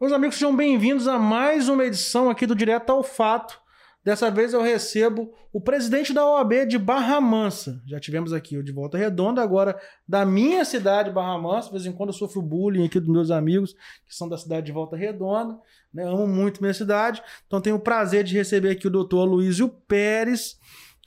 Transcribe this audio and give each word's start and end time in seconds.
Meus 0.00 0.12
amigos, 0.12 0.36
sejam 0.36 0.56
bem-vindos 0.56 1.06
a 1.06 1.18
mais 1.18 1.68
uma 1.68 1.84
edição 1.84 2.30
aqui 2.30 2.46
do 2.46 2.54
Direto 2.54 2.90
ao 2.90 3.02
Fato. 3.02 3.60
Dessa 4.02 4.30
vez 4.30 4.54
eu 4.54 4.62
recebo 4.62 5.30
o 5.52 5.60
presidente 5.60 6.14
da 6.14 6.26
OAB 6.26 6.66
de 6.66 6.78
Barra 6.78 7.20
Mansa. 7.20 7.82
Já 7.86 8.00
tivemos 8.00 8.32
aqui 8.32 8.56
o 8.56 8.62
de 8.62 8.72
Volta 8.72 8.96
Redonda, 8.96 9.42
agora 9.42 9.78
da 10.08 10.24
minha 10.24 10.64
cidade, 10.64 11.10
Barra 11.10 11.38
Mansa. 11.38 11.66
De 11.68 11.72
vez 11.72 11.86
em 11.86 11.92
quando 11.92 12.08
eu 12.08 12.14
sofro 12.14 12.40
bullying 12.40 12.86
aqui 12.86 12.98
dos 12.98 13.10
meus 13.10 13.30
amigos 13.30 13.74
que 14.06 14.14
são 14.14 14.26
da 14.26 14.38
cidade 14.38 14.66
de 14.66 14.72
Volta 14.72 14.96
Redonda. 14.96 15.58
Né? 15.92 16.04
Amo 16.04 16.26
muito 16.26 16.62
minha 16.62 16.72
cidade. 16.72 17.22
Então 17.46 17.60
tenho 17.60 17.76
o 17.76 17.80
prazer 17.80 18.24
de 18.24 18.34
receber 18.34 18.70
aqui 18.70 18.86
o 18.86 18.90
doutor 18.90 19.24
Luísio 19.24 19.68
Pérez, 19.68 20.58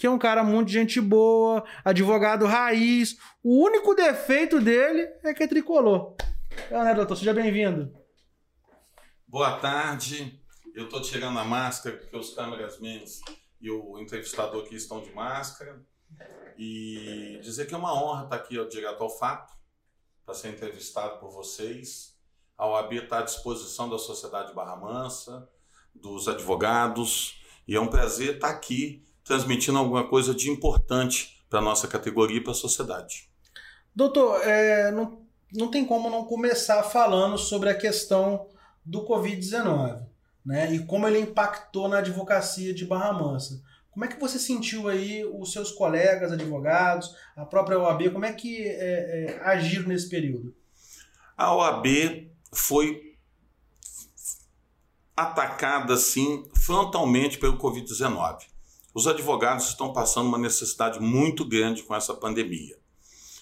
que 0.04 0.08
é 0.08 0.10
um 0.10 0.20
cara 0.20 0.44
muito 0.44 0.70
gente 0.70 1.00
boa, 1.00 1.64
advogado 1.82 2.46
raiz. 2.46 3.18
O 3.42 3.64
único 3.64 3.96
defeito 3.96 4.60
dele 4.60 5.08
é 5.24 5.34
que 5.34 5.44
é 5.44 5.48
tricolor. 5.48 6.18
Então, 6.66 6.84
né, 6.84 6.94
doutor? 6.94 7.16
Seja 7.16 7.34
bem-vindo. 7.34 7.90
Boa 9.26 9.58
tarde. 9.60 10.44
Eu 10.76 10.88
estou 10.88 11.02
tirando 11.02 11.40
a 11.40 11.46
máscara 11.46 11.96
porque 11.96 12.18
os 12.18 12.34
câmeras 12.34 12.77
e 13.62 13.72
o 13.72 13.98
entrevistador 13.98 14.66
aqui 14.66 14.76
estão 14.76 15.00
de 15.00 15.10
máscara. 15.13 15.82
E 16.58 17.40
dizer 17.41 17.66
que 17.66 17.74
é 17.74 17.77
uma 17.77 17.94
honra 17.94 18.26
estar 18.26 18.35
aqui 18.35 18.60
ó, 18.60 18.66
direto 18.66 19.02
ao 19.02 19.10
fato, 19.10 19.54
para 20.26 20.34
ser 20.34 20.49
entrevistado 20.49 21.18
por 21.22 21.32
vocês. 21.32 22.20
A 22.58 22.68
OAB 22.68 22.91
está 22.91 23.20
à 23.20 23.22
disposição 23.22 23.90
da 23.90 23.98
sociedade 23.98 24.54
Barra 24.54 24.76
Mansa, 24.76 25.49
dos 25.96 26.27
advogados, 26.27 27.41
e 27.66 27.74
é 27.74 27.80
um 27.80 27.88
prazer 27.88 28.35
estar 28.35 28.49
aqui 28.49 29.02
transmitindo 29.23 29.77
alguma 29.77 30.08
coisa 30.08 30.34
de 30.34 30.50
importante 30.50 31.44
para 31.50 31.59
a 31.59 31.62
nossa 31.62 31.88
categoria 31.88 32.38
e 32.38 32.41
para 32.41 32.52
a 32.52 32.55
sociedade. 32.55 33.30
Doutor, 33.96 34.41
é, 34.44 34.91
não, 34.91 35.22
não 35.54 35.70
tem 35.70 35.86
como 35.86 36.09
não 36.09 36.26
começar 36.26 36.82
falando 36.84 37.38
sobre 37.38 37.70
a 37.70 37.76
questão 37.76 38.48
do 38.84 39.05
Covid-19, 39.05 40.01
né? 40.46 40.74
E 40.74 40.85
como 40.85 41.07
ele 41.07 41.20
impactou 41.20 41.88
na 41.88 41.99
advocacia 41.99 42.74
de 42.74 42.85
Barra 42.85 43.13
Mansa. 43.13 43.62
Como 43.91 44.04
é 44.04 44.07
que 44.07 44.20
você 44.20 44.40
sentiu 44.40 44.88
aí 44.88 45.24
os 45.24 45.54
seus 45.54 45.71
colegas 45.71 46.32
advogados, 46.32 47.16
a 47.35 47.46
própria 47.46 47.77
OAB, 47.77 48.10
como 48.12 48.26
é 48.26 48.34
que 48.34 48.63
é, 48.68 49.38
é, 49.38 49.40
agiram 49.44 49.88
nesse 49.88 50.10
período? 50.10 50.55
A 51.38 51.54
OAB 51.55 52.27
foi 52.51 53.16
atacada, 55.16 55.94
assim, 55.94 56.44
frontalmente 56.55 57.38
pelo 57.38 57.60
Covid-19. 57.60 58.52
Os 58.94 59.08
advogados 59.08 59.70
estão 59.70 59.91
passando 59.91 60.27
uma 60.27 60.38
necessidade 60.38 60.99
muito 60.99 61.44
grande 61.44 61.82
com 61.82 61.96
essa 61.96 62.13
pandemia. 62.13 62.77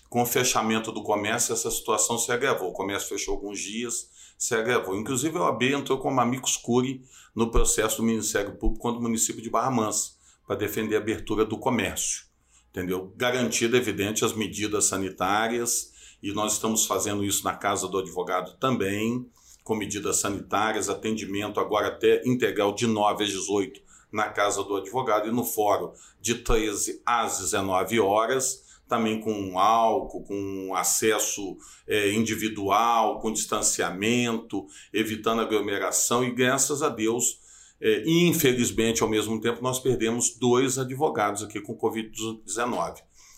Com 0.10 0.22
o 0.22 0.26
fechamento 0.26 0.94
do 0.94 1.04
comércio, 1.04 1.52
essa 1.52 1.70
situação 1.70 2.18
se 2.18 2.32
agravou. 2.32 2.70
O 2.70 2.74
comércio 2.74 3.10
fechou 3.10 3.34
alguns 3.34 3.60
dias, 3.60 4.10
se 4.38 4.56
agravou. 4.56 4.96
Inclusive, 4.96 5.38
a 5.38 5.42
OAB 5.42 5.64
entrou 5.64 5.98
como 5.98 6.22
amicus 6.22 6.56
curi 6.56 7.04
no 7.36 7.52
processo 7.52 7.98
do 7.98 8.04
Ministério 8.04 8.56
Público 8.56 8.82
contra 8.82 9.00
o 9.00 9.04
município 9.04 9.42
de 9.42 9.50
Barra 9.50 9.72
Mansa, 9.72 10.12
para 10.48 10.56
defender 10.56 10.96
a 10.96 11.00
abertura 11.00 11.44
do 11.44 11.58
comércio. 11.58 12.24
Entendeu? 12.70 13.14
Garantida, 13.18 13.76
evidente, 13.76 14.24
as 14.24 14.32
medidas 14.32 14.86
sanitárias, 14.86 15.92
e 16.24 16.32
nós 16.32 16.54
estamos 16.54 16.86
fazendo 16.86 17.26
isso 17.26 17.44
na 17.44 17.56
Casa 17.56 17.90
do 17.90 17.98
Advogado 17.98 18.56
também, 18.58 19.30
com 19.66 19.76
medidas 19.76 20.18
sanitárias, 20.18 20.88
atendimento 20.88 21.60
agora 21.60 21.90
até 21.90 22.22
integral 22.26 22.74
de 22.74 22.88
9 22.88 23.26
às 23.26 23.30
18 23.30 23.91
na 24.12 24.30
Casa 24.30 24.64
do 24.64 24.76
Advogado 24.76 25.28
e 25.28 25.32
no 25.32 25.44
fórum 25.44 25.92
de 26.20 26.36
13 26.36 27.02
às 27.06 27.40
19 27.40 28.00
horas 28.00 28.70
também 28.92 29.22
com 29.22 29.58
álcool, 29.58 30.22
com 30.26 30.76
acesso 30.76 31.58
é, 31.88 32.12
individual, 32.12 33.22
com 33.22 33.32
distanciamento, 33.32 34.68
evitando 34.92 35.40
aglomeração, 35.40 36.26
e 36.26 36.32
graças 36.32 36.84
a 36.84 36.90
Deus, 36.90 37.40
é, 37.80 38.04
infelizmente, 38.06 39.02
ao 39.02 39.08
mesmo 39.08 39.40
tempo, 39.40 39.64
nós 39.64 39.80
perdemos 39.80 40.36
dois 40.38 40.78
advogados 40.78 41.42
aqui 41.42 41.62
com 41.62 41.74
Covid-19, 41.78 42.98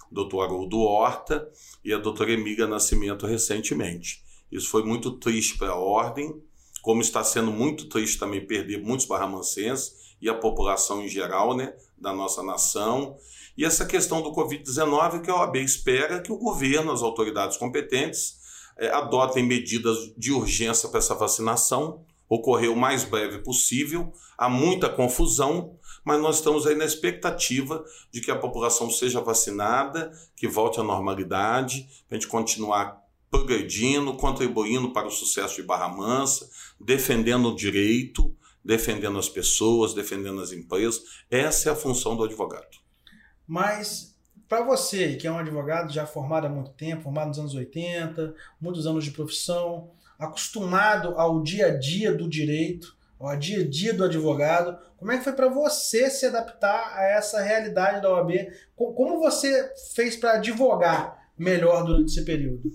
o 0.09 0.15
doutor 0.15 0.45
Haroldo 0.45 0.79
Horta 0.79 1.47
e 1.85 1.93
a 1.93 1.99
doutora 1.99 2.31
Emília 2.31 2.65
Nascimento 2.65 3.27
recentemente. 3.27 4.23
Isso 4.51 4.67
foi 4.69 4.83
muito 4.83 5.11
triste 5.19 5.55
para 5.55 5.73
a 5.73 5.77
ordem, 5.77 6.33
como 6.81 6.99
está 7.01 7.23
sendo 7.23 7.51
muito 7.51 7.87
triste 7.89 8.17
também 8.17 8.43
perder 8.43 8.81
muitos 8.81 9.05
barramancenses 9.05 10.02
e 10.23 10.29
a 10.29 10.33
população 10.33 11.03
em 11.03 11.07
geral 11.09 11.53
né, 11.53 11.73
da 11.97 12.13
nossa 12.13 12.41
nação. 12.41 13.17
E 13.57 13.65
essa 13.65 13.85
questão 13.85 14.21
do 14.21 14.31
Covid-19 14.31 15.21
que 15.21 15.29
a 15.29 15.35
OAB 15.35 15.57
espera 15.57 16.21
que 16.21 16.31
o 16.31 16.37
governo, 16.37 16.93
as 16.93 17.01
autoridades 17.01 17.57
competentes, 17.57 18.37
é, 18.77 18.87
adotem 18.87 19.43
medidas 19.43 19.97
de 20.17 20.31
urgência 20.31 20.87
para 20.87 20.99
essa 20.99 21.13
vacinação, 21.13 22.05
ocorrer 22.29 22.71
o 22.71 22.75
mais 22.75 23.03
breve 23.03 23.39
possível. 23.39 24.13
Há 24.37 24.47
muita 24.47 24.87
confusão, 24.87 25.77
mas 26.05 26.21
nós 26.21 26.37
estamos 26.37 26.65
aí 26.65 26.73
na 26.73 26.85
expectativa 26.85 27.83
de 28.09 28.21
que 28.21 28.31
a 28.31 28.39
população 28.39 28.89
seja 28.89 29.19
vacinada, 29.19 30.09
que 30.37 30.47
volte 30.47 30.79
à 30.79 30.83
normalidade, 30.83 31.85
para 32.07 32.17
a 32.17 32.19
gente 32.19 32.29
continuar 32.29 32.97
progredindo, 33.29 34.13
contribuindo 34.13 34.93
para 34.93 35.07
o 35.07 35.11
sucesso 35.11 35.55
de 35.55 35.63
Barra 35.63 35.89
Mansa, 35.89 36.49
defendendo 36.79 37.49
o 37.49 37.55
direito, 37.55 38.33
defendendo 38.63 39.17
as 39.17 39.29
pessoas, 39.29 39.93
defendendo 39.93 40.41
as 40.41 40.51
empresas. 40.51 41.01
Essa 41.29 41.69
é 41.69 41.71
a 41.71 41.75
função 41.75 42.15
do 42.15 42.23
advogado. 42.23 42.77
Mas 43.47 44.13
para 44.47 44.63
você, 44.63 45.15
que 45.15 45.27
é 45.27 45.31
um 45.31 45.37
advogado 45.37 45.91
já 45.91 46.05
formado 46.05 46.47
há 46.47 46.49
muito 46.49 46.71
tempo, 46.71 47.03
formado 47.03 47.29
nos 47.29 47.39
anos 47.39 47.55
80, 47.55 48.33
muitos 48.61 48.85
anos 48.85 49.03
de 49.03 49.11
profissão, 49.11 49.91
acostumado 50.17 51.15
ao 51.17 51.41
dia 51.41 51.67
a 51.67 51.77
dia 51.77 52.13
do 52.13 52.29
direito, 52.29 52.95
ao 53.19 53.35
dia 53.37 53.61
a 53.61 53.67
dia 53.67 53.93
do 53.93 54.03
advogado, 54.03 54.77
como 54.97 55.11
é 55.11 55.17
que 55.17 55.23
foi 55.23 55.33
para 55.33 55.49
você 55.49 56.09
se 56.09 56.25
adaptar 56.25 56.93
a 56.95 57.03
essa 57.03 57.41
realidade 57.41 58.01
da 58.01 58.11
OAB? 58.11 58.31
Como 58.75 59.19
você 59.19 59.73
fez 59.95 60.15
para 60.15 60.33
advogar 60.33 61.29
melhor 61.37 61.83
durante 61.83 62.11
esse 62.11 62.23
período? 62.23 62.69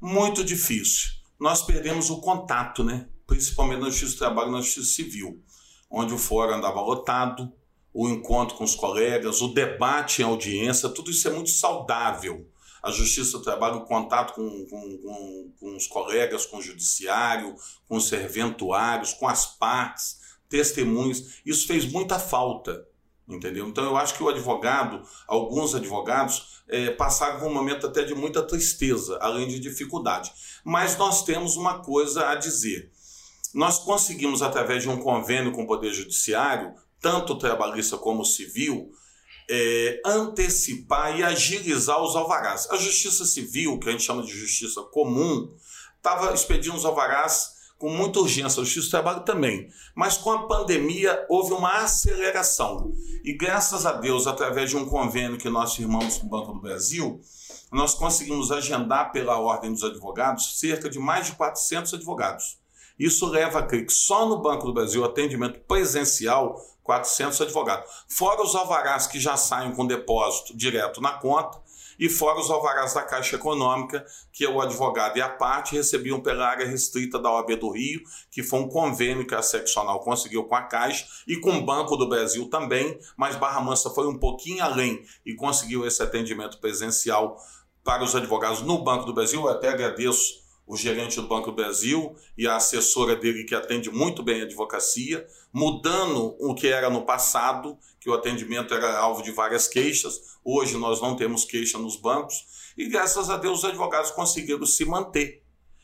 Muito 0.00 0.44
difícil. 0.44 1.10
Nós 1.40 1.62
perdemos 1.62 2.10
o 2.10 2.20
contato, 2.20 2.84
né? 2.84 3.08
Principalmente 3.26 3.80
na 3.80 3.90
Justiça 3.90 4.12
do 4.12 4.18
Trabalho 4.18 4.48
e 4.48 4.52
na 4.52 4.60
Justiça 4.60 4.94
Civil, 4.94 5.42
onde 5.90 6.12
o 6.12 6.18
fórum 6.18 6.54
andava 6.54 6.80
lotado, 6.80 7.52
o 7.92 8.08
encontro 8.08 8.56
com 8.56 8.64
os 8.64 8.74
colegas, 8.74 9.40
o 9.40 9.54
debate 9.54 10.20
em 10.20 10.24
audiência, 10.24 10.88
tudo 10.88 11.10
isso 11.10 11.28
é 11.28 11.30
muito 11.30 11.50
saudável. 11.50 12.50
A 12.82 12.90
Justiça 12.90 13.38
do 13.38 13.44
Trabalho, 13.44 13.78
o 13.78 13.84
contato 13.86 14.34
com, 14.34 14.66
com, 14.66 14.98
com, 14.98 15.52
com 15.58 15.76
os 15.76 15.86
colegas, 15.86 16.44
com 16.44 16.58
o 16.58 16.62
judiciário, 16.62 17.54
com 17.88 17.96
os 17.96 18.08
serventuários, 18.08 19.14
com 19.14 19.26
as 19.26 19.46
partes, 19.46 20.18
testemunhos, 20.48 21.40
isso 21.44 21.66
fez 21.66 21.90
muita 21.90 22.18
falta, 22.18 22.86
entendeu? 23.28 23.66
Então 23.66 23.84
eu 23.84 23.96
acho 23.96 24.14
que 24.14 24.22
o 24.22 24.28
advogado, 24.28 25.02
alguns 25.26 25.74
advogados, 25.74 26.62
é, 26.68 26.90
passaram 26.90 27.40
por 27.40 27.48
um 27.48 27.54
momento 27.54 27.86
até 27.86 28.02
de 28.02 28.14
muita 28.14 28.42
tristeza, 28.42 29.18
além 29.20 29.48
de 29.48 29.58
dificuldade. 29.58 30.32
Mas 30.64 30.96
nós 30.96 31.24
temos 31.24 31.56
uma 31.56 31.80
coisa 31.82 32.28
a 32.28 32.34
dizer. 32.34 32.92
Nós 33.54 33.78
conseguimos, 33.78 34.42
através 34.42 34.82
de 34.82 34.88
um 34.88 34.98
convênio 34.98 35.52
com 35.52 35.62
o 35.62 35.66
Poder 35.66 35.92
Judiciário, 35.92 36.74
tanto 37.00 37.38
trabalhista 37.38 37.96
como 37.96 38.24
civil, 38.24 38.90
é, 39.48 40.00
antecipar 40.04 41.16
e 41.18 41.22
agilizar 41.22 42.02
os 42.02 42.16
alvarás. 42.16 42.68
A 42.70 42.76
justiça 42.76 43.24
civil, 43.24 43.78
que 43.78 43.88
a 43.88 43.92
gente 43.92 44.02
chama 44.02 44.22
de 44.22 44.32
justiça 44.32 44.82
comum, 44.82 45.54
estava 45.96 46.34
expedindo 46.34 46.76
os 46.76 46.84
alvarás 46.84 47.54
com 47.78 47.90
muita 47.90 48.20
urgência, 48.20 48.60
a 48.60 48.64
justiça 48.64 48.86
do 48.86 48.90
trabalho 48.90 49.20
também. 49.24 49.68
Mas 49.94 50.16
com 50.16 50.32
a 50.32 50.46
pandemia 50.48 51.24
houve 51.28 51.52
uma 51.52 51.82
aceleração. 51.82 52.92
E 53.22 53.36
graças 53.36 53.86
a 53.86 53.92
Deus, 53.92 54.26
através 54.26 54.70
de 54.70 54.76
um 54.76 54.86
convênio 54.86 55.38
que 55.38 55.48
nós 55.48 55.74
firmamos 55.74 56.18
com 56.18 56.26
o 56.26 56.30
Banco 56.30 56.54
do 56.54 56.60
Brasil, 56.60 57.20
nós 57.70 57.94
conseguimos 57.94 58.50
agendar 58.50 59.12
pela 59.12 59.38
Ordem 59.38 59.72
dos 59.72 59.84
Advogados 59.84 60.58
cerca 60.58 60.88
de 60.88 60.98
mais 60.98 61.26
de 61.26 61.32
400 61.32 61.94
advogados. 61.94 62.63
Isso 62.98 63.26
leva 63.26 63.58
a 63.58 63.62
crer 63.62 63.86
que 63.86 63.92
só 63.92 64.26
no 64.26 64.40
Banco 64.40 64.66
do 64.66 64.72
Brasil, 64.72 65.04
atendimento 65.04 65.60
presencial, 65.60 66.60
400 66.82 67.40
advogados. 67.40 67.90
Fora 68.08 68.42
os 68.42 68.54
alvarás 68.54 69.06
que 69.06 69.18
já 69.18 69.36
saem 69.36 69.72
com 69.72 69.86
depósito 69.86 70.56
direto 70.56 71.00
na 71.00 71.12
conta, 71.12 71.62
e 71.98 72.08
fora 72.08 72.40
os 72.40 72.50
alvarás 72.50 72.94
da 72.94 73.02
Caixa 73.02 73.36
Econômica, 73.36 74.04
que 74.32 74.46
o 74.46 74.60
advogado 74.60 75.16
e 75.16 75.22
a 75.22 75.28
parte 75.28 75.74
recebiam 75.74 76.20
pela 76.20 76.46
área 76.46 76.66
restrita 76.66 77.18
da 77.18 77.30
OAB 77.30 77.56
do 77.56 77.70
Rio, 77.70 78.02
que 78.30 78.42
foi 78.42 78.60
um 78.60 78.68
convênio 78.68 79.26
que 79.26 79.34
a 79.34 79.42
seccional 79.42 80.00
conseguiu 80.00 80.44
com 80.44 80.54
a 80.54 80.62
Caixa 80.62 81.06
e 81.26 81.36
com 81.36 81.56
o 81.56 81.64
Banco 81.64 81.96
do 81.96 82.08
Brasil 82.08 82.48
também, 82.48 82.98
mas 83.16 83.36
Barra 83.36 83.60
Mansa 83.60 83.90
foi 83.90 84.06
um 84.06 84.18
pouquinho 84.18 84.62
além 84.62 85.04
e 85.24 85.34
conseguiu 85.34 85.86
esse 85.86 86.02
atendimento 86.02 86.58
presencial 86.58 87.36
para 87.82 88.02
os 88.02 88.14
advogados 88.14 88.62
no 88.62 88.82
Banco 88.82 89.04
do 89.04 89.14
Brasil. 89.14 89.40
Eu 89.40 89.48
até 89.48 89.68
agradeço 89.68 90.43
o 90.66 90.76
gerente 90.76 91.16
do 91.16 91.28
Banco 91.28 91.50
do 91.50 91.56
Brasil 91.56 92.16
e 92.36 92.46
a 92.46 92.56
assessora 92.56 93.14
dele, 93.14 93.44
que 93.44 93.54
atende 93.54 93.90
muito 93.90 94.22
bem 94.22 94.40
a 94.40 94.44
advocacia, 94.44 95.26
mudando 95.52 96.36
o 96.40 96.54
que 96.54 96.68
era 96.68 96.88
no 96.88 97.04
passado, 97.04 97.78
que 98.00 98.08
o 98.08 98.14
atendimento 98.14 98.72
era 98.72 98.98
alvo 98.98 99.22
de 99.22 99.30
várias 99.30 99.68
queixas. 99.68 100.38
Hoje 100.44 100.76
nós 100.76 101.00
não 101.00 101.16
temos 101.16 101.44
queixa 101.44 101.78
nos 101.78 101.96
bancos 101.96 102.72
e, 102.76 102.88
graças 102.88 103.30
a 103.30 103.36
Deus, 103.36 103.58
os 103.58 103.64
advogados 103.64 104.10
conseguiram 104.10 104.66
se 104.66 104.84
manter. 104.84 105.42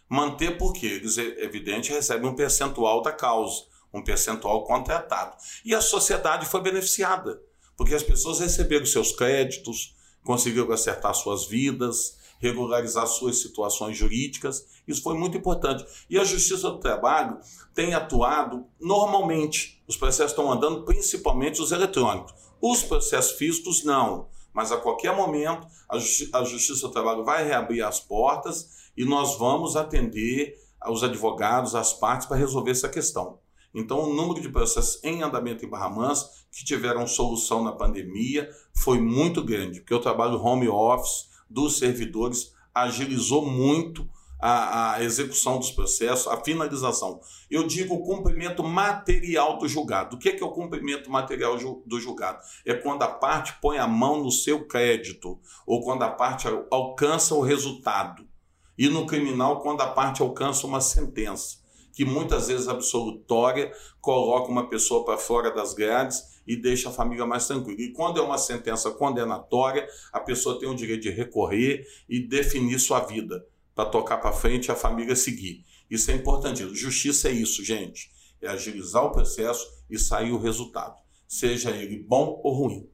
Manter 0.08 0.58
porque 0.58 0.86
eles, 0.86 1.18
é 1.18 1.44
evidente, 1.44 1.92
recebem 1.92 2.28
um 2.28 2.34
percentual 2.34 3.00
da 3.00 3.12
causa, 3.12 3.64
um 3.92 4.02
percentual 4.02 4.64
contratado. 4.64 5.36
E 5.64 5.74
a 5.74 5.80
sociedade 5.80 6.46
foi 6.46 6.60
beneficiada, 6.60 7.40
porque 7.76 7.94
as 7.94 8.02
pessoas 8.02 8.40
receberam 8.40 8.84
seus 8.86 9.12
créditos, 9.12 9.94
conseguiram 10.24 10.72
acertar 10.72 11.14
suas 11.14 11.46
vidas, 11.46 12.18
regularizar 12.40 13.06
suas 13.06 13.40
situações 13.40 13.96
jurídicas. 13.96 14.66
Isso 14.88 15.02
foi 15.02 15.14
muito 15.14 15.36
importante. 15.36 15.84
E 16.08 16.18
a 16.18 16.24
Justiça 16.24 16.70
do 16.70 16.78
Trabalho 16.78 17.38
tem 17.74 17.94
atuado 17.94 18.66
normalmente. 18.80 19.80
Os 19.86 19.96
processos 19.96 20.32
estão 20.32 20.50
andando, 20.50 20.84
principalmente 20.84 21.60
os 21.60 21.70
eletrônicos. 21.70 22.34
Os 22.60 22.82
processos 22.82 23.32
físicos, 23.32 23.84
não. 23.84 24.28
Mas 24.52 24.72
a 24.72 24.78
qualquer 24.78 25.14
momento, 25.14 25.66
a, 25.88 25.98
Justi 25.98 26.28
a 26.32 26.42
Justiça 26.42 26.88
do 26.88 26.92
Trabalho 26.92 27.24
vai 27.24 27.46
reabrir 27.46 27.84
as 27.84 28.00
portas 28.00 28.90
e 28.96 29.04
nós 29.04 29.36
vamos 29.38 29.76
atender 29.76 30.56
os 30.88 31.04
advogados, 31.04 31.74
as 31.74 31.92
partes, 31.92 32.26
para 32.26 32.36
resolver 32.36 32.70
essa 32.70 32.88
questão. 32.88 33.38
Então, 33.72 34.00
o 34.00 34.14
número 34.14 34.40
de 34.40 34.48
processos 34.48 34.98
em 35.04 35.22
andamento 35.22 35.64
em 35.64 35.68
Barra 35.68 35.88
Mansa 35.90 36.28
que 36.50 36.64
tiveram 36.64 37.06
solução 37.06 37.62
na 37.62 37.70
pandemia 37.70 38.50
foi 38.74 39.00
muito 39.00 39.44
grande, 39.44 39.80
porque 39.80 39.94
o 39.94 40.00
trabalho 40.00 40.42
home 40.42 40.68
office 40.68 41.29
dos 41.50 41.78
servidores 41.78 42.54
agilizou 42.72 43.44
muito 43.44 44.08
a, 44.40 44.94
a, 44.94 45.04
execução 45.04 45.58
dos 45.58 45.70
processos, 45.70 46.26
a 46.26 46.42
finalização. 46.42 47.20
Eu 47.50 47.66
digo 47.66 47.94
o 47.94 48.02
cumprimento 48.02 48.62
material 48.64 49.58
do 49.58 49.68
julgado. 49.68 50.16
O 50.16 50.18
que 50.18 50.30
é, 50.30 50.32
que 50.32 50.42
é 50.42 50.46
o 50.46 50.52
cumprimento 50.52 51.10
material 51.10 51.58
do 51.84 52.00
julgado? 52.00 52.38
É 52.64 52.72
quando 52.72 53.02
a 53.02 53.08
parte 53.08 53.54
põe 53.60 53.76
a 53.76 53.86
mão 53.86 54.22
no 54.22 54.30
seu 54.30 54.66
crédito, 54.66 55.38
ou 55.66 55.82
quando 55.82 56.04
a 56.04 56.10
parte 56.10 56.48
alcança 56.70 57.34
o 57.34 57.42
resultado. 57.42 58.26
E 58.78 58.88
no 58.88 59.06
criminal, 59.06 59.60
quando 59.60 59.82
a 59.82 59.88
parte 59.88 60.22
alcança 60.22 60.66
uma 60.66 60.80
sentença, 60.80 61.58
que 61.92 62.04
muitas 62.04 62.48
vezes 62.48 62.66
absolutória 62.66 63.70
coloca 64.00 64.50
uma 64.50 64.70
pessoa 64.70 65.04
para 65.04 65.18
fora 65.18 65.50
das 65.50 65.74
grades 65.74 66.39
e 66.50 66.56
deixa 66.56 66.88
a 66.88 66.92
família 66.92 67.24
mais 67.24 67.46
tranquila. 67.46 67.80
E 67.80 67.92
quando 67.92 68.18
é 68.18 68.22
uma 68.22 68.36
sentença 68.36 68.90
condenatória, 68.90 69.86
a 70.12 70.18
pessoa 70.18 70.58
tem 70.58 70.68
o 70.68 70.74
direito 70.74 71.02
de 71.02 71.10
recorrer 71.10 71.86
e 72.08 72.18
definir 72.18 72.80
sua 72.80 72.98
vida 72.98 73.46
para 73.72 73.88
tocar 73.88 74.16
para 74.16 74.32
frente 74.32 74.66
e 74.66 74.72
a 74.72 74.74
família 74.74 75.14
seguir. 75.14 75.64
Isso 75.88 76.10
é 76.10 76.14
importante. 76.14 76.68
Justiça 76.74 77.28
é 77.28 77.32
isso, 77.32 77.64
gente. 77.64 78.10
É 78.42 78.48
agilizar 78.48 79.04
o 79.04 79.12
processo 79.12 79.64
e 79.88 79.96
sair 79.96 80.32
o 80.32 80.38
resultado, 80.38 80.96
seja 81.28 81.70
ele 81.70 82.00
bom 82.00 82.40
ou 82.42 82.52
ruim. 82.52 82.90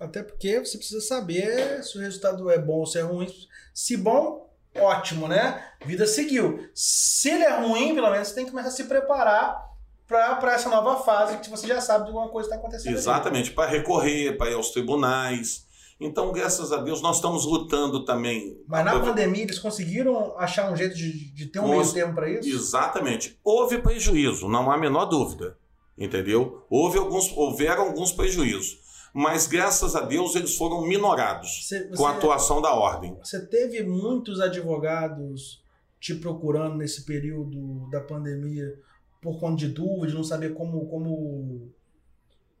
Até 0.00 0.20
porque 0.20 0.58
você 0.58 0.76
precisa 0.76 1.00
saber 1.00 1.84
se 1.84 1.98
o 1.98 2.00
resultado 2.00 2.50
é 2.50 2.58
bom 2.58 2.80
ou 2.80 2.86
se 2.86 2.98
é 2.98 3.02
ruim. 3.02 3.28
Se 3.72 3.96
bom, 3.96 4.52
ótimo, 4.74 5.28
né? 5.28 5.72
Vida 5.86 6.04
seguiu. 6.04 6.68
Se 6.74 7.30
ele 7.30 7.44
é 7.44 7.60
ruim, 7.60 7.94
pelo 7.94 8.10
menos 8.10 8.26
você 8.26 8.34
tem 8.34 8.44
que 8.44 8.50
começar 8.50 8.70
a 8.70 8.72
se 8.72 8.84
preparar 8.84 9.67
para 10.08 10.54
essa 10.54 10.70
nova 10.70 10.96
fase 11.04 11.38
que 11.38 11.50
você 11.50 11.66
já 11.66 11.80
sabe 11.80 12.04
de 12.04 12.10
alguma 12.10 12.28
coisa 12.30 12.48
está 12.48 12.58
acontecendo. 12.58 12.96
Exatamente, 12.96 13.52
para 13.52 13.68
recorrer, 13.68 14.36
para 14.38 14.50
ir 14.50 14.54
aos 14.54 14.70
tribunais. 14.70 15.68
Então, 16.00 16.32
graças 16.32 16.72
a 16.72 16.78
Deus, 16.78 17.02
nós 17.02 17.16
estamos 17.16 17.44
lutando 17.44 18.04
também. 18.04 18.58
Mas 18.66 18.84
na 18.84 18.98
pandemia 18.98 19.42
eles 19.42 19.58
conseguiram 19.58 20.38
achar 20.38 20.70
um 20.72 20.76
jeito 20.76 20.96
de, 20.96 21.32
de 21.34 21.46
ter 21.46 21.58
um 21.58 21.64
Cons... 21.64 21.92
meio 21.92 21.92
termo 21.92 22.14
para 22.14 22.30
isso? 22.30 22.48
Exatamente. 22.48 23.38
Houve 23.44 23.78
prejuízo, 23.78 24.48
não 24.48 24.70
há 24.70 24.74
a 24.74 24.78
menor 24.78 25.04
dúvida. 25.06 25.58
Entendeu? 25.96 26.64
Houve 26.70 26.98
alguns, 26.98 27.30
houveram 27.36 27.82
alguns 27.82 28.12
prejuízos. 28.12 28.78
Mas 29.12 29.46
graças 29.48 29.96
a 29.96 30.00
Deus 30.00 30.36
eles 30.36 30.54
foram 30.56 30.82
minorados 30.82 31.66
você, 31.66 31.88
você, 31.88 31.96
com 31.96 32.06
a 32.06 32.12
atuação 32.12 32.62
da 32.62 32.72
ordem. 32.72 33.18
Você 33.22 33.44
teve 33.46 33.82
muitos 33.82 34.40
advogados 34.40 35.60
te 35.98 36.14
procurando 36.14 36.76
nesse 36.76 37.04
período 37.04 37.88
da 37.90 38.00
pandemia 38.00 38.78
por 39.20 39.38
conta 39.38 39.56
de 39.56 39.68
dúvidas, 39.68 40.14
não 40.14 40.24
saber 40.24 40.54
como, 40.54 40.86
como, 40.86 41.72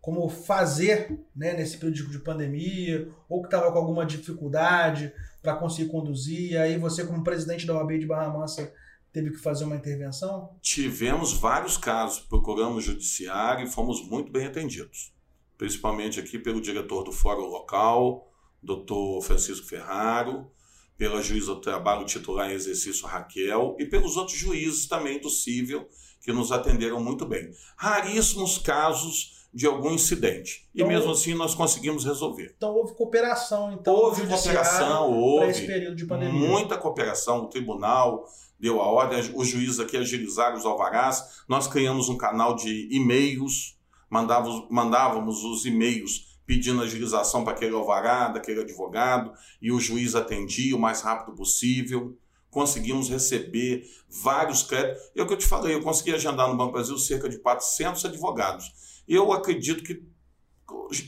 como 0.00 0.28
fazer 0.28 1.18
né, 1.34 1.54
nesse 1.54 1.78
período 1.78 2.10
de 2.10 2.18
pandemia, 2.18 3.08
ou 3.28 3.40
que 3.40 3.48
estava 3.48 3.70
com 3.70 3.78
alguma 3.78 4.04
dificuldade 4.04 5.12
para 5.42 5.56
conseguir 5.56 5.90
conduzir, 5.90 6.52
e 6.52 6.56
aí 6.56 6.78
você, 6.78 7.06
como 7.06 7.22
presidente 7.22 7.66
da 7.66 7.74
OAB 7.74 7.98
de 7.98 8.06
Barra 8.06 8.28
Mansa, 8.36 8.72
teve 9.12 9.30
que 9.30 9.38
fazer 9.38 9.64
uma 9.64 9.76
intervenção? 9.76 10.56
Tivemos 10.60 11.32
vários 11.32 11.76
casos, 11.76 12.20
procuramos 12.20 12.78
o 12.78 12.92
judiciário 12.92 13.66
e 13.66 13.70
fomos 13.70 14.06
muito 14.06 14.30
bem 14.30 14.46
atendidos, 14.46 15.12
principalmente 15.56 16.20
aqui 16.20 16.38
pelo 16.38 16.60
diretor 16.60 17.04
do 17.04 17.12
fórum 17.12 17.46
local, 17.46 18.30
doutor 18.62 19.22
Francisco 19.22 19.66
Ferraro, 19.66 20.50
pela 20.96 21.22
juíza 21.22 21.54
do 21.54 21.60
trabalho 21.60 22.04
titular 22.04 22.50
em 22.50 22.54
exercício 22.54 23.06
Raquel 23.06 23.76
e 23.78 23.86
pelos 23.86 24.16
outros 24.16 24.36
juízes 24.36 24.86
também 24.88 25.20
do 25.20 25.30
cível 25.30 25.88
que 26.20 26.32
nos 26.32 26.52
atenderam 26.52 27.02
muito 27.02 27.24
bem. 27.24 27.50
Raríssimos 27.76 28.58
casos 28.58 29.38
de 29.52 29.66
algum 29.66 29.92
incidente. 29.92 30.68
Então, 30.74 30.86
e 30.86 30.88
mesmo 30.88 31.10
assim 31.10 31.34
nós 31.34 31.54
conseguimos 31.54 32.04
resolver. 32.04 32.54
Então 32.56 32.74
houve 32.74 32.94
cooperação, 32.94 33.72
então. 33.72 33.94
Houve 33.94 34.26
cooperação, 34.26 35.12
houve. 35.12 35.50
Esse 35.50 35.66
período 35.66 35.96
de 35.96 36.06
pandemia. 36.06 36.48
Muita 36.48 36.76
cooperação. 36.76 37.44
O 37.44 37.48
tribunal 37.48 38.26
deu 38.58 38.80
a 38.80 38.86
ordem, 38.86 39.18
os 39.34 39.48
juízes 39.48 39.80
aqui 39.80 39.96
agilizaram 39.96 40.56
os 40.56 40.66
alvarás. 40.66 41.42
Nós 41.48 41.66
criamos 41.66 42.08
um 42.08 42.16
canal 42.16 42.54
de 42.54 42.88
e-mails, 42.94 43.78
mandávamos, 44.10 44.66
mandávamos 44.70 45.44
os 45.44 45.64
e-mails 45.64 46.28
pedindo 46.44 46.82
agilização 46.82 47.44
para 47.44 47.52
aquele 47.52 47.74
alvará, 47.74 48.28
daquele 48.28 48.62
advogado, 48.62 49.32
e 49.60 49.70
o 49.70 49.78
juiz 49.78 50.14
atendia 50.14 50.74
o 50.74 50.80
mais 50.80 51.02
rápido 51.02 51.36
possível 51.36 52.16
conseguimos 52.58 53.08
receber 53.08 53.88
vários 54.08 54.64
créditos. 54.64 55.00
É 55.14 55.22
o 55.22 55.26
que 55.28 55.32
eu 55.32 55.38
te 55.38 55.46
falei, 55.46 55.74
eu 55.76 55.80
consegui 55.80 56.12
agendar 56.12 56.48
no 56.48 56.56
Banco 56.56 56.72
Brasil 56.72 56.98
cerca 56.98 57.28
de 57.28 57.38
400 57.38 58.04
advogados. 58.04 59.00
Eu 59.06 59.32
acredito 59.32 59.84
que, 59.84 60.02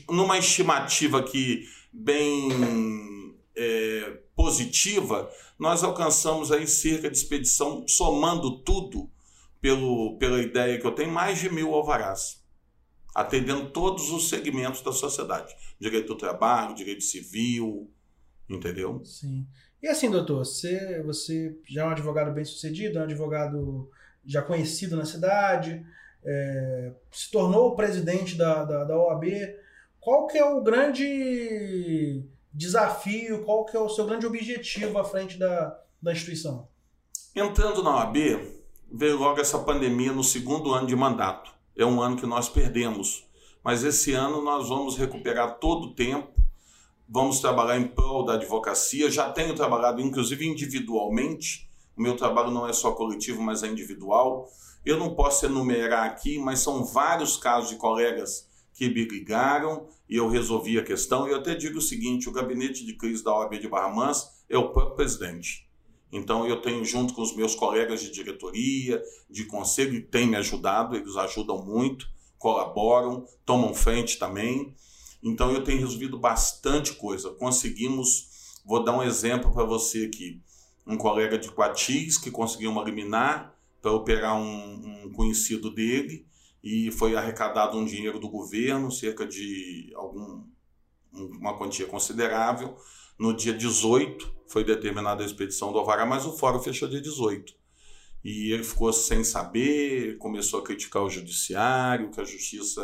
numa 0.09 0.37
estimativa 0.37 1.19
aqui 1.19 1.67
bem 1.91 3.35
é, 3.53 4.17
positiva, 4.33 5.29
nós 5.59 5.83
alcançamos 5.83 6.53
aí 6.53 6.65
cerca 6.65 7.11
de 7.11 7.17
expedição, 7.17 7.85
somando 7.85 8.59
tudo, 8.59 9.11
pelo, 9.59 10.17
pela 10.17 10.41
ideia 10.41 10.79
que 10.79 10.87
eu 10.87 10.95
tenho, 10.95 11.11
mais 11.11 11.37
de 11.37 11.49
mil 11.49 11.75
alvarás, 11.75 12.41
atendendo 13.13 13.71
todos 13.71 14.09
os 14.09 14.29
segmentos 14.29 14.81
da 14.81 14.93
sociedade. 14.93 15.53
Direito 15.77 16.07
do 16.07 16.15
trabalho, 16.15 16.73
direito 16.73 17.03
civil, 17.03 17.91
entendeu? 18.49 19.03
Sim. 19.03 19.45
E 19.81 19.87
assim, 19.87 20.11
doutor, 20.11 20.45
você, 20.45 21.01
você 21.03 21.57
já 21.67 21.83
é 21.83 21.85
um 21.85 21.91
advogado 21.91 22.31
bem 22.31 22.45
sucedido, 22.45 22.99
é 22.99 23.01
um 23.01 23.05
advogado 23.05 23.89
já 24.23 24.41
conhecido 24.41 24.95
na 24.95 25.05
cidade, 25.05 25.83
é, 26.23 26.93
se 27.11 27.31
tornou 27.31 27.75
presidente 27.75 28.35
da, 28.35 28.63
da, 28.63 28.83
da 28.83 28.97
OAB. 28.97 29.25
Qual 29.99 30.27
que 30.27 30.37
é 30.37 30.45
o 30.45 30.61
grande 30.61 32.23
desafio, 32.53 33.43
qual 33.43 33.65
que 33.65 33.75
é 33.75 33.79
o 33.79 33.89
seu 33.89 34.05
grande 34.05 34.25
objetivo 34.25 34.99
à 34.99 35.03
frente 35.03 35.39
da, 35.39 35.79
da 36.01 36.11
instituição? 36.11 36.67
Entrando 37.35 37.81
na 37.81 37.95
OAB, 37.95 38.17
veio 38.91 39.17
logo 39.17 39.39
essa 39.39 39.57
pandemia 39.57 40.11
no 40.11 40.23
segundo 40.23 40.73
ano 40.73 40.85
de 40.85 40.95
mandato. 40.95 41.51
É 41.75 41.85
um 41.85 42.01
ano 42.01 42.17
que 42.17 42.25
nós 42.25 42.49
perdemos. 42.49 43.27
Mas 43.63 43.83
esse 43.83 44.13
ano 44.13 44.43
nós 44.43 44.69
vamos 44.69 44.97
recuperar 44.97 45.57
todo 45.59 45.87
o 45.87 45.95
tempo 45.95 46.40
vamos 47.11 47.41
trabalhar 47.41 47.77
em 47.77 47.87
prol 47.87 48.23
da 48.23 48.35
advocacia. 48.35 49.11
Já 49.11 49.29
tenho 49.29 49.53
trabalhado, 49.53 50.01
inclusive, 50.01 50.47
individualmente. 50.47 51.69
O 51.95 52.01
meu 52.01 52.15
trabalho 52.15 52.49
não 52.49 52.65
é 52.67 52.71
só 52.71 52.93
coletivo, 52.93 53.41
mas 53.41 53.61
é 53.61 53.67
individual. 53.67 54.49
Eu 54.85 54.97
não 54.97 55.13
posso 55.13 55.45
enumerar 55.45 56.05
aqui, 56.05 56.39
mas 56.39 56.59
são 56.59 56.85
vários 56.85 57.35
casos 57.35 57.69
de 57.69 57.75
colegas 57.75 58.49
que 58.73 58.87
me 58.87 59.03
ligaram 59.03 59.87
e 60.09 60.15
eu 60.15 60.29
resolvi 60.29 60.79
a 60.79 60.83
questão. 60.83 61.27
E 61.27 61.31
eu 61.31 61.37
até 61.37 61.53
digo 61.53 61.79
o 61.79 61.81
seguinte: 61.81 62.29
o 62.29 62.31
gabinete 62.31 62.85
de 62.85 62.93
crise 62.93 63.21
da 63.23 63.37
OAB 63.37 63.59
de 63.59 63.67
Barra 63.67 63.93
Mansa 63.93 64.31
é 64.49 64.57
o 64.57 64.69
próprio 64.69 64.95
presidente. 64.95 65.69
Então 66.13 66.47
eu 66.47 66.61
tenho 66.61 66.83
junto 66.83 67.13
com 67.13 67.21
os 67.21 67.35
meus 67.35 67.55
colegas 67.55 68.01
de 68.01 68.11
diretoria, 68.11 69.01
de 69.29 69.45
conselho, 69.45 69.95
e 69.95 70.01
tem 70.01 70.27
me 70.27 70.35
ajudado, 70.37 70.95
eles 70.95 71.15
ajudam 71.15 71.63
muito, 71.63 72.07
colaboram, 72.37 73.25
tomam 73.45 73.73
frente 73.73 74.17
também. 74.17 74.73
Então 75.23 75.51
eu 75.51 75.63
tenho 75.63 75.79
resolvido 75.79 76.17
bastante 76.17 76.93
coisa. 76.93 77.29
Conseguimos, 77.31 78.59
vou 78.65 78.83
dar 78.83 78.97
um 78.97 79.03
exemplo 79.03 79.51
para 79.51 79.63
você 79.63 80.05
aqui. 80.05 80.41
Um 80.85 80.97
colega 80.97 81.37
de 81.37 81.51
Quatis 81.51 82.17
que 82.17 82.31
conseguiu 82.31 82.71
uma 82.71 82.83
liminar 82.83 83.55
para 83.81 83.91
operar 83.91 84.35
um, 84.35 85.05
um, 85.05 85.11
conhecido 85.11 85.69
dele 85.69 86.25
e 86.63 86.91
foi 86.91 87.15
arrecadado 87.15 87.77
um 87.77 87.85
dinheiro 87.85 88.19
do 88.19 88.29
governo, 88.29 88.91
cerca 88.91 89.25
de 89.25 89.91
algum, 89.95 90.43
uma 91.11 91.57
quantia 91.57 91.85
considerável. 91.85 92.75
No 93.17 93.35
dia 93.35 93.53
18 93.53 94.41
foi 94.47 94.63
determinada 94.63 95.23
a 95.23 95.25
expedição 95.25 95.71
do 95.71 95.79
Alvará, 95.79 96.05
mas 96.05 96.25
o 96.25 96.37
fórum 96.37 96.59
fechou 96.59 96.87
dia 96.87 97.01
18. 97.01 97.53
E 98.23 98.51
ele 98.51 98.63
ficou 98.63 98.93
sem 98.93 99.23
saber, 99.23 100.17
começou 100.17 100.59
a 100.59 100.63
criticar 100.63 101.03
o 101.03 101.09
judiciário, 101.09 102.11
que 102.11 102.21
a 102.21 102.23
justiça 102.23 102.81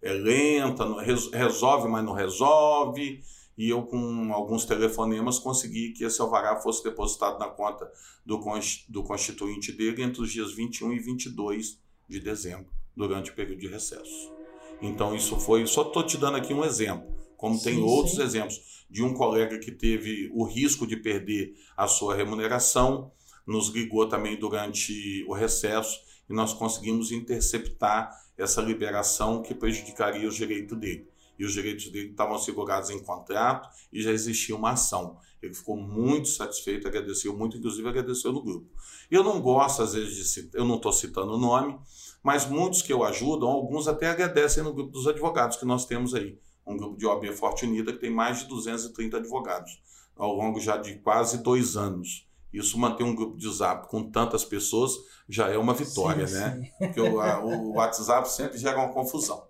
é 0.00 0.12
lenta, 0.12 0.84
resolve, 1.32 1.88
mas 1.88 2.04
não 2.04 2.12
resolve. 2.12 3.22
e 3.56 3.68
eu, 3.70 3.82
com 3.82 4.32
alguns 4.32 4.64
telefonemas, 4.64 5.38
consegui 5.38 5.92
que 5.92 6.04
esse 6.04 6.20
alvará 6.20 6.56
fosse 6.60 6.84
depositado 6.84 7.38
na 7.38 7.48
conta 7.48 7.90
do, 8.24 8.40
do 8.88 9.02
constituinte 9.02 9.72
dele 9.72 10.02
entre 10.02 10.22
os 10.22 10.30
dias 10.30 10.52
21 10.52 10.92
e 10.92 10.98
22 11.00 11.80
de 12.08 12.20
dezembro, 12.20 12.70
durante 12.96 13.30
o 13.30 13.34
período 13.34 13.60
de 13.60 13.68
recesso. 13.68 14.32
Então, 14.80 15.14
isso 15.14 15.36
foi. 15.40 15.66
Só 15.66 15.82
estou 15.82 16.04
te 16.04 16.16
dando 16.16 16.36
aqui 16.36 16.54
um 16.54 16.64
exemplo, 16.64 17.12
como 17.36 17.56
sim, 17.56 17.64
tem 17.64 17.82
outros 17.82 18.14
sim. 18.14 18.22
exemplos 18.22 18.86
de 18.88 19.02
um 19.02 19.12
colega 19.12 19.58
que 19.58 19.72
teve 19.72 20.30
o 20.32 20.44
risco 20.44 20.86
de 20.86 20.96
perder 20.96 21.54
a 21.76 21.88
sua 21.88 22.14
remuneração, 22.14 23.10
nos 23.46 23.68
ligou 23.68 24.08
também 24.08 24.38
durante 24.38 25.24
o 25.26 25.34
recesso 25.34 26.00
e 26.28 26.34
nós 26.34 26.52
conseguimos 26.52 27.10
interceptar 27.10 28.10
essa 28.36 28.60
liberação 28.60 29.42
que 29.42 29.54
prejudicaria 29.54 30.28
os 30.28 30.36
direitos 30.36 30.78
dele 30.78 31.08
e 31.38 31.44
os 31.44 31.52
direitos 31.52 31.88
dele 31.88 32.10
estavam 32.10 32.34
assegurados 32.34 32.90
em 32.90 32.98
contrato 32.98 33.70
e 33.92 34.02
já 34.02 34.10
existia 34.10 34.56
uma 34.56 34.72
ação. 34.72 35.18
Ele 35.40 35.54
ficou 35.54 35.76
muito 35.76 36.28
satisfeito, 36.28 36.88
agradeceu 36.88 37.36
muito, 37.36 37.56
inclusive 37.56 37.88
agradeceu 37.88 38.32
no 38.32 38.42
grupo. 38.42 38.66
Eu 39.08 39.22
não 39.22 39.40
gosto, 39.40 39.82
às 39.82 39.94
vezes, 39.94 40.16
de 40.16 40.24
citar, 40.24 40.60
eu 40.60 40.66
não 40.66 40.76
estou 40.76 40.92
citando 40.92 41.34
o 41.34 41.38
nome, 41.38 41.78
mas 42.22 42.44
muitos 42.44 42.82
que 42.82 42.92
eu 42.92 43.04
ajudo, 43.04 43.46
alguns 43.46 43.86
até 43.86 44.08
agradecem 44.08 44.64
no 44.64 44.74
grupo 44.74 44.90
dos 44.90 45.06
advogados 45.06 45.56
que 45.56 45.64
nós 45.64 45.86
temos 45.86 46.12
aí. 46.12 46.36
Um 46.66 46.76
grupo 46.76 46.96
de 46.96 47.06
OAB 47.06 47.32
Forte 47.32 47.64
Unida 47.64 47.92
que 47.92 48.00
tem 48.00 48.10
mais 48.10 48.40
de 48.40 48.48
230 48.48 49.18
advogados, 49.18 49.80
ao 50.16 50.34
longo 50.34 50.58
já 50.58 50.76
de 50.76 50.96
quase 50.96 51.42
dois 51.42 51.76
anos. 51.76 52.27
Isso 52.52 52.78
manter 52.78 53.04
um 53.04 53.14
grupo 53.14 53.36
de 53.36 53.50
zap 53.52 53.88
com 53.88 54.10
tantas 54.10 54.44
pessoas 54.44 54.92
já 55.28 55.48
é 55.48 55.58
uma 55.58 55.74
vitória, 55.74 56.26
sim, 56.26 56.34
né? 56.34 56.56
Sim. 56.56 56.86
Porque 56.86 57.00
o, 57.00 57.20
a, 57.20 57.44
o 57.44 57.74
WhatsApp 57.74 58.30
sempre 58.30 58.58
gera 58.58 58.78
uma 58.78 58.92
confusão. 58.92 59.44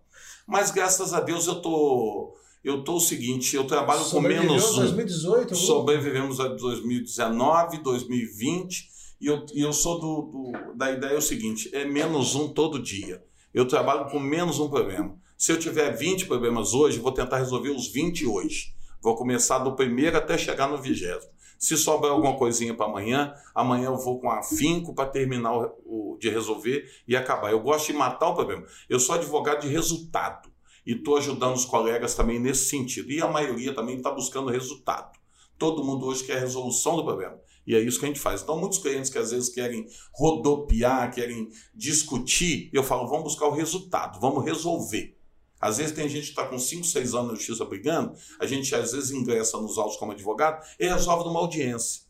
Mas 0.46 0.70
graças 0.70 1.14
a 1.14 1.20
Deus 1.20 1.46
eu 1.46 1.60
tô 1.60 2.34
eu 2.64 2.82
tô 2.82 2.96
o 2.96 3.00
seguinte, 3.00 3.54
eu 3.54 3.66
trabalho 3.66 4.04
com 4.10 4.20
menos 4.20 4.74
2018, 4.74 5.54
sobrevivemos 5.54 6.40
a 6.40 6.48
2019, 6.48 7.78
2020 7.78 8.88
e 9.20 9.26
eu, 9.26 9.44
e 9.54 9.62
eu 9.62 9.72
sou 9.72 9.98
do, 9.98 10.22
do, 10.22 10.74
da 10.74 10.90
ideia 10.90 11.12
é 11.12 11.16
o 11.16 11.22
seguinte, 11.22 11.70
é 11.72 11.84
menos 11.84 12.34
um 12.34 12.48
todo 12.48 12.82
dia. 12.82 13.22
Eu 13.54 13.66
trabalho 13.66 14.10
com 14.10 14.18
menos 14.18 14.58
um 14.58 14.68
problema. 14.68 15.16
Se 15.36 15.52
eu 15.52 15.58
tiver 15.58 15.90
20 15.90 16.26
problemas 16.26 16.74
hoje, 16.74 16.98
vou 16.98 17.12
tentar 17.12 17.38
resolver 17.38 17.70
os 17.70 17.88
20 17.88 18.26
hoje. 18.26 18.74
Vou 19.00 19.16
começar 19.16 19.58
do 19.60 19.74
primeiro 19.74 20.16
até 20.16 20.36
chegar 20.36 20.68
no 20.68 20.78
vigésimo. 20.78 21.32
Se 21.58 21.76
sobrar 21.76 22.12
alguma 22.12 22.36
coisinha 22.36 22.72
para 22.72 22.86
amanhã, 22.86 23.34
amanhã 23.52 23.86
eu 23.86 23.96
vou 23.96 24.20
com 24.20 24.30
afinco 24.30 24.94
para 24.94 25.08
terminar 25.08 25.52
o, 25.52 25.74
o, 25.84 26.18
de 26.20 26.30
resolver 26.30 26.88
e 27.06 27.16
acabar. 27.16 27.50
Eu 27.50 27.60
gosto 27.60 27.88
de 27.88 27.94
matar 27.94 28.28
o 28.28 28.34
problema. 28.34 28.64
Eu 28.88 29.00
sou 29.00 29.16
advogado 29.16 29.62
de 29.62 29.68
resultado 29.68 30.48
e 30.86 30.92
estou 30.92 31.16
ajudando 31.16 31.56
os 31.56 31.64
colegas 31.64 32.14
também 32.14 32.38
nesse 32.38 32.66
sentido. 32.66 33.10
E 33.10 33.20
a 33.20 33.26
maioria 33.26 33.74
também 33.74 33.96
está 33.96 34.10
buscando 34.10 34.50
resultado. 34.50 35.18
Todo 35.58 35.84
mundo 35.84 36.06
hoje 36.06 36.24
quer 36.24 36.38
resolução 36.38 36.94
do 36.94 37.04
problema. 37.04 37.36
E 37.66 37.74
é 37.74 37.80
isso 37.80 37.98
que 37.98 38.06
a 38.06 38.08
gente 38.08 38.20
faz. 38.20 38.40
Então, 38.40 38.58
muitos 38.58 38.78
clientes 38.78 39.10
que 39.10 39.18
às 39.18 39.32
vezes 39.32 39.50
querem 39.50 39.86
rodopiar, 40.14 41.12
querem 41.12 41.50
discutir, 41.74 42.70
eu 42.72 42.82
falo, 42.84 43.08
vamos 43.08 43.24
buscar 43.24 43.46
o 43.46 43.52
resultado, 43.52 44.20
vamos 44.20 44.44
resolver. 44.44 45.17
Às 45.60 45.78
vezes 45.78 45.92
tem 45.92 46.08
gente 46.08 46.24
que 46.24 46.30
está 46.30 46.46
com 46.46 46.58
5, 46.58 46.84
6 46.84 47.14
anos 47.14 47.28
na 47.28 47.34
justiça 47.34 47.64
brigando, 47.64 48.14
a 48.38 48.46
gente 48.46 48.74
às 48.74 48.92
vezes 48.92 49.10
ingressa 49.10 49.58
nos 49.58 49.78
autos 49.78 49.96
como 49.96 50.12
advogado 50.12 50.64
e 50.78 50.86
resolve 50.86 51.24
numa 51.24 51.40
audiência. 51.40 52.02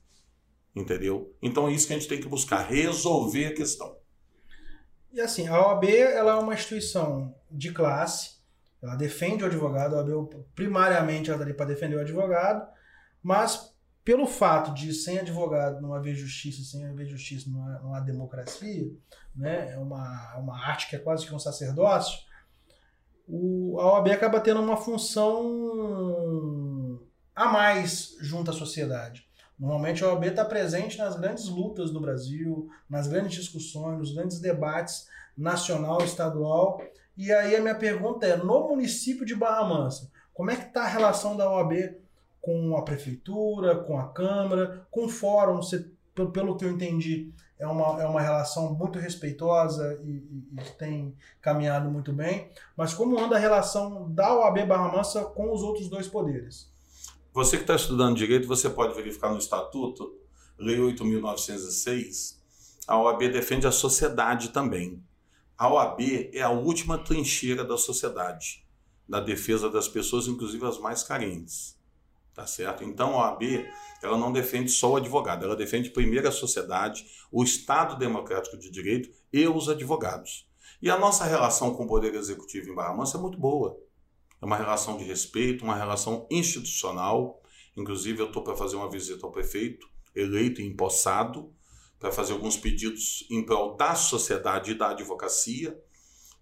Entendeu? 0.74 1.34
Então 1.42 1.68
é 1.68 1.72
isso 1.72 1.86
que 1.86 1.92
a 1.92 1.98
gente 1.98 2.08
tem 2.08 2.20
que 2.20 2.28
buscar, 2.28 2.62
resolver 2.62 3.46
a 3.46 3.54
questão. 3.54 3.96
E 5.12 5.20
assim, 5.20 5.48
a 5.48 5.60
OAB 5.60 5.84
ela 5.84 6.32
é 6.32 6.34
uma 6.34 6.54
instituição 6.54 7.34
de 7.50 7.72
classe, 7.72 8.38
ela 8.80 8.94
defende 8.94 9.42
o 9.42 9.46
advogado, 9.46 9.96
a 9.96 10.04
OAB 10.04 10.34
primariamente 10.54 11.30
ela 11.30 11.36
está 11.36 11.44
ali 11.44 11.54
para 11.54 11.66
defender 11.66 11.96
o 11.96 12.00
advogado, 12.00 12.68
mas 13.22 13.74
pelo 14.04 14.26
fato 14.26 14.72
de 14.72 14.92
sem 14.94 15.18
advogado 15.18 15.82
não 15.82 15.92
haver 15.92 16.14
justiça, 16.14 16.62
sem 16.62 16.86
haver 16.86 17.06
justiça 17.06 17.50
não 17.50 17.66
há, 17.66 17.78
não 17.80 17.94
há 17.94 18.00
democracia, 18.00 18.90
né? 19.34 19.72
é 19.72 19.78
uma, 19.78 20.36
uma 20.36 20.66
arte 20.66 20.88
que 20.88 20.96
é 20.96 20.98
quase 20.98 21.26
que 21.26 21.34
um 21.34 21.38
sacerdócio, 21.38 22.18
o, 23.28 23.78
a 23.78 23.92
OAB 23.94 24.08
acaba 24.10 24.40
tendo 24.40 24.60
uma 24.60 24.76
função 24.76 25.38
a 27.36 27.46
mais 27.46 28.16
junto 28.20 28.50
à 28.50 28.54
sociedade. 28.54 29.28
Normalmente 29.58 30.02
a 30.02 30.08
OAB 30.08 30.24
está 30.24 30.44
presente 30.44 30.98
nas 30.98 31.18
grandes 31.18 31.48
lutas 31.48 31.90
do 31.90 32.00
Brasil, 32.00 32.68
nas 32.88 33.06
grandes 33.06 33.38
discussões, 33.38 33.98
nos 33.98 34.14
grandes 34.14 34.40
debates 34.40 35.08
nacional, 35.36 36.02
estadual. 36.02 36.80
E 37.16 37.32
aí 37.32 37.54
a 37.54 37.60
minha 37.60 37.74
pergunta 37.74 38.26
é, 38.26 38.36
no 38.36 38.68
município 38.68 39.26
de 39.26 39.34
Barra 39.34 39.64
Mansa, 39.68 40.10
como 40.32 40.50
é 40.50 40.56
que 40.56 40.68
está 40.68 40.84
a 40.84 40.88
relação 40.88 41.36
da 41.36 41.50
OAB 41.50 41.72
com 42.40 42.76
a 42.76 42.82
prefeitura, 42.82 43.76
com 43.76 43.98
a 43.98 44.08
Câmara, 44.12 44.86
com 44.90 45.04
o 45.06 45.08
fórum? 45.08 45.56
Você, 45.56 45.90
pelo 46.32 46.56
que 46.56 46.64
eu 46.64 46.70
entendi, 46.70 47.32
é 47.58 47.66
uma, 47.66 48.02
é 48.02 48.06
uma 48.06 48.20
relação 48.20 48.74
muito 48.74 48.98
respeitosa 48.98 50.00
e, 50.04 50.10
e, 50.10 50.46
e, 50.52 50.70
tem 50.78 51.16
caminhado 51.40 51.90
muito 51.90 52.12
bem. 52.12 52.50
Mas 52.76 52.94
como 52.94 53.18
anda 53.18 53.36
a 53.36 53.38
relação 53.38 54.10
da 54.12 54.34
OAB 54.34 54.66
Barra 54.66 54.96
Mansa 54.96 55.24
com 55.24 55.52
os 55.52 55.62
outros 55.62 55.88
dois 55.88 56.06
poderes? 56.06 56.70
Você 57.32 57.56
que 57.56 57.62
está 57.62 57.76
estudando 57.76 58.16
direito, 58.16 58.48
você 58.48 58.70
pode 58.70 58.94
verificar 58.94 59.30
no 59.30 59.38
Estatuto, 59.38 60.14
Lei 60.58 60.78
8.906, 60.78 62.36
a 62.86 63.00
OAB 63.00 63.28
defende 63.28 63.66
a 63.66 63.72
sociedade 63.72 64.48
também. 64.48 65.02
A 65.56 65.72
OAB 65.72 66.30
é 66.32 66.40
a 66.40 66.50
última 66.50 66.98
trincheira 66.98 67.64
da 67.64 67.76
sociedade, 67.76 68.64
da 69.08 69.20
defesa 69.20 69.70
das 69.70 69.86
pessoas, 69.86 70.26
inclusive 70.26 70.64
as 70.66 70.78
mais 70.78 71.02
carentes. 71.02 71.77
Tá 72.38 72.46
certo? 72.46 72.84
Então 72.84 73.18
a 73.18 73.32
OAB 73.32 73.68
ela 74.00 74.16
não 74.16 74.30
defende 74.30 74.70
só 74.70 74.92
o 74.92 74.96
advogado, 74.96 75.44
ela 75.44 75.56
defende 75.56 75.90
primeiro 75.90 76.28
a 76.28 76.30
sociedade, 76.30 77.04
o 77.32 77.42
Estado 77.42 77.98
Democrático 77.98 78.56
de 78.56 78.70
Direito 78.70 79.10
e 79.32 79.48
os 79.48 79.68
advogados. 79.68 80.48
E 80.80 80.88
a 80.88 80.96
nossa 80.96 81.24
relação 81.24 81.74
com 81.74 81.82
o 81.82 81.88
Poder 81.88 82.14
Executivo 82.14 82.70
em 82.70 82.74
Barra 82.76 82.94
Mansa 82.94 83.18
é 83.18 83.20
muito 83.20 83.36
boa. 83.36 83.76
É 84.40 84.46
uma 84.46 84.54
relação 84.54 84.96
de 84.96 85.02
respeito, 85.02 85.64
uma 85.64 85.74
relação 85.74 86.28
institucional. 86.30 87.42
Inclusive, 87.76 88.22
eu 88.22 88.28
estou 88.28 88.44
para 88.44 88.54
fazer 88.54 88.76
uma 88.76 88.88
visita 88.88 89.26
ao 89.26 89.32
prefeito, 89.32 89.88
eleito 90.14 90.60
e 90.60 90.64
empossado, 90.64 91.52
para 91.98 92.12
fazer 92.12 92.34
alguns 92.34 92.56
pedidos 92.56 93.26
em 93.28 93.44
prol 93.44 93.74
da 93.74 93.96
sociedade 93.96 94.70
e 94.70 94.74
da 94.74 94.90
advocacia, 94.90 95.76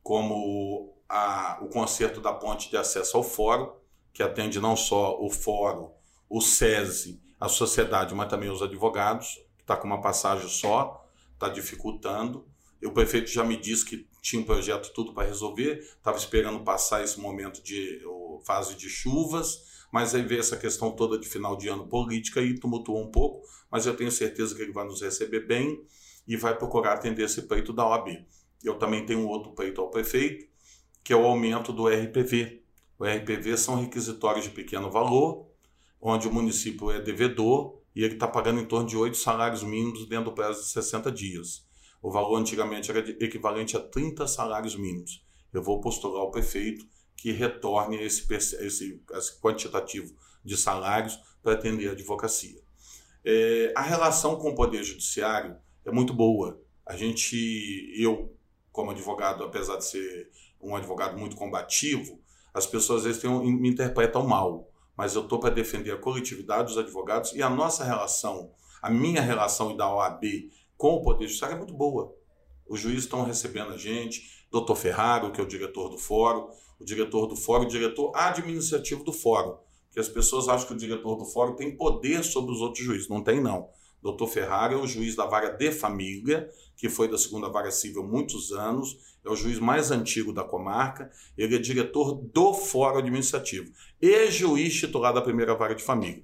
como 0.02 0.94
a, 1.08 1.58
o 1.62 1.68
conserto 1.68 2.20
da 2.20 2.34
ponte 2.34 2.68
de 2.68 2.76
acesso 2.76 3.16
ao 3.16 3.22
fórum, 3.22 3.72
que 4.16 4.23
atende 4.23 4.58
não 4.58 4.75
só 4.75 5.23
o 5.23 5.28
fórum, 5.28 5.92
o 6.26 6.40
SESI, 6.40 7.20
a 7.38 7.50
sociedade, 7.50 8.14
mas 8.14 8.30
também 8.30 8.49
os 8.49 8.62
advogados, 8.62 9.35
que 9.58 9.62
está 9.62 9.76
com 9.76 9.87
uma 9.87 10.00
passagem 10.00 10.49
só, 10.49 11.06
está 11.35 11.50
dificultando. 11.50 12.49
O 12.82 12.92
prefeito 12.92 13.28
já 13.28 13.44
me 13.44 13.58
disse 13.58 13.85
que 13.85 14.08
tinha 14.23 14.40
um 14.40 14.44
projeto 14.46 14.90
tudo 14.94 15.12
para 15.12 15.28
resolver, 15.28 15.80
estava 15.80 16.16
esperando 16.16 16.64
passar 16.64 17.04
esse 17.04 17.20
momento 17.20 17.62
de 17.62 18.00
fase 18.42 18.75
de 18.75 18.88
chuvas, 18.88 19.85
mas 19.92 20.14
aí 20.14 20.23
veio 20.23 20.40
essa 20.40 20.56
questão 20.56 20.92
toda 20.92 21.18
de 21.18 21.28
final 21.28 21.54
de 21.54 21.68
ano 21.68 21.87
política 21.87 22.40
e 22.40 22.58
tumultuou 22.58 23.02
um 23.02 23.11
pouco, 23.11 23.46
mas 23.70 23.85
eu 23.85 23.94
tenho 23.94 24.11
certeza 24.11 24.54
que 24.54 24.62
ele 24.62 24.73
vai 24.73 24.87
nos 24.87 25.02
receber 25.02 25.46
bem 25.46 25.85
e 26.26 26.38
vai 26.38 26.56
procurar 26.56 26.94
atender 26.94 27.25
esse 27.25 27.42
pleito 27.42 27.70
da 27.70 27.87
OAB. 27.87 28.25
Eu 28.64 28.78
também 28.78 29.04
tenho 29.04 29.28
outro 29.28 29.52
pleito 29.52 29.82
ao 29.82 29.90
prefeito, 29.90 30.46
que 31.04 31.12
é 31.12 31.16
o 31.16 31.26
aumento 31.26 31.70
do 31.70 31.87
RPV, 31.87 32.64
o 32.98 33.04
RPV 33.04 33.56
são 33.56 33.80
requisitórios 33.80 34.44
de 34.44 34.50
pequeno 34.50 34.90
valor, 34.90 35.46
onde 36.00 36.28
o 36.28 36.32
município 36.32 36.90
é 36.90 37.00
devedor 37.00 37.80
e 37.94 38.02
ele 38.02 38.14
está 38.14 38.28
pagando 38.28 38.60
em 38.60 38.64
torno 38.66 38.86
de 38.86 38.96
oito 38.96 39.16
salários 39.16 39.62
mínimos 39.62 40.06
dentro 40.06 40.26
do 40.26 40.34
prazo 40.34 40.62
de 40.62 40.68
60 40.68 41.10
dias. 41.10 41.66
O 42.02 42.10
valor 42.10 42.36
antigamente 42.36 42.90
era 42.90 43.00
equivalente 43.22 43.76
a 43.76 43.80
30 43.80 44.26
salários 44.26 44.76
mínimos. 44.76 45.24
Eu 45.52 45.62
vou 45.62 45.80
postular 45.80 46.20
ao 46.20 46.30
prefeito 46.30 46.86
que 47.16 47.32
retorne 47.32 47.96
esse, 47.96 48.32
esse, 48.32 48.56
esse 48.56 49.02
quantitativo 49.40 50.14
de 50.44 50.56
salários 50.56 51.18
para 51.42 51.54
atender 51.54 51.88
a 51.88 51.92
advocacia. 51.92 52.60
É, 53.24 53.72
a 53.74 53.82
relação 53.82 54.36
com 54.36 54.50
o 54.50 54.54
Poder 54.54 54.84
Judiciário 54.84 55.56
é 55.84 55.90
muito 55.90 56.12
boa. 56.12 56.60
A 56.84 56.96
gente, 56.96 57.92
eu, 57.96 58.36
como 58.70 58.90
advogado, 58.90 59.42
apesar 59.42 59.78
de 59.78 59.86
ser 59.86 60.30
um 60.60 60.76
advogado 60.76 61.18
muito 61.18 61.34
combativo, 61.34 62.20
as 62.56 62.66
pessoas 62.66 63.00
às 63.00 63.04
vezes 63.04 63.20
tem, 63.20 63.30
me 63.30 63.68
interpretam 63.68 64.26
mal, 64.26 64.72
mas 64.96 65.14
eu 65.14 65.22
estou 65.22 65.38
para 65.38 65.50
defender 65.50 65.90
a 65.90 65.98
coletividade 65.98 66.68
dos 66.68 66.78
advogados 66.78 67.34
e 67.34 67.42
a 67.42 67.50
nossa 67.50 67.84
relação, 67.84 68.50
a 68.80 68.88
minha 68.88 69.20
relação 69.20 69.72
e 69.72 69.76
da 69.76 69.94
OAB 69.94 70.25
com 70.75 70.94
o 70.94 71.02
Poder 71.02 71.26
Judiciário 71.26 71.56
é 71.56 71.58
muito 71.58 71.75
boa. 71.75 72.14
Os 72.66 72.80
juízes 72.80 73.04
estão 73.04 73.25
recebendo 73.25 73.75
a 73.75 73.76
gente, 73.76 74.46
doutor 74.50 74.75
Ferraro, 74.75 75.30
que 75.32 75.38
é 75.38 75.44
o 75.44 75.46
diretor 75.46 75.90
do 75.90 75.98
fórum, 75.98 76.48
o 76.80 76.84
diretor 76.84 77.26
do 77.26 77.36
fórum, 77.36 77.64
o 77.64 77.68
diretor 77.68 78.10
administrativo 78.14 79.04
do 79.04 79.12
fórum, 79.12 79.58
que 79.92 80.00
as 80.00 80.08
pessoas 80.08 80.48
acham 80.48 80.68
que 80.68 80.72
o 80.72 80.78
diretor 80.78 81.14
do 81.16 81.26
fórum 81.26 81.54
tem 81.56 81.76
poder 81.76 82.25
sobre 82.25 82.52
os 82.52 82.62
outros 82.62 82.82
juízes. 82.82 83.08
Não 83.10 83.22
tem, 83.22 83.38
não. 83.38 83.68
Doutor 84.06 84.28
Ferrari 84.28 84.75
é 84.75 84.76
o 84.76 84.86
juiz 84.86 85.16
da 85.16 85.26
vara 85.26 85.50
de 85.50 85.72
família, 85.72 86.48
que 86.76 86.88
foi 86.88 87.08
da 87.08 87.18
segunda 87.18 87.48
vara 87.48 87.70
civil 87.70 88.02
há 88.02 88.06
muitos 88.06 88.52
anos, 88.52 88.96
é 89.25 89.28
o 89.28 89.34
juiz 89.34 89.58
mais 89.58 89.90
antigo 89.90 90.32
da 90.32 90.44
comarca, 90.44 91.10
ele 91.36 91.56
é 91.56 91.58
diretor 91.58 92.14
do 92.14 92.54
Fórum 92.54 92.98
Administrativo 92.98 93.72
e 94.00 94.30
juiz 94.30 94.75
titular 94.75 95.12
da 95.12 95.20
primeira 95.20 95.56
vara 95.56 95.75
de 95.75 95.82
família. 95.82 96.22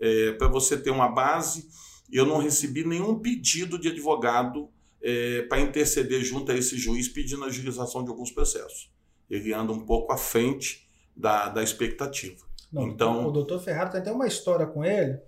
É, 0.00 0.32
Para 0.32 0.46
você 0.46 0.76
ter 0.76 0.90
uma 0.90 1.08
base, 1.08 1.68
eu 2.12 2.24
não 2.24 2.38
recebi 2.38 2.84
nenhum 2.84 3.18
pedido 3.18 3.78
de 3.78 3.88
advogado 3.88 4.70
é, 5.02 5.42
para 5.42 5.60
interceder 5.60 6.22
junto 6.22 6.52
a 6.52 6.56
esse 6.56 6.78
juiz 6.78 7.08
pedindo 7.08 7.42
a 7.42 7.48
agilização 7.48 8.04
de 8.04 8.10
alguns 8.10 8.30
processos. 8.30 8.92
Ele 9.28 9.52
anda 9.52 9.72
um 9.72 9.84
pouco 9.84 10.12
à 10.12 10.16
frente 10.16 10.88
da, 11.16 11.48
da 11.48 11.62
expectativa. 11.62 12.44
Não, 12.72 12.88
então, 12.88 13.26
o 13.26 13.32
doutor 13.32 13.60
Ferrari 13.60 13.90
tem 13.90 14.00
até 14.00 14.12
uma 14.12 14.26
história 14.26 14.66
com 14.66 14.84
ele, 14.84 15.18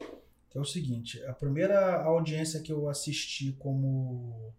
que 0.57 0.59
é 0.59 0.63
o 0.63 0.65
seguinte, 0.65 1.23
a 1.27 1.35
primeira 1.35 2.03
audiência 2.03 2.61
que 2.61 2.73
eu 2.73 2.89
assisti 2.89 3.53
como 3.59 4.55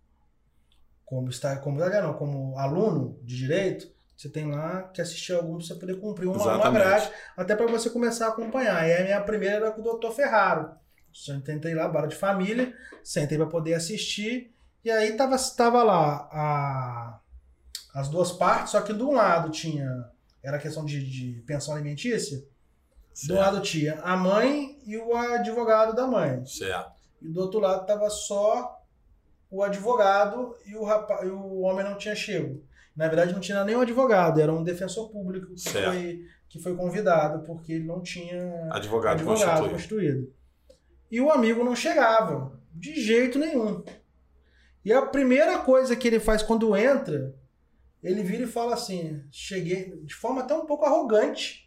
como 1.04 1.28
está 1.30 1.58
como 1.58 1.80
não, 1.80 2.14
como 2.14 2.56
aluno 2.60 3.18
de 3.24 3.36
direito, 3.36 3.92
você 4.16 4.30
tem 4.30 4.46
lá 4.46 4.84
que 4.84 5.02
assistir 5.02 5.34
algum 5.34 5.58
para 5.58 5.66
você 5.66 5.74
poder 5.74 6.00
cumprir 6.00 6.28
uma, 6.28 6.58
uma 6.58 6.70
grade, 6.70 7.10
até 7.36 7.56
para 7.56 7.66
você 7.66 7.90
começar 7.90 8.28
a 8.28 8.30
acompanhar. 8.30 8.88
E 8.88 8.94
a 8.94 9.04
minha 9.06 9.22
primeira 9.22 9.56
era 9.56 9.72
com 9.72 9.82
o 9.82 9.84
doutor 9.84 10.12
Ferraro. 10.12 10.70
Eu 11.28 11.42
tentei 11.42 11.74
lá, 11.74 11.88
barra 11.88 12.08
de 12.08 12.16
família, 12.16 12.76
sentei 13.04 13.38
para 13.38 13.48
poder 13.48 13.74
assistir, 13.74 14.54
e 14.84 14.92
aí 14.92 15.14
tava, 15.14 15.36
tava 15.56 15.82
lá 15.82 16.30
a, 16.32 17.20
as 17.96 18.08
duas 18.08 18.32
partes, 18.32 18.72
só 18.72 18.82
que 18.82 18.94
de 18.94 19.02
um 19.02 19.14
lado 19.14 19.50
tinha, 19.50 20.12
era 20.44 20.60
questão 20.60 20.86
de, 20.86 21.04
de 21.10 21.42
pensão 21.48 21.74
alimentícia, 21.74 22.44
certo. 23.18 23.28
do 23.28 23.36
lado 23.36 23.62
tinha 23.62 24.00
a 24.02 24.16
mãe 24.16 24.78
e 24.86 24.96
o 24.98 25.16
advogado 25.16 25.96
da 25.96 26.06
mãe. 26.06 26.46
Certo. 26.46 26.92
E 27.22 27.28
do 27.28 27.42
outro 27.42 27.60
lado 27.60 27.86
tava 27.86 28.10
só 28.10 28.80
o 29.50 29.64
advogado 29.64 30.56
e 30.66 30.76
o, 30.76 30.84
rapaz, 30.84 31.26
e 31.26 31.32
o 31.32 31.62
homem 31.62 31.84
não 31.84 31.98
tinha 31.98 32.16
chego. 32.16 32.64
Na 32.96 33.08
verdade, 33.08 33.34
não 33.34 33.40
tinha 33.40 33.64
nenhum 33.64 33.82
advogado, 33.82 34.40
era 34.40 34.54
um 34.54 34.64
defensor 34.64 35.10
público 35.10 35.54
que, 35.54 35.70
foi, 35.70 36.26
que 36.50 36.60
foi 36.60 36.76
convidado, 36.76 37.44
porque 37.44 37.74
ele 37.74 37.86
não 37.86 38.02
tinha 38.02 38.70
advogado, 38.72 39.18
advogado 39.20 39.70
constituído. 39.70 40.34
E 41.10 41.22
o 41.22 41.32
amigo 41.32 41.64
não 41.64 41.76
chegava, 41.76 42.60
de 42.72 43.00
jeito 43.00 43.40
nenhum. 43.40 43.84
E 44.84 44.92
a 44.92 45.06
primeira 45.06 45.60
coisa 45.60 45.96
que 45.96 46.08
ele 46.08 46.20
faz 46.20 46.42
quando 46.42 46.76
entra, 46.76 47.36
ele 48.02 48.24
vira 48.24 48.44
e 48.44 48.48
fala 48.48 48.74
assim: 48.74 49.24
cheguei, 49.32 49.96
de 50.04 50.14
forma 50.14 50.42
até 50.42 50.54
um 50.56 50.66
pouco 50.66 50.86
arrogante, 50.86 51.67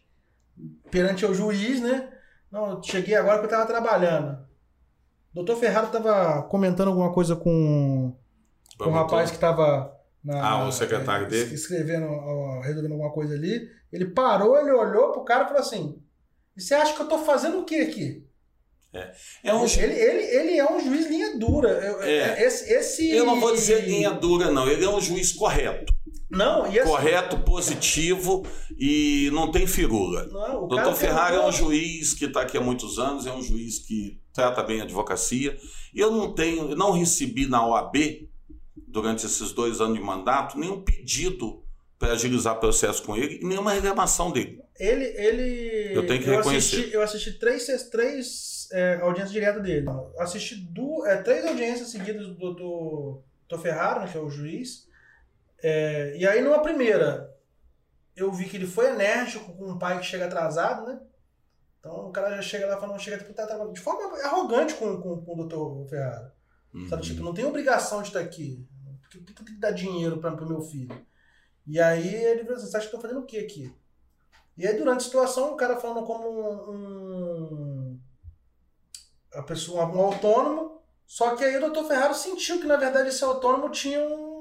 perante 0.89 1.25
o 1.25 1.33
juiz, 1.33 1.81
né? 1.81 2.09
Não, 2.51 2.81
cheguei 2.83 3.15
agora 3.15 3.37
que 3.37 3.45
eu 3.45 3.49
estava 3.49 3.65
trabalhando. 3.65 4.37
Doutor 5.33 5.55
Ferraro 5.55 5.87
estava 5.87 6.43
comentando 6.43 6.89
alguma 6.89 7.13
coisa 7.13 7.35
com, 7.35 8.13
com 8.77 8.89
um 8.89 8.93
rapaz 8.93 9.29
que 9.29 9.37
estava. 9.37 9.97
Ah, 10.29 10.65
o 10.65 10.71
secretário 10.71 11.25
é, 11.27 11.29
dele? 11.29 11.55
Escrevendo, 11.55 12.07
resolvendo 12.61 12.91
alguma 12.91 13.11
coisa 13.11 13.33
ali. 13.33 13.69
Ele 13.91 14.05
parou, 14.05 14.57
ele 14.57 14.71
olhou 14.71 15.11
pro 15.11 15.23
cara 15.23 15.45
e 15.45 15.47
falou 15.47 15.61
assim: 15.61 16.01
E 16.55 16.61
você 16.61 16.73
acha 16.73 16.93
que 16.93 17.01
eu 17.01 17.07
tô 17.07 17.19
fazendo 17.19 17.59
o 17.59 17.65
que 17.65 17.79
aqui? 17.79 18.27
É. 18.93 19.11
É 19.43 19.53
um... 19.53 19.65
ele, 19.65 19.93
ele, 19.93 20.23
ele 20.23 20.57
é 20.57 20.71
um 20.71 20.79
juiz 20.79 21.07
linha 21.07 21.37
dura. 21.37 21.69
É. 22.01 22.09
é. 22.09 22.45
Esse, 22.45 22.73
esse... 22.73 23.09
Eu 23.09 23.25
não 23.25 23.39
vou 23.39 23.53
dizer 23.53 23.85
linha 23.85 24.11
dura, 24.11 24.51
não. 24.51 24.67
Ele 24.67 24.83
é 24.83 24.89
um 24.89 24.99
juiz 24.99 25.31
correto. 25.31 25.93
Não. 26.29 26.71
Correto, 26.83 27.39
positivo 27.39 28.45
e 28.77 29.29
não 29.33 29.51
tem 29.51 29.67
firula. 29.67 30.25
Não, 30.27 30.67
Doutor 30.67 30.95
Ferrari 30.95 31.35
é 31.35 31.45
um 31.45 31.51
juiz 31.51 32.13
que 32.13 32.25
está 32.25 32.41
aqui 32.41 32.57
há 32.57 32.61
muitos 32.61 32.97
anos, 32.97 33.25
é 33.25 33.33
um 33.33 33.41
juiz 33.41 33.79
que 33.79 34.17
trata 34.33 34.63
bem 34.63 34.79
a 34.79 34.85
advocacia. 34.85 35.57
Eu 35.93 36.09
não 36.09 36.33
tenho, 36.33 36.73
não 36.73 36.91
recebi 36.91 37.47
na 37.47 37.67
OAB, 37.67 38.29
durante 38.91 39.25
esses 39.25 39.51
dois 39.51 39.81
anos 39.81 39.97
de 39.97 40.03
mandato, 40.03 40.57
nenhum 40.57 40.81
pedido 40.81 41.63
para 41.97 42.13
agilizar 42.13 42.55
o 42.55 42.59
processo 42.59 43.03
com 43.03 43.15
ele 43.15 43.39
e 43.41 43.45
nenhuma 43.45 43.73
reclamação 43.73 44.31
dele. 44.31 44.59
Ele. 44.79 45.05
ele 45.05 45.97
eu 45.97 46.07
tenho 46.07 46.23
que 46.23 46.29
eu 46.29 46.37
reconhecer. 46.37 46.77
Assisti, 46.77 46.95
eu 46.95 47.01
assisti 47.01 47.39
três, 47.39 47.65
três 47.89 48.60
é, 48.71 48.95
audiências 49.01 49.31
diretas 49.31 49.61
dele. 49.61 49.87
Assisti 50.17 50.55
duas, 50.55 51.09
é, 51.09 51.21
três 51.21 51.45
audiências 51.45 51.89
seguidas 51.89 52.27
do 52.27 52.35
doutor, 52.35 53.23
doutor 53.47 53.63
Ferrari, 53.63 53.99
né, 54.01 54.11
que 54.11 54.17
é 54.17 54.21
o 54.21 54.29
juiz. 54.29 54.87
É, 55.61 56.15
e 56.17 56.25
aí, 56.25 56.41
numa 56.41 56.61
primeira, 56.61 57.35
eu 58.15 58.31
vi 58.31 58.49
que 58.49 58.57
ele 58.57 58.67
foi 58.67 58.89
enérgico 58.89 59.53
com 59.53 59.71
um 59.71 59.79
pai 59.79 59.99
que 59.99 60.05
chega 60.05 60.25
atrasado, 60.25 60.85
né? 60.87 60.99
Então 61.79 62.09
o 62.09 62.11
cara 62.11 62.35
já 62.35 62.41
chega 62.41 62.67
lá 62.67 62.79
falando, 62.79 62.99
chega 62.99 63.17
tipo, 63.17 63.33
tá, 63.33 63.47
tá, 63.47 63.57
de 63.65 63.79
forma 63.79 64.15
arrogante 64.19 64.75
com, 64.75 65.01
com, 65.01 65.21
com 65.23 65.33
o 65.33 65.37
doutor 65.37 65.87
Ferrari. 65.89 66.31
Uhum. 66.73 66.87
Sabe, 66.87 67.01
tipo, 67.01 67.23
não 67.23 67.33
tem 67.33 67.43
obrigação 67.43 68.01
de 68.01 68.09
estar 68.09 68.19
aqui. 68.19 68.65
Por 69.01 69.09
que, 69.09 69.19
que 69.19 69.33
tem 69.33 69.55
que 69.55 69.59
dar 69.59 69.71
dinheiro 69.71 70.19
para 70.19 70.33
o 70.33 70.47
meu 70.47 70.61
filho? 70.61 70.95
E 71.65 71.79
aí 71.79 72.13
ele 72.13 72.43
falou 72.43 72.57
assim, 72.57 72.67
você 72.67 72.77
acha 72.77 72.87
que 72.87 72.95
eu 72.95 72.99
tô 72.99 73.07
fazendo 73.07 73.21
o 73.21 73.25
que 73.25 73.39
aqui? 73.39 73.73
E 74.57 74.67
aí 74.67 74.77
durante 74.77 74.99
a 74.99 75.03
situação, 75.03 75.53
o 75.53 75.57
cara 75.57 75.79
falando 75.79 76.05
como 76.05 76.29
um, 76.29 76.71
um 76.71 77.70
a 79.33 79.41
pessoa, 79.41 79.85
um 79.85 79.99
autônomo, 79.99 80.81
só 81.05 81.35
que 81.35 81.43
aí 81.43 81.57
o 81.57 81.61
doutor 81.61 81.85
Ferraro 81.85 82.13
sentiu 82.13 82.59
que 82.59 82.67
na 82.67 82.77
verdade 82.77 83.09
esse 83.09 83.23
autônomo 83.23 83.69
tinha 83.69 83.99
um 84.01 84.31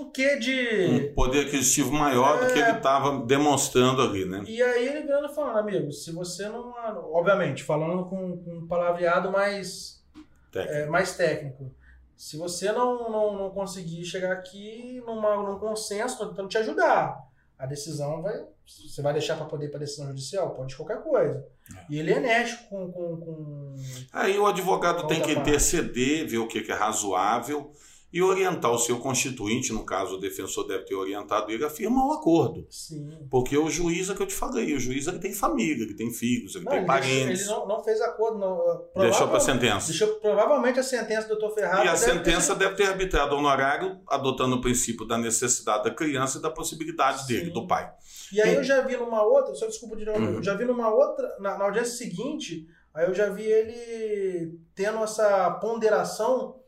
um 0.00 0.10
quê 0.10 0.36
de. 0.38 1.10
Um 1.10 1.14
poder 1.14 1.46
aquisitivo 1.46 1.92
maior 1.92 2.42
é... 2.42 2.46
do 2.46 2.52
que 2.52 2.58
ele 2.58 2.70
estava 2.70 3.14
é. 3.16 3.26
demonstrando 3.26 4.02
ali, 4.02 4.24
né? 4.24 4.42
E 4.46 4.62
aí 4.62 4.88
ele 4.88 5.02
virando 5.02 5.28
falando, 5.28 5.58
amigo, 5.58 5.92
se 5.92 6.10
você 6.12 6.48
não. 6.48 6.72
Obviamente, 7.12 7.62
falando 7.62 8.04
com, 8.06 8.38
com 8.38 8.58
um 8.58 8.66
palavreado 8.66 9.30
mais 9.30 10.02
técnico. 10.50 10.74
É, 10.74 10.86
mais 10.86 11.16
técnico. 11.16 11.74
Se 12.16 12.36
você 12.36 12.70
não, 12.72 13.10
não, 13.10 13.38
não 13.38 13.50
conseguir 13.50 14.04
chegar 14.04 14.32
aqui 14.32 15.02
numa, 15.06 15.36
num 15.36 15.58
consenso, 15.58 16.14
estou 16.14 16.28
tentando 16.28 16.48
te 16.48 16.58
ajudar. 16.58 17.18
A 17.60 17.66
decisão 17.66 18.22
vai. 18.22 18.42
Você 18.66 19.02
vai 19.02 19.12
deixar 19.12 19.36
para 19.36 19.44
poder 19.44 19.66
ir 19.66 19.68
para 19.68 19.80
decisão 19.80 20.06
judicial? 20.06 20.54
Pode 20.54 20.74
qualquer 20.74 21.02
coisa. 21.02 21.46
É. 21.76 21.84
E 21.90 21.98
ele 21.98 22.12
é 22.12 22.16
enérgico 22.16 22.64
com. 22.70 22.90
com, 22.90 23.16
com 23.18 23.74
Aí 24.12 24.38
o 24.38 24.46
advogado 24.46 25.06
tem 25.06 25.20
que 25.20 25.32
interceder, 25.32 26.26
ver 26.26 26.38
o 26.38 26.48
que 26.48 26.72
é 26.72 26.74
razoável 26.74 27.72
e 28.12 28.20
orientar 28.20 28.72
o 28.72 28.78
seu 28.78 28.98
constituinte, 28.98 29.72
no 29.72 29.84
caso 29.84 30.16
o 30.16 30.20
defensor 30.20 30.66
deve 30.66 30.84
ter 30.84 30.94
orientado 30.94 31.50
ele, 31.52 31.64
a 31.64 31.70
firmar 31.70 32.06
o 32.06 32.12
acordo. 32.12 32.66
Sim. 32.68 33.26
Porque 33.30 33.56
o 33.56 33.70
juiz 33.70 34.10
é 34.10 34.14
que 34.14 34.22
eu 34.22 34.26
te 34.26 34.34
falei, 34.34 34.74
o 34.74 34.80
juiz 34.80 35.06
ele 35.06 35.20
tem 35.20 35.32
família, 35.32 35.84
ele 35.84 35.94
tem 35.94 36.10
filhos, 36.10 36.56
ele 36.56 36.64
não, 36.64 36.72
tem 36.72 36.80
ele 36.80 36.86
parentes. 36.86 37.40
Ele 37.42 37.50
não, 37.50 37.68
não, 37.68 37.84
fez 37.84 38.00
acordo, 38.00 38.38
não. 38.38 39.02
Deixou 39.02 39.28
para 39.28 39.36
a 39.36 39.40
sentença. 39.40 39.88
Deixou 39.88 40.08
provavelmente 40.16 40.80
a 40.80 40.82
sentença 40.82 41.28
do 41.28 41.38
doutor 41.38 41.54
Ferrari. 41.54 41.86
E 41.86 41.90
a 41.90 41.96
sentença 41.96 42.54
ter... 42.56 42.64
deve 42.64 42.76
ter 42.76 42.86
arbitrado 42.88 43.36
honorário, 43.36 44.00
adotando 44.08 44.56
o 44.56 44.60
princípio 44.60 45.06
da 45.06 45.16
necessidade 45.16 45.84
da 45.84 45.94
criança 45.94 46.38
e 46.38 46.42
da 46.42 46.50
possibilidade 46.50 47.22
Sim. 47.22 47.26
dele, 47.28 47.50
do 47.50 47.66
pai. 47.66 47.92
E 48.32 48.40
aí 48.40 48.54
eu 48.54 48.64
já 48.64 48.80
vi 48.80 48.96
numa 48.96 49.22
outra, 49.22 49.54
só 49.54 49.66
desculpa 49.66 49.96
de 49.96 50.04
novo, 50.04 50.18
uhum. 50.18 50.42
já 50.42 50.54
vi 50.54 50.64
numa 50.64 50.92
outra, 50.92 51.36
na, 51.38 51.58
na 51.58 51.64
audiência 51.64 51.96
seguinte, 51.96 52.66
aí 52.92 53.06
eu 53.06 53.14
já 53.14 53.28
vi 53.28 53.44
ele 53.44 54.58
tendo 54.74 54.98
essa 55.02 55.50
ponderação 55.52 56.59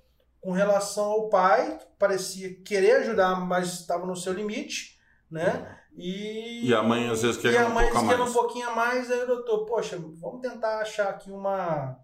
com 0.42 0.50
relação 0.50 1.04
ao 1.04 1.28
pai, 1.28 1.78
parecia 1.96 2.52
querer 2.64 2.96
ajudar, 2.96 3.36
mas 3.36 3.74
estava 3.74 4.04
no 4.04 4.16
seu 4.16 4.32
limite, 4.32 4.98
né? 5.30 5.78
E, 5.96 6.68
e 6.68 6.74
a 6.74 6.82
mãe 6.82 7.08
às 7.08 7.22
vezes 7.22 7.40
queria 7.40 7.68
um 7.68 7.72
pouco 7.72 8.04
mais. 8.04 8.20
um 8.20 8.32
pouquinho 8.32 8.68
a 8.68 8.74
mais, 8.74 9.10
aí 9.10 9.22
o 9.22 9.26
doutor, 9.26 9.64
poxa, 9.66 10.02
vamos 10.20 10.40
tentar 10.40 10.80
achar 10.80 11.10
aqui 11.10 11.30
uma, 11.30 11.96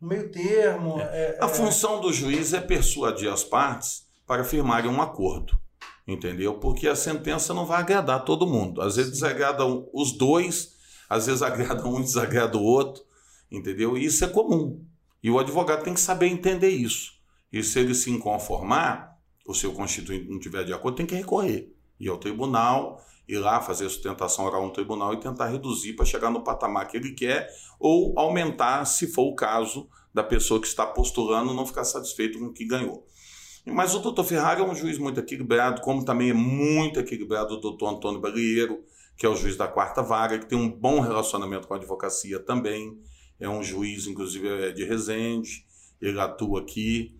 um 0.00 0.06
meio 0.06 0.30
termo. 0.30 1.00
É. 1.00 1.36
É, 1.36 1.38
a 1.40 1.46
é... 1.46 1.48
função 1.48 2.00
do 2.00 2.12
juiz 2.12 2.52
é 2.52 2.60
persuadir 2.60 3.30
as 3.30 3.42
partes 3.42 4.06
para 4.24 4.44
firmarem 4.44 4.88
um 4.88 5.02
acordo, 5.02 5.58
entendeu? 6.06 6.60
Porque 6.60 6.86
a 6.86 6.94
sentença 6.94 7.52
não 7.52 7.66
vai 7.66 7.80
agradar 7.80 8.24
todo 8.24 8.46
mundo. 8.46 8.82
Às 8.82 8.94
vezes 8.94 9.10
desagrada 9.10 9.64
os 9.92 10.12
dois, 10.12 10.76
às 11.08 11.26
vezes 11.26 11.42
agrada 11.42 11.84
um 11.88 11.98
e 11.98 12.04
desagrada 12.04 12.56
o 12.56 12.62
outro, 12.62 13.02
entendeu? 13.50 13.98
E 13.98 14.04
isso 14.04 14.24
é 14.24 14.28
comum. 14.28 14.84
E 15.20 15.28
o 15.28 15.40
advogado 15.40 15.82
tem 15.82 15.94
que 15.94 16.00
saber 16.00 16.28
entender 16.28 16.70
isso. 16.70 17.19
E 17.52 17.62
se 17.62 17.78
ele 17.80 17.94
se 17.94 18.10
inconformar, 18.10 19.18
o 19.46 19.54
seu 19.54 19.72
constituinte 19.72 20.28
não 20.28 20.38
tiver 20.38 20.64
de 20.64 20.72
acordo, 20.72 20.96
tem 20.96 21.06
que 21.06 21.14
recorrer. 21.14 21.72
Ir 21.98 22.08
ao 22.08 22.18
tribunal, 22.18 23.04
ir 23.28 23.38
lá 23.38 23.60
fazer 23.60 23.88
sustentação 23.88 24.44
oral 24.44 24.66
no 24.66 24.72
tribunal 24.72 25.14
e 25.14 25.20
tentar 25.20 25.48
reduzir 25.48 25.94
para 25.94 26.04
chegar 26.04 26.30
no 26.30 26.42
patamar 26.42 26.86
que 26.88 26.96
ele 26.96 27.12
quer 27.12 27.48
ou 27.78 28.18
aumentar, 28.18 28.84
se 28.84 29.06
for 29.06 29.24
o 29.24 29.34
caso, 29.34 29.88
da 30.12 30.22
pessoa 30.22 30.60
que 30.60 30.66
está 30.66 30.84
postulando 30.86 31.54
não 31.54 31.66
ficar 31.66 31.84
satisfeito 31.84 32.38
com 32.38 32.46
o 32.46 32.52
que 32.52 32.64
ganhou. 32.64 33.06
Mas 33.66 33.94
o 33.94 34.00
doutor 34.00 34.24
Ferrari 34.24 34.60
é 34.60 34.64
um 34.64 34.74
juiz 34.74 34.98
muito 34.98 35.20
equilibrado, 35.20 35.82
como 35.82 36.04
também 36.04 36.30
é 36.30 36.34
muito 36.34 36.98
equilibrado 36.98 37.54
o 37.54 37.60
doutor 37.60 37.94
Antônio 37.94 38.20
Balieiro, 38.20 38.82
que 39.16 39.26
é 39.26 39.28
o 39.28 39.36
juiz 39.36 39.56
da 39.56 39.68
quarta 39.68 40.02
vaga, 40.02 40.38
que 40.38 40.46
tem 40.46 40.58
um 40.58 40.70
bom 40.70 41.00
relacionamento 41.00 41.68
com 41.68 41.74
a 41.74 41.76
advocacia 41.76 42.40
também. 42.40 42.98
É 43.38 43.48
um 43.48 43.62
juiz, 43.62 44.06
inclusive, 44.06 44.48
é 44.48 44.72
de 44.72 44.84
Resende, 44.84 45.66
ele 46.00 46.18
atua 46.18 46.62
aqui 46.62 47.19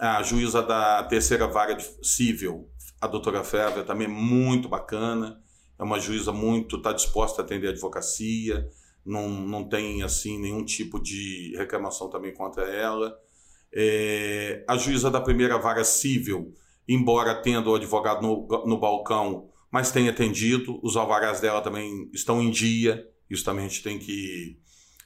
a 0.00 0.22
juíza 0.22 0.62
da 0.62 1.02
terceira 1.04 1.46
vara 1.46 1.76
civil, 2.02 2.70
a 3.00 3.06
doutora 3.06 3.44
Flávia, 3.44 3.84
também 3.84 4.06
é 4.06 4.10
muito 4.10 4.68
bacana. 4.68 5.38
É 5.78 5.82
uma 5.82 5.98
juíza 5.98 6.32
muito, 6.32 6.76
está 6.76 6.92
disposta 6.92 7.40
a 7.40 7.44
atender 7.44 7.68
a 7.68 7.70
advocacia, 7.70 8.68
não, 9.04 9.28
não 9.28 9.68
tem 9.68 10.02
assim 10.02 10.38
nenhum 10.38 10.64
tipo 10.64 11.02
de 11.02 11.54
reclamação 11.56 12.10
também 12.10 12.34
contra 12.34 12.64
ela. 12.64 13.14
É, 13.72 14.64
a 14.68 14.76
juíza 14.76 15.10
da 15.10 15.20
primeira 15.20 15.58
vara 15.58 15.84
civil, 15.84 16.54
embora 16.88 17.34
tendo 17.34 17.70
o 17.70 17.74
advogado 17.74 18.22
no, 18.22 18.46
no 18.66 18.78
balcão, 18.78 19.48
mas 19.70 19.92
tem 19.92 20.08
atendido, 20.08 20.78
os 20.82 20.96
alvarás 20.96 21.40
dela 21.40 21.60
também 21.60 22.10
estão 22.12 22.42
em 22.42 22.50
dia, 22.50 23.06
isso 23.30 23.44
também 23.44 23.64
a 23.64 23.68
gente 23.68 23.82
tem 23.82 23.98
que, 23.98 24.58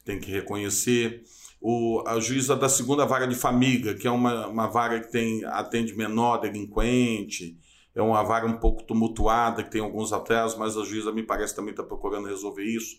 tem 0.05 0.19
que 0.19 0.31
reconhecer. 0.31 1.23
O, 1.67 2.05
a 2.07 2.21
juíza 2.21 2.55
da 2.55 2.69
segunda 2.69 3.07
vara 3.07 3.27
de 3.27 3.35
família, 3.35 3.95
que 3.95 4.07
é 4.07 4.11
uma, 4.11 4.49
uma 4.49 4.67
vara 4.67 5.01
que 5.01 5.11
tem, 5.11 5.43
atende 5.47 5.97
menor 5.97 6.37
delinquente, 6.37 7.59
é 7.95 8.03
uma 8.03 8.23
vara 8.23 8.47
um 8.47 8.59
pouco 8.59 8.83
tumultuada, 8.83 9.65
que 9.65 9.71
tem 9.71 9.81
alguns 9.81 10.13
atrasos, 10.13 10.59
mas 10.59 10.77
a 10.77 10.85
juíza 10.85 11.11
me 11.11 11.23
parece 11.23 11.57
também 11.57 11.71
está 11.71 11.83
procurando 11.83 12.29
resolver 12.29 12.65
isso. 12.65 12.97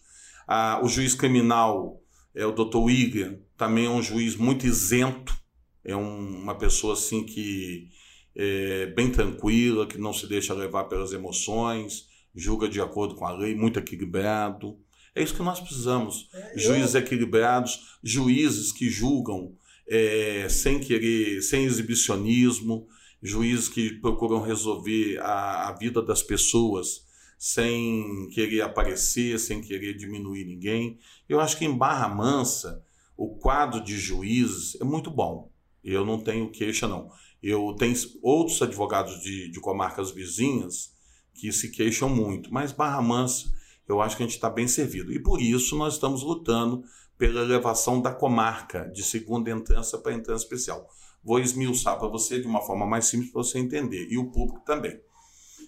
Ah, 0.47 0.81
o 0.83 0.87
juiz 0.87 1.13
criminal, 1.13 2.01
é 2.33 2.43
o 2.43 2.51
doutor 2.51 2.85
William, 2.85 3.37
também 3.55 3.85
é 3.85 3.89
um 3.89 4.01
juiz 4.01 4.35
muito 4.35 4.65
isento, 4.65 5.37
é 5.83 5.95
um, 5.95 6.41
uma 6.41 6.55
pessoa 6.55 6.93
assim 6.93 7.23
que 7.23 7.89
é 8.35 8.87
bem 8.87 9.11
tranquila, 9.11 9.85
que 9.85 9.99
não 9.99 10.11
se 10.11 10.25
deixa 10.25 10.55
levar 10.55 10.85
pelas 10.85 11.13
emoções, 11.13 12.07
julga 12.33 12.67
de 12.67 12.81
acordo 12.81 13.13
com 13.13 13.27
a 13.27 13.31
lei, 13.31 13.53
muito 13.53 13.77
equilibrado. 13.77 14.75
É 15.15 15.23
isso 15.23 15.33
que 15.33 15.41
nós 15.41 15.61
precisamos. 15.61 16.29
É, 16.33 16.57
juízes 16.57 16.93
equilibrados, 16.93 17.97
juízes 18.03 18.73
que 18.73 18.89
julgam 18.89 19.55
é, 19.87 20.47
sem 20.49 20.79
querer, 20.79 21.41
sem 21.41 21.63
exibicionismo, 21.63 22.87
juízes 23.23 23.69
que 23.69 23.93
procuram 24.01 24.41
resolver 24.41 25.17
a, 25.19 25.69
a 25.69 25.71
vida 25.71 26.01
das 26.01 26.21
pessoas 26.21 27.05
sem 27.37 28.29
querer 28.33 28.61
aparecer, 28.61 29.39
sem 29.39 29.61
querer 29.61 29.95
diminuir 29.95 30.45
ninguém. 30.45 30.99
Eu 31.27 31.39
acho 31.39 31.57
que 31.57 31.65
em 31.65 31.77
Barra 31.77 32.07
Mansa, 32.07 32.83
o 33.15 33.35
quadro 33.37 33.83
de 33.83 33.97
juízes 33.97 34.75
é 34.81 34.83
muito 34.83 35.09
bom. 35.09 35.51
Eu 35.83 36.05
não 36.05 36.19
tenho 36.19 36.51
queixa, 36.51 36.87
não. 36.87 37.09
Eu 37.41 37.73
tenho 37.77 37.95
outros 38.21 38.61
advogados 38.61 39.21
de, 39.21 39.49
de 39.49 39.59
comarcas 39.59 40.11
vizinhas 40.11 40.93
que 41.33 41.51
se 41.51 41.69
queixam 41.69 42.09
muito, 42.09 42.51
mas 42.51 42.71
Barra 42.71 43.01
Mansa 43.01 43.53
eu 43.87 44.01
acho 44.01 44.17
que 44.17 44.23
a 44.23 44.25
gente 44.25 44.35
está 44.35 44.49
bem 44.49 44.67
servido. 44.67 45.11
E 45.11 45.19
por 45.19 45.41
isso 45.41 45.77
nós 45.77 45.93
estamos 45.93 46.23
lutando 46.23 46.83
pela 47.17 47.41
elevação 47.41 48.01
da 48.01 48.11
comarca 48.11 48.89
de 48.93 49.03
segunda 49.03 49.49
entrância 49.49 49.97
para 49.97 50.13
entrância 50.13 50.43
especial. 50.43 50.87
Vou 51.23 51.39
esmiuçar 51.39 51.97
para 51.97 52.07
você 52.07 52.39
de 52.39 52.47
uma 52.47 52.61
forma 52.61 52.85
mais 52.85 53.05
simples 53.05 53.31
para 53.31 53.41
você 53.41 53.57
entender, 53.57 54.07
e 54.09 54.17
o 54.17 54.31
público 54.31 54.63
também. 54.65 54.99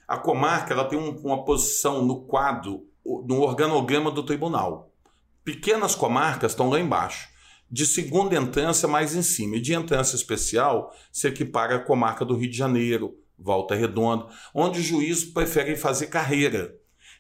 A 0.08 0.18
comarca 0.18 0.74
ela 0.74 0.86
tem 0.86 0.98
um, 0.98 1.18
uma 1.18 1.44
posição 1.44 2.06
no 2.06 2.22
quadro, 2.26 2.86
no 3.04 3.42
organograma 3.42 4.12
do 4.12 4.24
tribunal. 4.24 4.92
Pequenas 5.44 5.96
comarcas 5.96 6.52
estão 6.52 6.70
lá 6.70 6.80
embaixo. 6.80 7.30
De 7.70 7.86
segunda 7.86 8.36
entrância, 8.36 8.88
mais 8.88 9.16
em 9.16 9.22
cima. 9.22 9.58
E 9.58 9.62
de 9.62 9.74
entrância 9.74 10.16
especial, 10.16 10.94
se 11.12 11.28
equipara 11.28 11.76
a 11.76 11.84
comarca 11.84 12.24
do 12.24 12.36
Rio 12.36 12.50
de 12.50 12.58
Janeiro, 12.58 13.18
Volta 13.38 13.76
Redonda, 13.76 14.28
onde 14.54 14.80
os 14.80 14.86
juízes 14.86 15.26
preferem 15.26 15.76
fazer 15.76 16.08
carreira. 16.08 16.76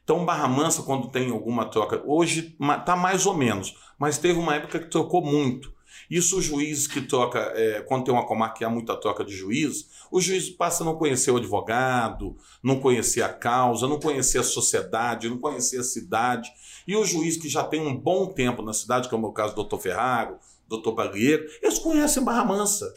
Então, 0.07 0.23
Barra 0.23 0.47
Mansa, 0.47 0.83
quando 0.83 1.09
tem 1.09 1.31
alguma 1.31 1.65
troca, 1.65 2.01
hoje 2.05 2.55
está 2.77 2.95
mais 2.95 3.25
ou 3.25 3.33
menos, 3.33 3.75
mas 3.99 4.17
teve 4.17 4.39
uma 4.39 4.55
época 4.55 4.79
que 4.79 4.89
trocou 4.89 5.21
muito. 5.21 5.69
Isso, 6.09 6.37
os 6.37 6.45
juízes 6.45 6.87
que 6.87 7.01
troca, 7.01 7.39
é, 7.53 7.81
quando 7.81 8.05
tem 8.05 8.13
uma 8.13 8.25
comarca 8.25 8.55
que 8.55 8.63
há 8.63 8.69
muita 8.69 8.95
troca 8.95 9.25
de 9.25 9.35
juízes, 9.35 9.89
o 10.09 10.21
juiz 10.21 10.49
passa 10.49 10.81
a 10.81 10.85
não 10.85 10.95
conhecer 10.95 11.29
o 11.31 11.35
advogado, 11.35 12.37
não 12.63 12.79
conhecer 12.79 13.21
a 13.21 13.27
causa, 13.27 13.85
não 13.85 13.99
conhecer 13.99 14.37
a 14.37 14.43
sociedade, 14.43 15.27
não 15.29 15.39
conhecer 15.39 15.81
a 15.81 15.83
cidade. 15.83 16.49
E 16.87 16.95
o 16.95 17.03
juiz 17.03 17.35
que 17.35 17.49
já 17.49 17.65
tem 17.65 17.81
um 17.81 17.93
bom 17.93 18.27
tempo 18.27 18.61
na 18.61 18.71
cidade, 18.71 19.09
como 19.09 19.27
é 19.27 19.29
o 19.29 19.33
caso 19.33 19.51
do 19.51 19.57
doutor 19.57 19.81
Ferraro, 19.81 20.37
doutor 20.69 20.93
Balieiro, 20.93 21.45
eles 21.61 21.79
conhecem 21.79 22.23
Barra 22.23 22.45
Mansa, 22.45 22.93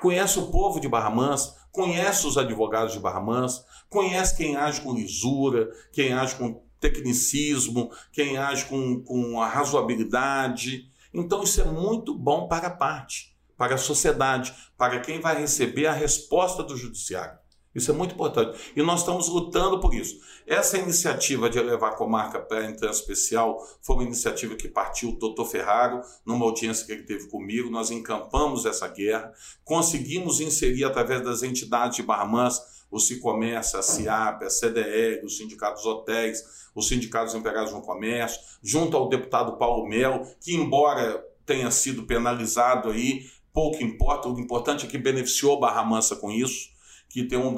conhecem 0.00 0.40
o 0.40 0.52
povo 0.52 0.78
de 0.78 0.88
Barra 0.88 1.10
Mansa, 1.10 1.56
conhecem 1.72 2.30
os 2.30 2.38
advogados 2.38 2.92
de 2.92 3.00
Barra 3.00 3.20
Mansa, 3.20 3.64
conhece 3.88 4.36
quem 4.36 4.56
age 4.56 4.80
com 4.80 4.94
lisura, 4.94 5.70
quem 5.92 6.12
age 6.12 6.36
com 6.36 6.62
tecnicismo, 6.80 7.90
quem 8.12 8.36
age 8.36 8.66
com, 8.66 9.02
com 9.02 9.40
a 9.40 9.48
razoabilidade. 9.48 10.88
Então, 11.12 11.42
isso 11.42 11.60
é 11.60 11.64
muito 11.64 12.14
bom 12.14 12.46
para 12.46 12.68
a 12.68 12.76
parte, 12.76 13.36
para 13.56 13.74
a 13.74 13.78
sociedade, 13.78 14.54
para 14.76 15.00
quem 15.00 15.20
vai 15.20 15.40
receber 15.40 15.86
a 15.86 15.92
resposta 15.92 16.62
do 16.62 16.76
judiciário. 16.76 17.38
Isso 17.74 17.90
é 17.90 17.94
muito 17.94 18.14
importante. 18.14 18.58
E 18.74 18.82
nós 18.82 19.00
estamos 19.00 19.28
lutando 19.28 19.78
por 19.78 19.94
isso. 19.94 20.18
Essa 20.46 20.78
iniciativa 20.78 21.50
de 21.50 21.58
elevar 21.58 21.92
a 21.92 21.96
comarca 21.96 22.40
para 22.40 22.60
a 22.60 22.70
entrada 22.70 22.94
especial 22.94 23.58
foi 23.82 23.96
uma 23.96 24.04
iniciativa 24.04 24.56
que 24.56 24.66
partiu 24.66 25.12
do 25.12 25.18
doutor 25.18 25.44
Ferraro, 25.46 26.00
numa 26.24 26.44
audiência 26.44 26.86
que 26.86 26.92
ele 26.92 27.04
teve 27.04 27.28
comigo. 27.28 27.70
Nós 27.70 27.90
encampamos 27.90 28.64
essa 28.64 28.88
guerra, 28.88 29.32
conseguimos 29.64 30.40
inserir 30.40 30.84
através 30.84 31.22
das 31.22 31.42
entidades 31.42 31.96
de 31.96 32.02
Barra 32.02 32.24
Mansa 32.24 32.62
o 32.90 32.98
Cicomércio, 32.98 33.78
a 33.78 33.82
CIAP, 33.82 34.44
a 34.44 34.50
CDL, 34.50 35.24
os 35.24 35.36
sindicatos 35.36 35.84
hotéis, 35.84 36.42
os 36.74 36.88
sindicatos 36.88 37.34
empregados 37.34 37.72
no 37.72 37.82
comércio, 37.82 38.40
junto 38.62 38.96
ao 38.96 39.08
deputado 39.08 39.56
Paulo 39.56 39.86
Melo, 39.86 40.26
que 40.40 40.54
embora 40.54 41.24
tenha 41.44 41.70
sido 41.70 42.04
penalizado 42.04 42.90
aí, 42.90 43.26
pouco 43.52 43.82
importa, 43.82 44.28
o 44.28 44.38
importante 44.38 44.86
é 44.86 44.88
que 44.88 44.98
beneficiou 44.98 45.58
Barra 45.58 45.82
Mansa 45.82 46.16
com 46.16 46.30
isso, 46.30 46.70
que 47.08 47.24
tem 47.24 47.38
um, 47.38 47.54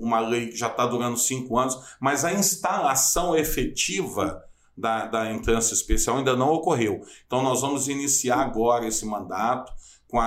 uma 0.00 0.20
lei 0.20 0.48
que 0.48 0.56
já 0.56 0.68
está 0.68 0.86
durando 0.86 1.16
cinco 1.16 1.58
anos, 1.58 1.76
mas 2.00 2.24
a 2.24 2.32
instalação 2.32 3.36
efetiva 3.36 4.42
da, 4.76 5.06
da 5.06 5.32
entrância 5.32 5.74
especial 5.74 6.18
ainda 6.18 6.36
não 6.36 6.50
ocorreu. 6.50 7.02
Então 7.26 7.42
nós 7.42 7.60
vamos 7.60 7.88
iniciar 7.88 8.38
agora 8.38 8.86
esse 8.86 9.04
mandato, 9.04 9.72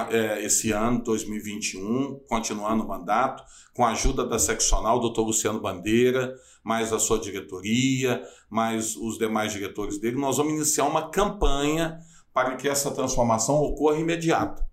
é, 0.09 0.43
esse 0.43 0.71
ano, 0.71 1.03
2021, 1.03 2.21
continuando 2.27 2.83
o 2.83 2.87
mandato, 2.87 3.43
com 3.73 3.85
a 3.85 3.91
ajuda 3.91 4.25
da 4.25 4.39
seccional, 4.39 4.99
doutor 4.99 5.23
Luciano 5.23 5.59
Bandeira, 5.59 6.35
mais 6.63 6.91
a 6.91 6.99
sua 6.99 7.19
diretoria, 7.19 8.23
mais 8.49 8.95
os 8.95 9.17
demais 9.17 9.53
diretores 9.53 9.99
dele, 9.99 10.17
nós 10.17 10.37
vamos 10.37 10.53
iniciar 10.53 10.85
uma 10.85 11.09
campanha 11.09 11.99
para 12.33 12.55
que 12.55 12.67
essa 12.67 12.91
transformação 12.91 13.55
ocorra 13.55 13.97
imediata. 13.97 14.65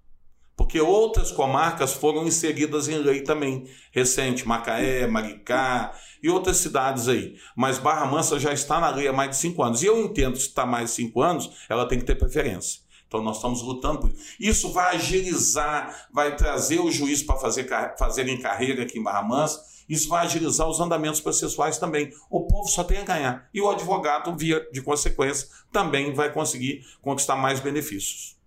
Porque 0.56 0.80
outras 0.80 1.32
comarcas 1.32 1.92
foram 1.92 2.26
inseridas 2.26 2.88
em 2.88 2.98
lei 2.98 3.22
também, 3.22 3.66
recente, 3.90 4.46
Macaé, 4.46 5.06
Maricá 5.06 5.92
e 6.22 6.28
outras 6.28 6.58
cidades 6.58 7.08
aí. 7.08 7.36
Mas 7.56 7.78
Barra 7.78 8.06
Mansa 8.06 8.38
já 8.38 8.52
está 8.52 8.78
na 8.78 8.90
lei 8.90 9.08
há 9.08 9.12
mais 9.12 9.30
de 9.30 9.36
cinco 9.36 9.62
anos. 9.62 9.82
E 9.82 9.86
eu 9.86 9.98
entendo 9.98 10.34
que 10.34 10.40
se 10.40 10.48
está 10.48 10.66
mais 10.66 10.90
de 10.90 10.96
cinco 10.96 11.22
anos, 11.22 11.50
ela 11.68 11.86
tem 11.86 11.98
que 11.98 12.04
ter 12.04 12.16
preferência. 12.16 12.81
Então 13.12 13.22
nós 13.22 13.36
estamos 13.36 13.60
lutando 13.60 14.00
por 14.00 14.10
isso. 14.10 14.36
Isso 14.40 14.72
vai 14.72 14.96
agilizar, 14.96 16.08
vai 16.10 16.34
trazer 16.34 16.80
o 16.80 16.90
juiz 16.90 17.22
para 17.22 17.36
fazer, 17.36 17.68
fazerem 17.98 18.40
carreira 18.40 18.84
aqui 18.84 18.98
em 18.98 19.02
Barra 19.02 19.22
Mansa. 19.22 19.62
Isso 19.86 20.08
vai 20.08 20.24
agilizar 20.24 20.66
os 20.66 20.80
andamentos 20.80 21.20
processuais 21.20 21.76
também. 21.76 22.10
O 22.30 22.46
povo 22.46 22.66
só 22.68 22.82
tem 22.82 22.96
a 22.96 23.04
ganhar. 23.04 23.50
E 23.52 23.60
o 23.60 23.68
advogado, 23.68 24.34
via 24.34 24.66
de 24.72 24.80
consequência, 24.80 25.46
também 25.70 26.14
vai 26.14 26.32
conseguir 26.32 26.86
conquistar 27.02 27.36
mais 27.36 27.60
benefícios. 27.60 28.40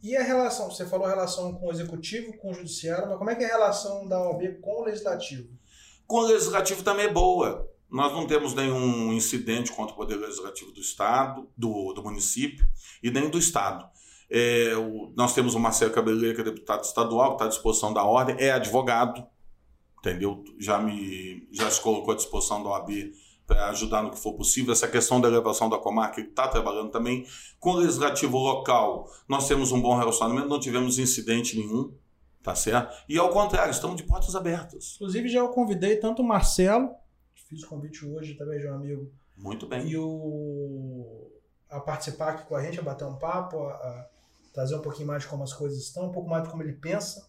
E 0.00 0.16
a 0.16 0.22
relação, 0.22 0.70
você 0.70 0.86
falou 0.86 1.06
a 1.06 1.10
relação 1.10 1.52
com 1.54 1.66
o 1.66 1.72
executivo, 1.72 2.36
com 2.36 2.52
o 2.52 2.54
judiciário, 2.54 3.08
mas 3.08 3.18
como 3.18 3.30
é 3.30 3.34
que 3.34 3.42
é 3.42 3.46
a 3.46 3.56
relação 3.56 4.06
da 4.06 4.20
OAB 4.20 4.60
com 4.60 4.82
o 4.82 4.84
legislativo? 4.84 5.48
Com 6.06 6.18
o 6.18 6.26
legislativo 6.26 6.84
também 6.84 7.06
é 7.06 7.12
boa. 7.12 7.68
Nós 7.90 8.12
não 8.12 8.26
temos 8.26 8.54
nenhum 8.54 9.12
incidente 9.12 9.72
contra 9.72 9.92
o 9.92 9.96
Poder 9.96 10.16
Legislativo 10.16 10.72
do 10.72 10.80
Estado, 10.80 11.48
do, 11.56 11.92
do 11.92 12.02
município 12.02 12.66
e 13.00 13.10
nem 13.10 13.30
do 13.30 13.38
Estado. 13.38 13.88
É, 14.30 14.74
o, 14.76 15.12
nós 15.16 15.34
temos 15.34 15.54
o 15.54 15.60
Marcelo 15.60 15.92
Cabeleira, 15.92 16.34
que 16.34 16.40
é 16.40 16.44
deputado 16.44 16.84
estadual, 16.84 17.30
que 17.30 17.34
está 17.34 17.44
à 17.44 17.48
disposição 17.48 17.92
da 17.92 18.02
ordem, 18.02 18.36
é 18.38 18.50
advogado, 18.50 19.26
entendeu? 19.98 20.44
Já 20.58 20.78
me 20.78 21.48
já 21.52 21.70
se 21.70 21.80
colocou 21.80 22.12
à 22.12 22.16
disposição 22.16 22.62
da 22.62 22.70
OAB 22.70 22.90
para 23.46 23.68
ajudar 23.68 24.02
no 24.02 24.10
que 24.10 24.18
for 24.18 24.34
possível. 24.34 24.72
Essa 24.72 24.88
questão 24.88 25.20
da 25.20 25.28
elevação 25.28 25.68
da 25.68 25.78
comarca, 25.78 26.20
ele 26.20 26.30
está 26.30 26.48
trabalhando 26.48 26.90
também. 26.90 27.26
Com 27.58 27.70
o 27.70 27.76
legislativo 27.76 28.38
local, 28.38 29.10
nós 29.28 29.46
temos 29.46 29.70
um 29.72 29.80
bom 29.80 29.96
relacionamento, 29.96 30.48
não 30.48 30.60
tivemos 30.60 30.98
incidente 30.98 31.56
nenhum, 31.56 31.94
tá 32.42 32.54
certo? 32.54 32.94
E 33.08 33.18
ao 33.18 33.30
contrário, 33.30 33.70
estamos 33.70 33.96
de 33.96 34.04
portas 34.04 34.34
abertas. 34.34 34.94
Inclusive, 34.96 35.28
já 35.28 35.40
eu 35.40 35.48
convidei 35.48 35.96
tanto 35.96 36.22
o 36.22 36.24
Marcelo, 36.24 36.90
fiz 37.48 37.62
o 37.62 37.68
convite 37.68 38.04
hoje 38.06 38.34
também 38.34 38.58
de 38.58 38.66
um 38.66 38.74
amigo. 38.74 39.12
Muito 39.36 39.66
bem. 39.66 39.86
E 39.86 39.96
o 39.96 41.30
a 41.68 41.80
participar 41.80 42.30
aqui 42.30 42.46
com 42.46 42.54
a 42.54 42.62
gente, 42.62 42.78
a 42.78 42.82
bater 42.82 43.04
um 43.04 43.16
papo, 43.16 43.64
a, 43.64 43.72
a 43.72 44.08
trazer 44.54 44.76
um 44.76 44.80
pouquinho 44.80 45.08
mais 45.08 45.22
de 45.22 45.28
como 45.28 45.42
as 45.42 45.52
coisas 45.52 45.78
estão, 45.78 46.06
um 46.06 46.12
pouco 46.12 46.30
mais 46.30 46.44
de 46.44 46.48
como 46.48 46.62
ele 46.62 46.74
pensa. 46.74 47.28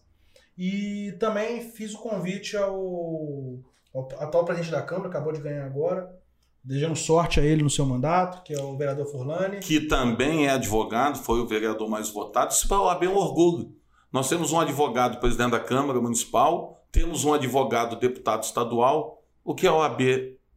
E 0.56 1.12
também 1.18 1.60
fiz 1.72 1.92
o 1.92 1.98
convite 1.98 2.56
ao, 2.56 3.58
ao 3.92 4.08
atual 4.20 4.44
presidente 4.44 4.70
da 4.70 4.80
Câmara, 4.80 5.08
acabou 5.08 5.32
de 5.32 5.40
ganhar 5.40 5.66
agora, 5.66 6.08
desejando 6.64 6.96
sorte 6.96 7.40
a 7.40 7.42
ele 7.42 7.62
no 7.62 7.68
seu 7.68 7.84
mandato, 7.84 8.42
que 8.42 8.54
é 8.54 8.62
o 8.62 8.76
vereador 8.76 9.06
Furlani. 9.06 9.58
Que 9.58 9.80
também 9.80 10.46
é 10.46 10.50
advogado, 10.50 11.18
foi 11.18 11.40
o 11.40 11.46
vereador 11.46 11.90
mais 11.90 12.08
votado. 12.08 12.52
Isso 12.52 12.68
para 12.68 12.80
o 12.80 12.84
OAB 12.84 13.02
é 13.02 13.08
um 13.08 13.16
orgulho. 13.16 13.74
Nós 14.12 14.28
temos 14.28 14.52
um 14.52 14.60
advogado 14.60 15.18
presidente 15.18 15.50
da 15.50 15.60
Câmara 15.60 16.00
Municipal, 16.00 16.86
temos 16.92 17.24
um 17.24 17.34
advogado 17.34 17.98
deputado 17.98 18.44
estadual. 18.44 19.22
O 19.44 19.54
que 19.54 19.66
a 19.66 19.74
OAB 19.74 20.00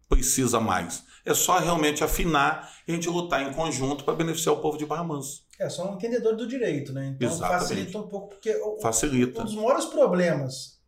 precisa 0.08 0.60
mais? 0.60 1.04
É 1.26 1.34
só 1.34 1.58
realmente 1.58 2.04
afinar 2.04 2.72
e 2.88 2.92
a 2.92 2.96
gente 2.96 3.10
lutar 3.10 3.42
em 3.42 3.54
conjunto 3.54 4.04
para 4.04 4.16
beneficiar 4.16 4.56
o 4.56 4.62
povo 4.62 4.78
de 4.78 4.86
Barra 4.86 5.04
Mansa. 5.04 5.49
É, 5.60 5.70
são 5.70 5.94
entendedores 5.96 6.38
do 6.38 6.48
direito, 6.48 6.94
né? 6.94 7.14
Então 7.16 7.28
Exatamente. 7.28 7.60
facilita 7.62 7.98
um 7.98 8.08
pouco, 8.08 8.30
porque 8.30 8.56
o- 8.56 8.80
Facilita. 8.80 9.42
um 9.42 9.46
dos 9.46 9.56
maiores 9.56 9.86
problemas 9.86 10.80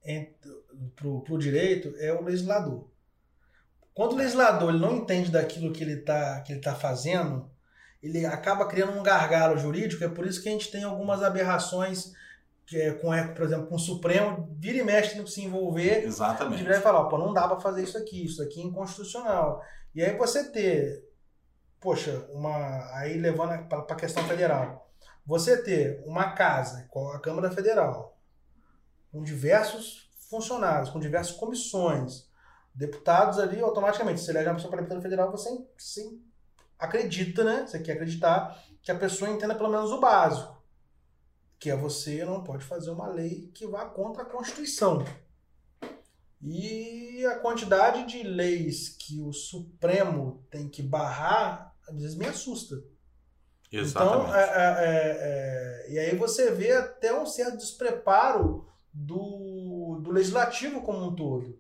para 0.95 1.07
o 1.07 1.37
direito 1.37 1.93
é 1.97 2.13
o 2.13 2.23
legislador. 2.23 2.87
Quando 3.93 4.13
o 4.13 4.15
legislador 4.15 4.69
ele 4.69 4.79
não 4.79 4.95
entende 4.97 5.29
daquilo 5.29 5.73
que 5.73 5.83
ele 5.83 5.99
está 5.99 6.41
tá 6.63 6.73
fazendo, 6.73 7.49
ele 8.01 8.25
acaba 8.25 8.65
criando 8.65 8.97
um 8.97 9.03
gargalo 9.03 9.57
jurídico. 9.57 10.03
É 10.03 10.07
por 10.07 10.25
isso 10.25 10.41
que 10.41 10.47
a 10.49 10.51
gente 10.53 10.71
tem 10.71 10.83
algumas 10.83 11.21
aberrações, 11.21 12.13
que 12.65 12.77
é, 12.79 12.93
com, 12.93 13.13
é, 13.13 13.27
por 13.27 13.43
exemplo, 13.43 13.67
com 13.67 13.75
o 13.75 13.79
Supremo, 13.79 14.47
vira 14.57 14.77
e 14.77 14.83
mexe 14.83 15.13
tem 15.15 15.23
que 15.23 15.29
se 15.29 15.41
envolver 15.43 16.05
Exatamente. 16.05 16.63
e 16.63 16.73
falar, 16.79 17.03
pô, 17.09 17.17
não 17.17 17.33
dá 17.33 17.45
para 17.47 17.59
fazer 17.59 17.83
isso 17.83 17.97
aqui, 17.97 18.23
isso 18.23 18.41
aqui 18.41 18.61
é 18.61 18.63
inconstitucional. 18.63 19.61
E 19.93 20.01
aí 20.01 20.17
você 20.17 20.49
ter, 20.49 21.03
poxa, 21.81 22.27
uma 22.29 22.95
aí 22.95 23.17
levando 23.17 23.67
para 23.67 23.79
a 23.79 23.95
questão 23.95 24.23
federal, 24.25 24.89
você 25.25 25.61
ter 25.61 26.01
uma 26.05 26.31
casa, 26.33 26.87
com 26.89 27.09
a 27.09 27.19
Câmara 27.19 27.51
Federal, 27.51 28.17
com 29.11 29.23
diversos 29.23 30.09
funcionários, 30.29 30.89
com 30.89 30.99
diversas 30.99 31.35
comissões, 31.35 32.29
deputados 32.73 33.39
ali, 33.39 33.59
automaticamente, 33.59 34.21
se 34.21 34.29
elege 34.29 34.47
uma 34.47 34.55
pessoa 34.55 34.71
para 34.71 34.81
deputado 34.81 35.01
federal, 35.01 35.31
você, 35.31 35.49
você 35.77 36.17
acredita, 36.79 37.43
né? 37.43 37.65
Você 37.67 37.79
quer 37.79 37.93
acreditar 37.93 38.63
que 38.81 38.91
a 38.91 38.97
pessoa 38.97 39.29
entenda 39.29 39.55
pelo 39.55 39.69
menos 39.69 39.91
o 39.91 39.99
básico, 39.99 40.63
que 41.59 41.69
é 41.69 41.75
você 41.75 42.23
não 42.23 42.43
pode 42.43 42.63
fazer 42.63 42.91
uma 42.91 43.07
lei 43.07 43.51
que 43.53 43.67
vá 43.67 43.85
contra 43.85 44.23
a 44.23 44.25
Constituição. 44.25 45.03
E 46.41 47.23
a 47.25 47.37
quantidade 47.39 48.05
de 48.05 48.23
leis 48.23 48.89
que 48.89 49.21
o 49.21 49.31
Supremo 49.31 50.43
tem 50.49 50.67
que 50.67 50.81
barrar, 50.81 51.70
às 51.91 52.01
vezes 52.01 52.17
me 52.17 52.25
assusta. 52.25 52.75
Exatamente. 53.71 54.23
Então, 54.23 54.35
é, 54.35 54.43
é, 54.43 55.17
é, 55.87 55.91
e 55.91 55.99
aí 55.99 56.15
você 56.15 56.51
vê 56.51 56.73
até 56.73 57.17
um 57.17 57.25
certo 57.25 57.57
despreparo 57.57 58.67
do, 58.93 59.99
do 60.01 60.11
legislativo 60.11 60.81
como 60.81 61.05
um 61.05 61.15
todo. 61.15 61.57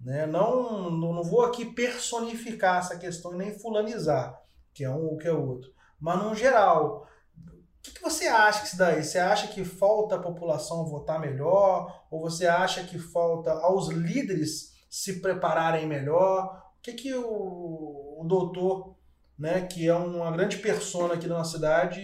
Né? 0.00 0.26
Não, 0.26 0.90
não, 0.90 1.12
não 1.12 1.24
vou 1.24 1.42
aqui 1.42 1.64
personificar 1.64 2.78
essa 2.78 2.98
questão 2.98 3.34
e 3.34 3.38
nem 3.38 3.58
fulanizar, 3.58 4.40
que 4.72 4.84
é 4.84 4.90
um 4.90 5.06
ou 5.06 5.16
que 5.18 5.26
é 5.26 5.32
outro. 5.32 5.72
Mas, 5.98 6.22
no 6.22 6.34
geral, 6.34 7.08
o 7.36 7.82
que, 7.82 7.92
que 7.92 8.02
você 8.02 8.26
acha 8.26 8.62
que 8.62 8.68
se 8.68 8.76
daí? 8.78 9.02
Você 9.02 9.18
acha 9.18 9.48
que 9.48 9.64
falta 9.64 10.16
a 10.16 10.22
população 10.22 10.84
votar 10.84 11.18
melhor? 11.18 12.06
Ou 12.10 12.20
você 12.20 12.46
acha 12.46 12.84
que 12.84 12.98
falta 12.98 13.52
aos 13.52 13.88
líderes 13.88 14.74
se 14.88 15.20
prepararem 15.20 15.86
melhor? 15.86 16.62
O 16.78 16.82
que, 16.82 16.92
que 16.92 17.14
o, 17.14 18.20
o 18.20 18.24
doutor, 18.24 18.97
né, 19.38 19.62
que 19.62 19.86
é 19.86 19.94
uma 19.94 20.30
grande 20.30 20.58
persona 20.58 21.14
aqui 21.14 21.28
da 21.28 21.38
nossa 21.38 21.52
cidade, 21.52 22.00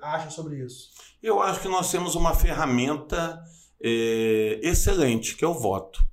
acha 0.00 0.30
sobre 0.30 0.64
isso? 0.64 0.90
Eu 1.22 1.42
acho 1.42 1.60
que 1.60 1.68
nós 1.68 1.90
temos 1.90 2.14
uma 2.14 2.34
ferramenta 2.34 3.42
é, 3.82 4.60
excelente, 4.62 5.36
que 5.36 5.44
é 5.44 5.48
o 5.48 5.58
voto. 5.58 6.04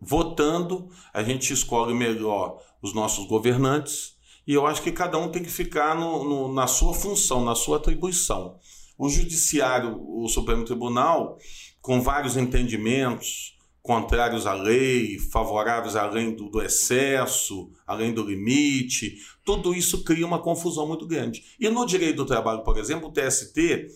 Votando, 0.00 0.88
a 1.12 1.22
gente 1.22 1.52
escolhe 1.52 1.94
melhor 1.94 2.60
os 2.82 2.94
nossos 2.94 3.26
governantes 3.26 4.16
e 4.46 4.54
eu 4.54 4.66
acho 4.66 4.82
que 4.82 4.92
cada 4.92 5.18
um 5.18 5.28
tem 5.28 5.42
que 5.42 5.50
ficar 5.50 5.94
no, 5.96 6.24
no, 6.24 6.54
na 6.54 6.66
sua 6.66 6.94
função, 6.94 7.44
na 7.44 7.54
sua 7.54 7.78
atribuição. 7.78 8.58
O 8.96 9.08
Judiciário, 9.08 10.00
o 10.08 10.28
Supremo 10.28 10.64
Tribunal, 10.64 11.36
com 11.80 12.00
vários 12.00 12.36
entendimentos 12.36 13.55
contrários 13.86 14.46
à 14.46 14.52
lei, 14.52 15.18
favoráveis 15.18 15.94
além 15.94 16.34
do, 16.34 16.50
do 16.50 16.60
excesso, 16.60 17.70
além 17.86 18.12
do 18.12 18.24
limite, 18.24 19.16
tudo 19.44 19.72
isso 19.72 20.02
cria 20.02 20.26
uma 20.26 20.42
confusão 20.42 20.88
muito 20.88 21.06
grande. 21.06 21.44
E 21.58 21.68
no 21.68 21.86
direito 21.86 22.16
do 22.16 22.26
trabalho, 22.26 22.64
por 22.64 22.76
exemplo, 22.76 23.08
o 23.08 23.12
TST, 23.12 23.86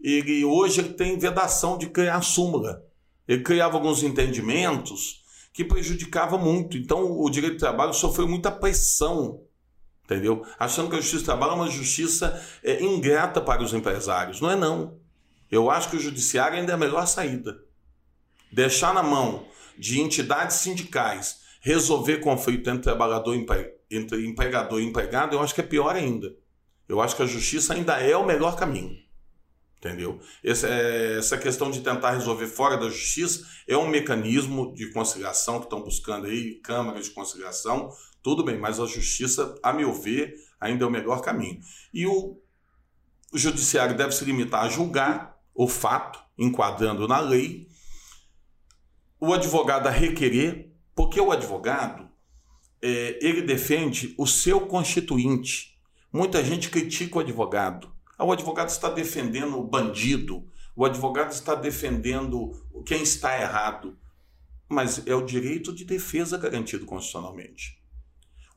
ele 0.00 0.44
hoje 0.44 0.80
ele 0.80 0.94
tem 0.94 1.18
vedação 1.18 1.76
de 1.76 1.88
criar 1.88 2.22
súmula. 2.22 2.82
Ele 3.26 3.42
criava 3.42 3.76
alguns 3.76 4.02
entendimentos 4.02 5.20
que 5.52 5.64
prejudicava 5.64 6.38
muito. 6.38 6.76
Então 6.76 7.20
o 7.20 7.28
direito 7.28 7.54
do 7.54 7.60
trabalho 7.60 7.92
sofreu 7.92 8.28
muita 8.28 8.52
pressão, 8.52 9.42
entendeu? 10.04 10.46
Achando 10.58 10.88
que 10.88 10.96
a 10.96 11.00
justiça 11.00 11.22
do 11.22 11.26
trabalho 11.26 11.52
é 11.52 11.56
uma 11.56 11.70
justiça 11.70 12.40
é, 12.62 12.82
ingrata 12.82 13.40
para 13.40 13.62
os 13.62 13.74
empresários. 13.74 14.40
Não 14.40 14.50
é 14.50 14.56
não. 14.56 14.96
Eu 15.50 15.68
acho 15.68 15.90
que 15.90 15.96
o 15.96 16.00
judiciário 16.00 16.56
ainda 16.56 16.72
é 16.72 16.74
a 16.76 16.78
melhor 16.78 17.04
saída. 17.06 17.68
Deixar 18.52 18.92
na 18.94 19.02
mão 19.02 19.46
de 19.78 20.00
entidades 20.00 20.56
sindicais 20.56 21.40
resolver 21.60 22.18
conflito 22.18 22.68
entre 22.70 22.82
trabalhador 22.82 23.36
entre 23.90 24.26
empregador 24.26 24.80
e 24.80 24.84
empregado, 24.84 25.34
eu 25.34 25.42
acho 25.42 25.54
que 25.54 25.60
é 25.60 25.64
pior 25.64 25.94
ainda. 25.94 26.34
Eu 26.88 27.00
acho 27.00 27.14
que 27.14 27.22
a 27.22 27.26
justiça 27.26 27.74
ainda 27.74 28.00
é 28.00 28.16
o 28.16 28.26
melhor 28.26 28.56
caminho. 28.56 28.96
Entendeu? 29.78 30.20
Essa, 30.44 30.68
essa 30.68 31.38
questão 31.38 31.70
de 31.70 31.80
tentar 31.80 32.10
resolver 32.10 32.46
fora 32.46 32.76
da 32.76 32.88
justiça 32.88 33.46
é 33.66 33.76
um 33.76 33.88
mecanismo 33.88 34.74
de 34.74 34.90
conciliação 34.90 35.58
que 35.58 35.64
estão 35.64 35.80
buscando 35.80 36.26
aí, 36.26 36.56
câmaras 36.56 37.06
de 37.06 37.12
conciliação, 37.12 37.90
tudo 38.22 38.44
bem, 38.44 38.58
mas 38.58 38.78
a 38.78 38.86
justiça, 38.86 39.54
a 39.62 39.72
meu 39.72 39.94
ver, 39.94 40.34
ainda 40.60 40.84
é 40.84 40.86
o 40.86 40.90
melhor 40.90 41.22
caminho. 41.22 41.60
E 41.94 42.06
o, 42.06 42.38
o 43.32 43.38
judiciário 43.38 43.96
deve 43.96 44.12
se 44.12 44.24
limitar 44.24 44.64
a 44.64 44.68
julgar 44.68 45.38
o 45.54 45.66
fato, 45.66 46.20
enquadrando 46.36 47.08
na 47.08 47.20
lei, 47.20 47.69
o 49.20 49.34
advogado 49.34 49.86
a 49.86 49.90
requerer, 49.90 50.72
porque 50.94 51.20
o 51.20 51.30
advogado 51.30 52.08
é, 52.82 53.18
ele 53.20 53.42
defende 53.42 54.14
o 54.16 54.26
seu 54.26 54.62
constituinte. 54.62 55.78
Muita 56.12 56.42
gente 56.42 56.70
critica 56.70 57.18
o 57.18 57.20
advogado. 57.20 57.92
Ah, 58.18 58.24
o 58.24 58.32
advogado 58.32 58.70
está 58.70 58.88
defendendo 58.88 59.58
o 59.58 59.64
bandido, 59.64 60.46
o 60.74 60.84
advogado 60.84 61.32
está 61.32 61.54
defendendo 61.54 62.52
quem 62.86 63.02
está 63.02 63.38
errado. 63.38 63.96
Mas 64.68 65.06
é 65.06 65.14
o 65.14 65.24
direito 65.24 65.72
de 65.72 65.84
defesa 65.84 66.38
garantido 66.38 66.86
constitucionalmente. 66.86 67.78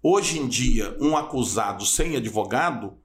Hoje 0.02 0.40
em 0.40 0.48
dia, 0.48 0.96
um 1.00 1.18
acusado 1.18 1.86
sem 1.86 2.16
advogado, 2.16 2.98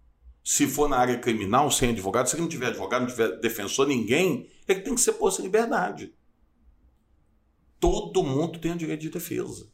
se 0.44 0.66
for 0.66 0.88
na 0.88 0.98
área 0.98 1.18
criminal, 1.18 1.70
sem 1.70 1.90
advogado, 1.90 2.28
se 2.28 2.36
ele 2.36 2.42
não 2.42 2.48
tiver 2.48 2.68
advogado, 2.68 3.02
não 3.02 3.08
tiver 3.08 3.38
defensor, 3.40 3.86
ninguém, 3.86 4.48
ele 4.66 4.80
tem 4.80 4.94
que 4.94 5.00
ser 5.00 5.12
posto 5.12 5.40
em 5.40 5.44
liberdade. 5.44 6.12
Todo 7.80 8.22
mundo 8.22 8.58
tem 8.58 8.72
o 8.72 8.76
direito 8.76 9.02
de 9.02 9.10
defesa. 9.10 9.70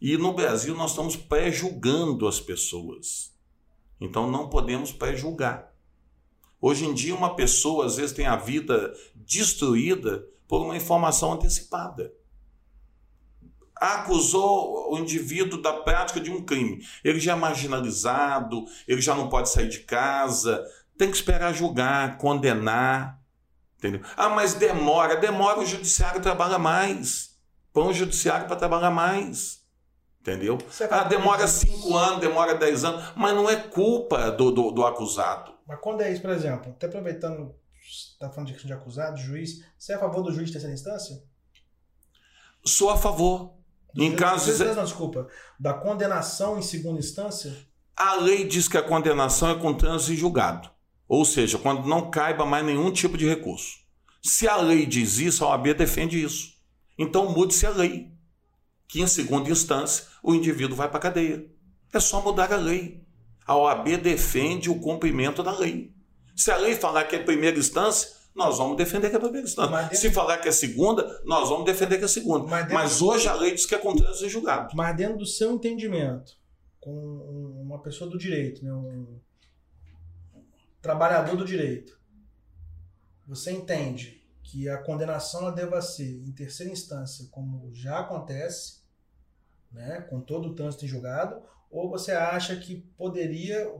E 0.00 0.16
no 0.16 0.32
Brasil 0.34 0.74
nós 0.74 0.90
estamos 0.90 1.16
pré-julgando 1.16 2.26
as 2.26 2.40
pessoas. 2.40 3.32
Então 4.00 4.28
não 4.28 4.48
podemos 4.48 4.92
pré-julgar. 4.92 5.72
Hoje 6.60 6.84
em 6.84 6.94
dia, 6.94 7.14
uma 7.14 7.34
pessoa 7.34 7.86
às 7.86 7.96
vezes 7.96 8.14
tem 8.14 8.26
a 8.26 8.36
vida 8.36 8.92
destruída 9.14 10.26
por 10.46 10.60
uma 10.62 10.76
informação 10.76 11.32
antecipada. 11.32 12.12
Acusou 13.74 14.92
o 14.92 14.98
indivíduo 14.98 15.62
da 15.62 15.72
prática 15.72 16.20
de 16.20 16.30
um 16.30 16.44
crime. 16.44 16.84
Ele 17.02 17.18
já 17.18 17.32
é 17.32 17.36
marginalizado, 17.36 18.64
ele 18.86 19.00
já 19.00 19.14
não 19.14 19.28
pode 19.28 19.50
sair 19.50 19.68
de 19.68 19.80
casa, 19.80 20.64
tem 20.98 21.10
que 21.10 21.16
esperar 21.16 21.54
julgar, 21.54 22.18
condenar. 22.18 23.21
Entendeu? 23.82 24.00
Ah, 24.16 24.28
mas 24.28 24.54
demora. 24.54 25.16
Demora, 25.16 25.58
o 25.58 25.66
judiciário 25.66 26.22
trabalha 26.22 26.56
mais. 26.56 27.36
Põe 27.72 27.88
o 27.88 27.92
judiciário 27.92 28.46
para 28.46 28.54
trabalhar 28.54 28.92
mais. 28.92 29.60
Entendeu? 30.20 30.56
Ah, 30.88 31.02
demora 31.02 31.48
cinco 31.48 31.96
anos, 31.96 32.20
demora 32.20 32.54
dez 32.54 32.84
anos, 32.84 33.12
mas 33.16 33.34
não 33.34 33.50
é 33.50 33.56
culpa 33.56 34.30
do, 34.30 34.52
do, 34.52 34.70
do 34.70 34.86
acusado. 34.86 35.52
Mas 35.66 35.80
quando 35.80 36.00
é 36.02 36.12
isso, 36.12 36.22
por 36.22 36.30
exemplo, 36.30 36.70
até 36.70 36.86
aproveitando, 36.86 37.56
está 37.84 38.30
falando 38.30 38.46
de 38.46 38.52
questão 38.52 38.68
de 38.68 38.80
acusado, 38.80 39.16
de 39.16 39.22
juiz, 39.24 39.64
você 39.76 39.92
é 39.92 39.96
a 39.96 39.98
favor 39.98 40.22
do 40.22 40.32
juiz 40.32 40.46
de 40.46 40.52
terceira 40.52 40.72
instância? 40.72 41.20
Sou 42.64 42.88
a 42.88 42.96
favor. 42.96 43.54
Do 43.92 44.04
em 44.04 44.14
casos. 44.14 44.60
Não, 44.60 44.74
não, 44.76 44.84
desculpa. 44.84 45.26
Da 45.58 45.74
condenação 45.74 46.56
em 46.56 46.62
segunda 46.62 47.00
instância? 47.00 47.52
A 47.96 48.14
lei 48.14 48.46
diz 48.46 48.68
que 48.68 48.78
a 48.78 48.82
condenação 48.82 49.50
é 49.50 49.58
com 49.58 49.74
trânsito 49.74 50.12
em 50.12 50.16
julgado. 50.16 50.70
Ou 51.14 51.26
seja, 51.26 51.58
quando 51.58 51.86
não 51.86 52.10
caiba 52.10 52.46
mais 52.46 52.64
nenhum 52.64 52.90
tipo 52.90 53.18
de 53.18 53.28
recurso. 53.28 53.76
Se 54.22 54.48
a 54.48 54.56
lei 54.56 54.86
diz 54.86 55.18
isso, 55.18 55.44
a 55.44 55.48
OAB 55.50 55.74
defende 55.74 56.16
isso. 56.24 56.54
Então 56.98 57.28
mude-se 57.30 57.66
a 57.66 57.70
lei. 57.70 58.08
Que 58.88 59.02
em 59.02 59.06
segunda 59.06 59.50
instância 59.50 60.06
o 60.22 60.34
indivíduo 60.34 60.74
vai 60.74 60.88
para 60.88 60.96
a 60.96 61.02
cadeia. 61.02 61.44
É 61.92 62.00
só 62.00 62.22
mudar 62.22 62.50
a 62.50 62.56
lei. 62.56 63.04
A 63.46 63.54
OAB 63.54 63.98
defende 63.98 64.70
o 64.70 64.80
cumprimento 64.80 65.42
da 65.42 65.52
lei. 65.52 65.92
Se 66.34 66.50
a 66.50 66.56
lei 66.56 66.74
falar 66.74 67.04
que 67.04 67.14
é 67.14 67.18
primeira 67.18 67.58
instância, 67.58 68.08
nós 68.34 68.56
vamos 68.56 68.78
defender 68.78 69.10
que 69.10 69.16
é 69.16 69.18
primeira 69.18 69.46
instância. 69.46 69.94
Se 69.94 70.10
falar 70.10 70.38
que 70.38 70.48
é 70.48 70.52
segunda, 70.52 71.20
nós 71.26 71.46
vamos 71.50 71.66
defender 71.66 71.98
que 71.98 72.04
é 72.06 72.08
segunda. 72.08 72.46
Mas 72.48 72.72
Mas 72.72 73.02
hoje 73.02 73.28
a 73.28 73.34
lei 73.34 73.54
diz 73.54 73.66
que 73.66 73.74
é 73.74 73.78
com 73.78 73.94
trânsito 73.94 74.30
julgado. 74.30 74.74
Mas 74.74 74.96
dentro 74.96 75.18
do 75.18 75.26
seu 75.26 75.52
entendimento, 75.52 76.32
com 76.80 76.90
um- 76.90 77.60
uma 77.66 77.82
pessoa 77.82 78.08
do 78.08 78.16
direito, 78.16 78.64
né, 78.64 78.72
um 78.72 79.20
trabalhador 80.82 81.36
do 81.36 81.44
direito, 81.44 81.98
você 83.26 83.52
entende 83.52 84.20
que 84.42 84.68
a 84.68 84.76
condenação 84.76 85.54
deva 85.54 85.80
ser 85.80 86.20
em 86.26 86.32
terceira 86.32 86.72
instância, 86.72 87.28
como 87.30 87.72
já 87.72 88.00
acontece, 88.00 88.82
né, 89.70 90.02
com 90.10 90.20
todo 90.20 90.48
o 90.48 90.54
trânsito 90.54 90.84
em 90.84 90.88
julgado, 90.88 91.40
ou 91.70 91.88
você 91.88 92.12
acha 92.12 92.56
que 92.56 92.76
poderia 92.98 93.72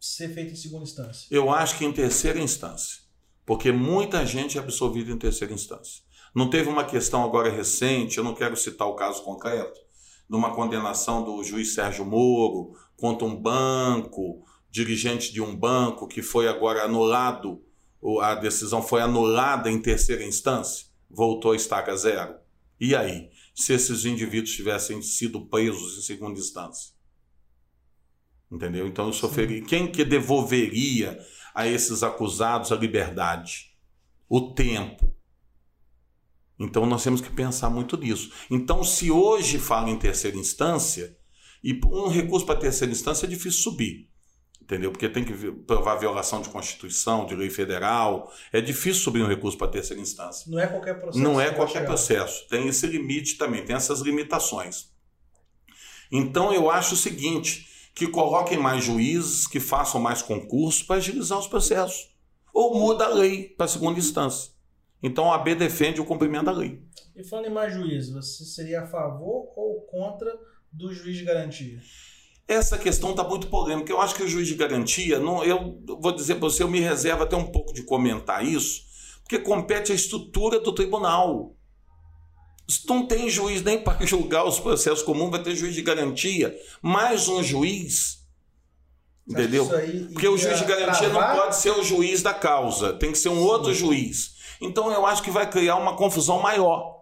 ser 0.00 0.28
feito 0.28 0.52
em 0.52 0.56
segunda 0.56 0.84
instância? 0.84 1.26
Eu 1.30 1.50
acho 1.50 1.76
que 1.76 1.84
em 1.84 1.92
terceira 1.92 2.38
instância. 2.38 3.04
Porque 3.44 3.70
muita 3.70 4.24
gente 4.24 4.56
é 4.56 4.60
absolvida 4.60 5.10
em 5.10 5.18
terceira 5.18 5.52
instância. 5.52 6.02
Não 6.34 6.48
teve 6.48 6.68
uma 6.68 6.84
questão 6.84 7.24
agora 7.24 7.50
recente, 7.50 8.18
eu 8.18 8.24
não 8.24 8.34
quero 8.34 8.56
citar 8.56 8.88
o 8.88 8.94
caso 8.94 9.22
concreto, 9.22 9.78
de 10.28 10.36
uma 10.36 10.54
condenação 10.54 11.22
do 11.22 11.42
juiz 11.44 11.74
Sérgio 11.74 12.04
Moro 12.04 12.72
contra 12.96 13.26
um 13.26 13.36
banco, 13.36 14.44
dirigente 14.76 15.32
de 15.32 15.40
um 15.40 15.56
banco 15.56 16.06
que 16.06 16.20
foi 16.20 16.46
agora 16.46 16.82
anulado, 16.82 17.62
a 18.20 18.34
decisão 18.34 18.82
foi 18.82 19.00
anulada 19.00 19.70
em 19.70 19.80
terceira 19.80 20.22
instância, 20.22 20.86
voltou 21.10 21.52
a 21.52 21.56
estaca 21.56 21.96
zero. 21.96 22.36
E 22.78 22.94
aí, 22.94 23.30
se 23.54 23.72
esses 23.72 24.04
indivíduos 24.04 24.54
tivessem 24.54 25.00
sido 25.00 25.46
presos 25.46 25.98
em 25.98 26.02
segunda 26.02 26.38
instância? 26.38 26.94
Entendeu? 28.52 28.86
Então, 28.86 29.06
eu 29.06 29.14
sofreria. 29.14 29.62
Quem 29.62 29.90
que 29.90 30.04
devolveria 30.04 31.18
a 31.54 31.66
esses 31.66 32.02
acusados 32.02 32.70
a 32.70 32.76
liberdade? 32.76 33.74
O 34.28 34.52
tempo. 34.52 35.10
Então, 36.58 36.84
nós 36.84 37.02
temos 37.02 37.22
que 37.22 37.30
pensar 37.30 37.70
muito 37.70 37.96
nisso. 37.96 38.30
Então, 38.50 38.84
se 38.84 39.10
hoje 39.10 39.58
fala 39.58 39.88
em 39.88 39.98
terceira 39.98 40.36
instância, 40.36 41.16
e 41.64 41.80
um 41.86 42.08
recurso 42.08 42.44
para 42.44 42.60
terceira 42.60 42.92
instância 42.92 43.24
é 43.24 43.28
difícil 43.28 43.62
subir. 43.62 44.15
Entendeu? 44.66 44.90
Porque 44.90 45.08
tem 45.08 45.24
que 45.24 45.32
provar 45.64 45.94
violação 45.94 46.42
de 46.42 46.48
Constituição, 46.48 47.24
de 47.24 47.36
lei 47.36 47.48
federal. 47.48 48.32
É 48.52 48.60
difícil 48.60 49.00
subir 49.00 49.22
um 49.22 49.28
recurso 49.28 49.56
para 49.56 49.68
terceira 49.68 50.02
instância. 50.02 50.50
Não 50.50 50.58
é 50.58 50.66
qualquer 50.66 51.00
processo. 51.00 51.22
Não 51.22 51.40
é 51.40 51.50
qualquer 51.52 51.84
processo. 51.84 52.48
Tem 52.48 52.66
esse 52.66 52.84
limite 52.84 53.38
também, 53.38 53.64
tem 53.64 53.76
essas 53.76 54.00
limitações. 54.00 54.90
Então, 56.10 56.52
eu 56.52 56.68
acho 56.68 56.94
o 56.94 56.96
seguinte: 56.96 57.68
que 57.94 58.08
coloquem 58.08 58.58
mais 58.58 58.82
juízes, 58.82 59.46
que 59.46 59.60
façam 59.60 60.00
mais 60.00 60.20
concursos 60.20 60.82
para 60.82 60.96
agilizar 60.96 61.38
os 61.38 61.46
processos. 61.46 62.12
Ou 62.52 62.74
muda 62.74 63.04
a 63.04 63.14
lei 63.14 63.50
para 63.50 63.68
segunda 63.68 64.00
instância. 64.00 64.50
Então 65.00 65.30
a 65.30 65.36
AB 65.36 65.54
defende 65.54 66.00
o 66.00 66.04
cumprimento 66.04 66.46
da 66.46 66.52
lei. 66.52 66.82
E 67.14 67.22
falando 67.22 67.46
em 67.46 67.52
mais 67.52 67.72
juízes, 67.72 68.12
você 68.12 68.44
seria 68.44 68.82
a 68.82 68.86
favor 68.86 69.52
ou 69.54 69.82
contra 69.82 70.36
do 70.72 70.92
juiz 70.92 71.16
de 71.16 71.24
garantia? 71.24 71.78
Essa 72.48 72.78
questão 72.78 73.10
está 73.10 73.24
muito 73.24 73.48
polêmica. 73.48 73.92
Eu 73.92 74.00
acho 74.00 74.14
que 74.14 74.22
o 74.22 74.28
juiz 74.28 74.46
de 74.46 74.54
garantia, 74.54 75.18
não, 75.18 75.42
eu 75.42 75.78
vou 76.00 76.12
dizer 76.12 76.36
para 76.36 76.48
você, 76.48 76.62
eu 76.62 76.70
me 76.70 76.78
reservo 76.78 77.24
até 77.24 77.36
um 77.36 77.46
pouco 77.46 77.72
de 77.72 77.82
comentar 77.82 78.44
isso, 78.44 78.82
porque 79.22 79.38
compete 79.38 79.90
à 79.90 79.94
estrutura 79.94 80.60
do 80.60 80.72
tribunal. 80.72 81.56
Não 82.88 83.06
tem 83.06 83.28
juiz 83.28 83.62
nem 83.62 83.82
para 83.82 83.98
julgar 84.06 84.44
os 84.44 84.60
processos 84.60 85.02
comuns, 85.02 85.30
vai 85.30 85.42
ter 85.42 85.56
juiz 85.56 85.74
de 85.74 85.82
garantia, 85.82 86.56
mais 86.80 87.26
um 87.28 87.42
juiz. 87.42 88.24
Entendeu? 89.28 89.68
Porque 90.12 90.28
o 90.28 90.38
juiz 90.38 90.58
de 90.58 90.64
garantia 90.64 91.10
travar? 91.10 91.34
não 91.34 91.42
pode 91.42 91.56
ser 91.56 91.72
o 91.72 91.82
juiz 91.82 92.22
da 92.22 92.32
causa, 92.32 92.92
tem 92.92 93.10
que 93.10 93.18
ser 93.18 93.28
um 93.28 93.40
Sim. 93.40 93.44
outro 93.44 93.74
juiz. 93.74 94.36
Então 94.60 94.92
eu 94.92 95.04
acho 95.04 95.20
que 95.20 95.32
vai 95.32 95.50
criar 95.50 95.74
uma 95.76 95.96
confusão 95.96 96.40
maior. 96.40 96.96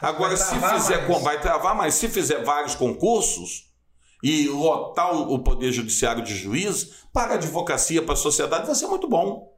Agora, 0.00 0.36
se 0.36 0.54
fizer, 0.54 1.06
mais. 1.06 1.22
vai 1.22 1.40
travar, 1.40 1.74
mas 1.74 1.94
se 1.94 2.08
fizer 2.08 2.42
vários 2.42 2.74
concursos 2.74 3.66
e 4.22 4.48
lotar 4.48 5.14
o 5.14 5.38
Poder 5.38 5.72
Judiciário 5.72 6.22
de 6.22 6.34
juiz, 6.34 7.04
para 7.12 7.32
a 7.32 7.36
advocacia, 7.36 8.02
para 8.02 8.14
a 8.14 8.16
sociedade, 8.16 8.66
vai 8.66 8.74
ser 8.74 8.86
muito 8.86 9.08
bom. 9.08 9.54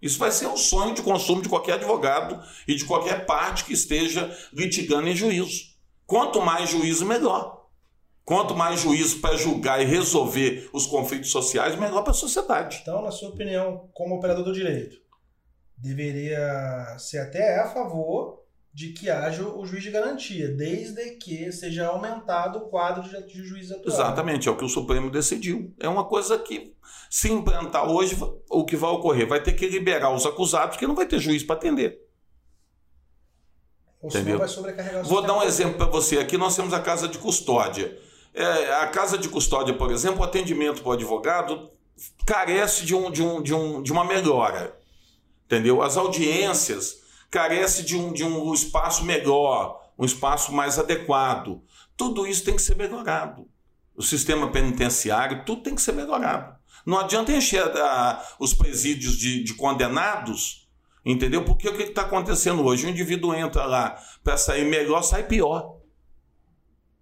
Isso 0.00 0.18
vai 0.18 0.30
ser 0.30 0.46
um 0.46 0.56
sonho 0.56 0.94
de 0.94 1.02
consumo 1.02 1.42
de 1.42 1.48
qualquer 1.48 1.74
advogado 1.74 2.40
e 2.68 2.74
de 2.74 2.84
qualquer 2.84 3.24
parte 3.24 3.64
que 3.64 3.72
esteja 3.72 4.30
litigando 4.52 5.08
em 5.08 5.16
juízo. 5.16 5.74
Quanto 6.06 6.40
mais 6.40 6.70
juízo, 6.70 7.06
melhor. 7.06 7.66
Quanto 8.24 8.54
mais 8.54 8.80
juízo 8.80 9.20
para 9.20 9.36
julgar 9.36 9.80
e 9.80 9.84
resolver 9.84 10.68
os 10.72 10.86
conflitos 10.86 11.30
sociais, 11.30 11.78
melhor 11.78 12.02
para 12.02 12.10
a 12.10 12.14
sociedade. 12.14 12.80
Então, 12.82 13.00
na 13.00 13.10
sua 13.10 13.30
opinião, 13.30 13.88
como 13.94 14.16
operador 14.16 14.44
do 14.44 14.52
direito, 14.52 14.96
deveria 15.76 16.96
ser 16.98 17.18
até 17.18 17.60
a 17.60 17.68
favor 17.68 18.45
de 18.76 18.88
que 18.88 19.08
haja 19.08 19.42
o 19.42 19.64
juiz 19.64 19.82
de 19.82 19.90
garantia, 19.90 20.48
desde 20.48 21.12
que 21.12 21.50
seja 21.50 21.86
aumentado 21.86 22.58
o 22.58 22.68
quadro 22.68 23.02
de, 23.26 23.42
juiz 23.42 23.72
atual. 23.72 23.86
Exatamente, 23.86 24.50
é 24.50 24.52
o 24.52 24.56
que 24.56 24.66
o 24.66 24.68
Supremo 24.68 25.08
decidiu. 25.08 25.74
É 25.80 25.88
uma 25.88 26.04
coisa 26.04 26.38
que, 26.38 26.74
se 27.08 27.32
implantar 27.32 27.90
hoje, 27.90 28.14
o 28.50 28.66
que 28.66 28.76
vai 28.76 28.90
ocorrer? 28.90 29.26
Vai 29.26 29.42
ter 29.42 29.54
que 29.54 29.66
liberar 29.66 30.14
os 30.14 30.26
acusados, 30.26 30.76
porque 30.76 30.86
não 30.86 30.94
vai 30.94 31.06
ter 31.06 31.18
juiz 31.18 31.42
para 31.42 31.56
atender. 31.56 31.98
O 34.02 34.08
Entendeu? 34.08 34.36
vai 34.36 34.46
sobrecarregar 34.46 35.02
Vou 35.04 35.22
dar 35.22 35.38
um 35.38 35.42
exemplo 35.42 35.78
para 35.78 35.86
você. 35.86 36.18
Aqui 36.18 36.36
nós 36.36 36.54
temos 36.54 36.74
a 36.74 36.80
casa 36.80 37.08
de 37.08 37.16
custódia. 37.16 37.98
É, 38.34 38.74
a 38.74 38.88
casa 38.88 39.16
de 39.16 39.30
custódia, 39.30 39.72
por 39.72 39.90
exemplo, 39.90 40.20
o 40.20 40.24
atendimento 40.24 40.82
para 40.82 40.90
o 40.90 40.92
advogado 40.92 41.70
carece 42.26 42.84
de, 42.84 42.94
um, 42.94 43.10
de, 43.10 43.22
um, 43.22 43.42
de, 43.42 43.54
um, 43.54 43.82
de 43.82 43.90
uma 43.90 44.04
melhora. 44.04 44.78
Entendeu? 45.46 45.80
As 45.80 45.96
audiências 45.96 47.05
carecem 47.36 47.84
de 47.84 47.94
um, 47.94 48.14
de 48.14 48.24
um 48.24 48.54
espaço 48.54 49.04
melhor, 49.04 49.78
um 49.98 50.06
espaço 50.06 50.54
mais 50.54 50.78
adequado. 50.78 51.62
Tudo 51.94 52.26
isso 52.26 52.42
tem 52.42 52.56
que 52.56 52.62
ser 52.62 52.76
melhorado. 52.76 53.46
O 53.94 54.02
sistema 54.02 54.50
penitenciário, 54.50 55.44
tudo 55.44 55.62
tem 55.62 55.74
que 55.74 55.82
ser 55.82 55.92
melhorado. 55.92 56.56
Não 56.86 56.98
adianta 56.98 57.32
encher 57.32 57.62
a, 57.76 58.26
os 58.40 58.54
presídios 58.54 59.18
de, 59.18 59.44
de, 59.44 59.52
condenados, 59.52 60.66
entendeu? 61.04 61.44
Porque 61.44 61.68
o 61.68 61.76
que 61.76 61.82
está 61.82 62.02
acontecendo 62.02 62.64
hoje? 62.64 62.86
O 62.86 62.90
indivíduo 62.90 63.34
entra 63.34 63.66
lá 63.66 64.02
para 64.24 64.38
sair 64.38 64.64
melhor, 64.64 65.02
sai 65.02 65.24
pior. 65.24 65.76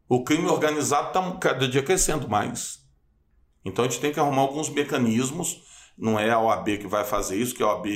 O 0.09 0.25
crime 0.25 0.49
organizado 0.49 1.09
está 1.09 1.39
cada 1.39 1.69
dia 1.69 1.83
crescendo 1.83 2.29
mais. 2.29 2.81
Então 3.65 3.85
a 3.85 3.89
gente 3.89 4.01
tem 4.01 4.13
que 4.13 4.19
arrumar 4.19 4.43
alguns 4.43 4.69
mecanismos 4.69 5.63
não 5.97 6.19
é 6.19 6.31
a 6.31 6.41
OAB 6.41 6.79
que 6.79 6.87
vai 6.87 7.05
fazer 7.05 7.37
isso, 7.37 7.55
que 7.55 7.63
a 7.63 7.69
OAB 7.69 7.87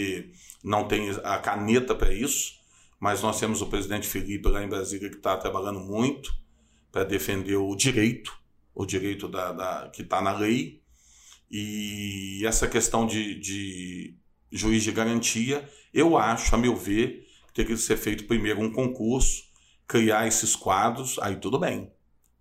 não 0.63 0.87
tem 0.87 1.11
a 1.25 1.39
caneta 1.39 1.95
para 1.95 2.13
isso, 2.13 2.59
mas 2.99 3.23
nós 3.23 3.39
temos 3.39 3.63
o 3.63 3.67
presidente 3.67 4.09
Felipe 4.09 4.49
lá 4.49 4.63
em 4.63 4.69
Brasília 4.69 5.09
que 5.09 5.17
está 5.17 5.37
trabalhando 5.37 5.81
muito 5.81 6.35
para 6.91 7.05
defender 7.05 7.57
o 7.57 7.75
direito, 7.77 8.37
o 8.75 8.85
direito 8.85 9.29
da, 9.29 9.53
da 9.53 9.91
que 9.91 10.03
está 10.03 10.21
na 10.21 10.33
lei. 10.33 10.83
E 11.51 12.43
essa 12.45 12.67
questão 12.67 13.07
de, 13.07 13.39
de 13.39 14.17
juiz 14.51 14.83
de 14.83 14.93
garantia, 14.93 15.69
eu 15.95 16.17
acho, 16.19 16.55
a 16.55 16.59
meu 16.59 16.77
ver, 16.77 17.27
tem 17.55 17.65
que 17.65 17.77
ser 17.77 17.97
feito 17.97 18.25
primeiro 18.25 18.61
um 18.61 18.73
concurso, 18.73 19.45
criar 19.87 20.27
esses 20.27 20.55
quadros, 20.55 21.19
aí 21.21 21.37
tudo 21.37 21.59
bem, 21.59 21.91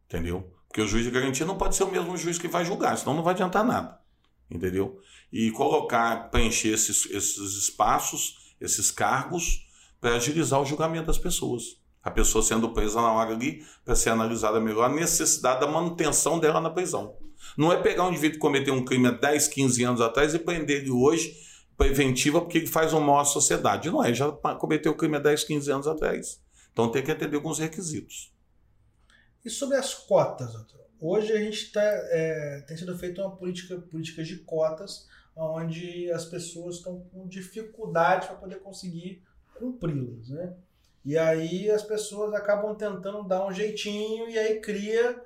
entendeu? 0.06 0.54
Porque 0.68 0.82
o 0.82 0.88
juiz 0.88 1.06
de 1.06 1.12
garantia 1.12 1.46
não 1.46 1.58
pode 1.58 1.76
ser 1.76 1.84
o 1.84 1.92
mesmo 1.92 2.16
juiz 2.18 2.38
que 2.38 2.48
vai 2.48 2.66
julgar, 2.66 2.98
senão 2.98 3.16
não 3.16 3.24
vai 3.24 3.34
adiantar 3.34 3.64
nada, 3.64 4.00
entendeu? 4.50 5.00
E 5.32 5.52
colocar, 5.52 6.30
preencher 6.30 6.70
esses, 6.70 7.06
esses 7.06 7.56
espaços, 7.58 8.56
esses 8.60 8.92
cargos, 8.92 9.68
para 10.00 10.16
agilizar 10.16 10.62
o 10.62 10.66
julgamento 10.66 11.08
das 11.08 11.18
pessoas. 11.18 11.78
A 12.04 12.12
pessoa 12.12 12.44
sendo 12.44 12.70
presa 12.70 13.02
na 13.02 13.12
hora 13.12 13.34
ali, 13.34 13.66
para 13.84 13.96
ser 13.96 14.12
analisada 14.12 14.60
melhor, 14.60 14.86
a 14.86 14.94
necessidade 14.94 15.60
da 15.60 15.68
manutenção 15.68 16.40
dela 16.40 16.62
na 16.62 16.70
prisão. 16.70 17.16
Não 17.58 17.72
é 17.72 17.82
pegar 17.82 18.06
um 18.06 18.10
indivíduo 18.10 18.36
que 18.36 18.42
cometeu 18.42 18.74
um 18.74 18.86
crime 18.86 19.08
há 19.08 19.12
10, 19.12 19.48
15 19.48 19.84
anos 19.84 20.02
atrás 20.02 20.34
e 20.34 20.40
prender 20.40 20.82
ele 20.82 20.92
hoje 20.92 21.36
preventiva 21.78 22.42
porque 22.42 22.58
ele 22.58 22.68
faz 22.68 22.92
um 22.94 23.00
mal 23.00 23.20
à 23.20 23.26
sociedade. 23.26 23.92
Não 23.92 24.04
é, 24.04 24.14
já 24.14 24.32
cometeu 24.32 24.92
o 24.92 24.96
crime 24.96 25.18
há 25.18 25.20
10, 25.20 25.44
15 25.44 25.72
anos 25.72 25.88
atrás. 25.88 26.42
Então 26.74 26.90
tem 26.90 27.04
que 27.04 27.12
atender 27.12 27.36
alguns 27.36 27.60
requisitos. 27.60 28.34
E 29.46 29.50
sobre 29.50 29.78
as 29.78 29.94
cotas, 29.94 30.52
doutor? 30.54 30.77
Hoje 31.00 31.32
a 31.32 31.38
gente 31.38 31.72
tá, 31.72 31.82
é, 31.82 32.64
tem 32.68 32.76
sido 32.76 32.98
feita 32.98 33.22
uma 33.22 33.36
política, 33.36 33.78
políticas 33.78 34.28
de 34.28 34.38
cotas 34.38 35.08
onde 35.36 36.12
as 36.12 36.26
pessoas 36.26 36.78
estão 36.78 37.00
com 37.12 37.28
dificuldade 37.28 38.28
para 38.28 38.36
poder 38.36 38.60
conseguir 38.60 39.22
cumpri-las, 39.54 40.30
né? 40.30 40.54
E 41.06 41.18
aí 41.18 41.70
as 41.70 41.84
pessoas 41.84 42.34
acabam 42.34 42.76
tentando 42.76 43.24
dar 43.24 43.46
um 43.46 43.54
jeitinho 43.54 44.28
e 44.30 44.38
aí 44.38 44.60
cria 44.60 45.22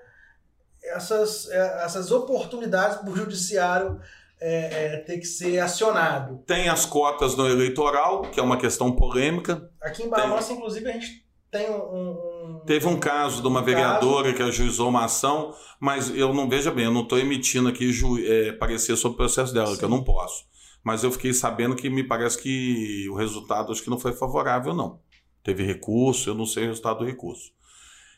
essas, 0.83 1.49
é, 1.49 1.83
essas 1.83 2.11
oportunidades 2.11 2.97
para 2.97 3.09
o 3.09 3.15
judiciário 3.15 3.99
é, 4.39 4.85
é, 4.85 4.97
ter 4.97 5.19
que 5.19 5.25
ser 5.25 5.59
acionado. 5.59 6.43
Tem 6.45 6.67
as 6.67 6.85
cotas 6.85 7.35
no 7.35 7.47
eleitoral, 7.47 8.23
que 8.23 8.39
é 8.39 8.43
uma 8.43 8.57
questão 8.57 8.95
polêmica. 8.95 9.69
Aqui 9.79 10.03
em 10.03 10.09
Barrosa, 10.09 10.53
inclusive, 10.53 10.89
a 10.89 10.93
gente 10.93 11.20
tem 11.51 11.69
um, 11.69 11.75
um, 11.75 12.61
Teve 12.65 12.87
um 12.87 12.97
caso 12.97 13.41
de 13.41 13.47
uma 13.47 13.61
um 13.61 13.63
vereadora 13.63 14.31
caso. 14.31 14.37
que 14.37 14.43
ajuizou 14.43 14.89
uma 14.89 15.05
ação, 15.05 15.53
mas 15.79 16.09
eu 16.09 16.33
não 16.33 16.47
veja 16.47 16.71
bem, 16.71 16.85
eu 16.85 16.91
não 16.91 17.03
estou 17.03 17.19
emitindo 17.19 17.67
aqui 17.67 17.91
ju, 17.91 18.17
é, 18.19 18.53
parecer 18.53 18.95
sobre 18.95 19.15
o 19.15 19.17
processo 19.17 19.53
dela, 19.53 19.73
Sim. 19.73 19.77
que 19.77 19.85
eu 19.85 19.89
não 19.89 20.03
posso. 20.03 20.45
Mas 20.83 21.03
eu 21.03 21.11
fiquei 21.11 21.33
sabendo 21.33 21.75
que 21.75 21.89
me 21.89 22.03
parece 22.03 22.41
que 22.41 23.07
o 23.09 23.15
resultado 23.15 23.71
acho 23.71 23.83
que 23.83 23.89
não 23.89 23.99
foi 23.99 24.13
favorável, 24.13 24.73
não. 24.73 24.99
Teve 25.43 25.63
recurso, 25.63 26.29
eu 26.29 26.35
não 26.35 26.45
sei 26.45 26.63
o 26.63 26.67
resultado 26.67 26.99
do 26.99 27.05
recurso. 27.05 27.51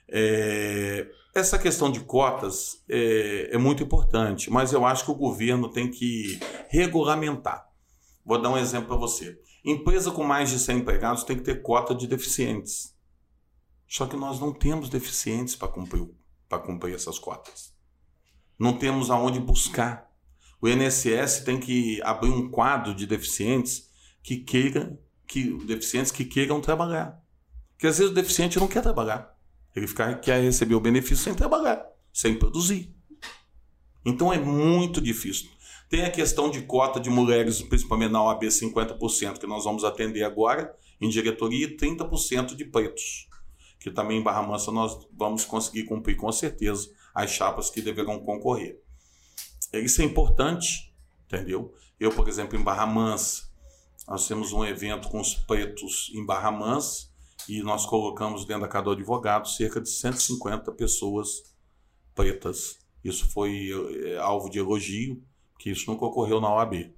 É, 0.08 1.08
essa 1.34 1.58
questão 1.58 1.92
de 1.92 2.02
cotas 2.02 2.84
é, 2.88 3.50
é 3.52 3.58
muito 3.58 3.82
importante, 3.82 4.52
mas 4.52 4.72
eu 4.72 4.86
acho 4.86 5.06
que 5.06 5.12
o 5.12 5.16
governo 5.16 5.70
tem 5.70 5.90
que 5.90 6.40
regulamentar. 6.70 7.68
Vou 8.24 8.40
dar 8.40 8.52
um 8.52 8.58
exemplo 8.58 8.90
para 8.90 8.98
você. 8.98 9.40
Empresa 9.66 10.12
com 10.12 10.24
mais 10.24 10.52
de 10.52 10.60
100 10.60 10.78
empregados 10.78 11.24
tem 11.24 11.36
que 11.36 11.44
ter 11.44 11.62
cota 11.62 11.96
de 11.96 12.06
deficientes. 12.06 12.93
Só 13.94 14.08
que 14.08 14.16
nós 14.16 14.40
não 14.40 14.52
temos 14.52 14.90
deficientes 14.90 15.56
para 15.56 15.68
cumprir, 15.68 16.10
cumprir 16.66 16.96
essas 16.96 17.20
cotas. 17.20 17.72
Não 18.58 18.76
temos 18.76 19.12
aonde 19.12 19.40
buscar. 19.40 20.12
O 20.60 20.68
INSS 20.68 21.42
tem 21.46 21.60
que 21.60 22.02
abrir 22.02 22.32
um 22.32 22.50
quadro 22.50 22.96
de 22.96 23.06
deficientes 23.06 23.92
que 24.24 24.38
queira, 24.38 25.00
que 25.28 25.54
deficientes 25.66 26.12
que 26.12 26.26
queiram 26.26 26.60
trabalhar. 26.60 27.24
Porque 27.74 27.86
às 27.86 28.00
vezes 28.00 28.12
o 28.12 28.16
deficiente 28.16 28.60
não 28.60 28.68
quer 28.68 28.82
trabalhar. 28.82 29.38
Ele 29.76 29.86
fica, 29.86 30.16
quer 30.16 30.42
receber 30.42 30.74
o 30.74 30.82
benefício 30.82 31.26
sem 31.26 31.36
trabalhar, 31.36 31.86
sem 32.12 32.34
produzir. 32.34 32.92
Então 34.04 34.34
é 34.34 34.40
muito 34.40 35.00
difícil. 35.00 35.52
Tem 35.88 36.04
a 36.04 36.10
questão 36.10 36.50
de 36.50 36.64
cota 36.64 37.00
de 37.00 37.12
mulheres, 37.12 37.62
principalmente 37.62 38.12
na 38.12 38.24
OAB 38.24 38.42
50%, 38.46 39.38
que 39.38 39.46
nós 39.46 39.66
vamos 39.66 39.84
atender 39.84 40.24
agora, 40.24 40.76
em 41.00 41.10
diretoria, 41.10 41.68
e 41.68 41.78
30% 41.78 42.56
de 42.56 42.66
pretos, 42.66 43.28
que 43.84 43.92
também 43.92 44.20
em 44.20 44.24
Barra 44.24 44.42
Mansa 44.42 44.72
nós 44.72 45.06
vamos 45.12 45.44
conseguir 45.44 45.84
cumprir 45.84 46.16
com 46.16 46.32
certeza 46.32 46.90
as 47.14 47.30
chapas 47.32 47.70
que 47.70 47.82
deverão 47.82 48.18
concorrer. 48.18 48.82
Isso 49.74 50.02
é 50.02 50.06
importante, 50.06 50.96
entendeu? 51.26 51.74
Eu, 52.00 52.10
por 52.10 52.30
exemplo, 52.30 52.58
em 52.58 52.64
Barra 52.64 52.86
Mansa, 52.86 53.44
nós 54.08 54.26
temos 54.26 54.54
um 54.54 54.64
evento 54.64 55.10
com 55.10 55.20
os 55.20 55.36
pretos 55.36 56.10
em 56.16 56.26
Barra 56.26 56.50
Mansa 56.50 57.10
e 57.50 57.62
nós 57.62 57.86
colocamos 57.86 58.46
dentro 58.46 58.62
da 58.62 58.70
casa 58.70 58.86
do 58.86 58.92
advogado 58.92 59.50
cerca 59.50 59.82
de 59.82 59.90
150 59.90 60.72
pessoas 60.72 61.44
pretas. 62.16 62.80
Isso 63.04 63.28
foi 63.32 63.70
é, 64.06 64.18
alvo 64.18 64.50
de 64.50 64.60
elogio, 64.60 65.22
que 65.60 65.70
isso 65.70 65.92
nunca 65.92 66.06
ocorreu 66.06 66.40
na 66.40 66.54
OAB. 66.56 66.96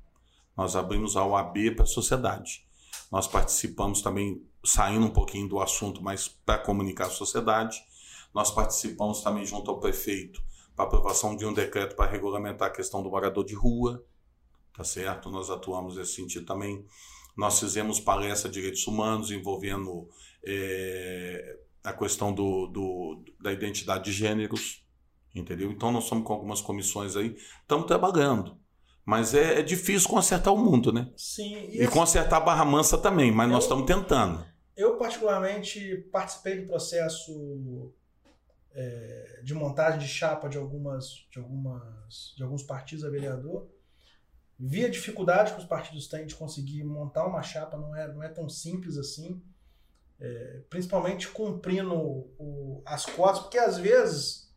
Nós 0.55 0.75
abrimos 0.75 1.17
a 1.17 1.25
OAB 1.25 1.71
para 1.75 1.83
a 1.83 1.88
sociedade. 1.88 2.63
Nós 3.11 3.27
participamos 3.27 4.01
também, 4.01 4.45
saindo 4.66 5.05
um 5.05 5.11
pouquinho 5.11 5.47
do 5.47 5.59
assunto, 5.59 6.03
mas 6.03 6.28
para 6.28 6.57
comunicar 6.57 7.07
a 7.07 7.09
sociedade. 7.09 7.78
Nós 8.34 8.51
participamos 8.51 9.22
também 9.22 9.45
junto 9.45 9.72
ao 9.72 9.80
prefeito 9.80 10.43
para 10.76 10.86
aprovação 10.86 11.36
de 11.36 11.45
um 11.45 11.53
decreto 11.53 11.95
para 11.95 12.09
regulamentar 12.09 12.68
a 12.68 12.72
questão 12.72 13.01
do 13.01 13.09
morador 13.09 13.45
de 13.45 13.55
rua, 13.55 14.03
tá 14.76 14.84
certo? 14.84 15.30
Nós 15.30 15.49
atuamos 15.49 15.95
nesse 15.95 16.16
sentido 16.16 16.45
também. 16.45 16.86
Nós 17.38 17.59
fizemos 17.59 17.99
palestra 17.99 18.49
de 18.49 18.55
direitos 18.55 18.86
humanos 18.86 19.32
envolvendo 19.32 20.09
é, 20.45 21.59
a 21.84 21.93
questão 21.93 22.34
do, 22.34 22.68
do, 22.68 23.24
da 23.39 23.53
identidade 23.53 24.05
de 24.05 24.11
gêneros, 24.11 24.86
entendeu? 25.34 25.72
Então 25.72 25.91
nós 25.91 26.03
estamos 26.03 26.26
com 26.26 26.34
algumas 26.34 26.61
comissões 26.61 27.16
aí, 27.16 27.36
estamos 27.61 27.86
trabalhando. 27.86 28.57
Mas 29.05 29.36
é, 29.36 29.59
é, 29.59 29.61
difícil 29.61 30.09
consertar 30.09 30.51
o 30.51 30.57
mundo, 30.57 30.91
né? 30.91 31.11
Sim. 31.16 31.70
E, 31.70 31.84
e 31.84 31.88
consertar 31.88 32.38
a 32.38 32.39
Barra 32.39 32.66
Mansa 32.66 32.97
também, 32.97 33.32
mas 33.32 33.49
nós 33.49 33.63
estamos 33.63 33.86
tentando. 33.86 34.43
Eu, 34.76 34.97
particularmente, 34.97 35.97
participei 36.11 36.61
do 36.61 36.67
processo 36.67 37.93
é, 38.73 39.39
de 39.43 39.53
montagem 39.53 39.99
de 39.99 40.07
chapa 40.07 40.49
de 40.49 40.57
algumas, 40.57 41.26
de 41.32 41.39
algumas 41.39 42.34
de 42.36 42.43
alguns 42.43 42.63
partidos 42.63 43.05
a 43.05 43.09
vereador. 43.09 43.69
Vi 44.59 44.86
a 44.86 44.89
dificuldade 44.89 45.53
que 45.53 45.59
os 45.59 45.65
partidos 45.65 46.07
têm 46.07 46.26
de 46.26 46.36
conseguir 46.36 46.84
montar 46.84 47.26
uma 47.26 47.41
chapa 47.41 47.78
não 47.78 47.95
é 47.95 48.07
não 48.11 48.23
é 48.23 48.30
tão 48.30 48.47
simples 48.47 48.97
assim 48.97 49.41
é, 50.19 50.61
principalmente 50.69 51.28
cumprindo 51.30 51.93
o, 51.93 52.82
as 52.86 53.05
cotas 53.05 53.41
porque 53.41 53.57
às 53.57 53.78
vezes 53.78 54.49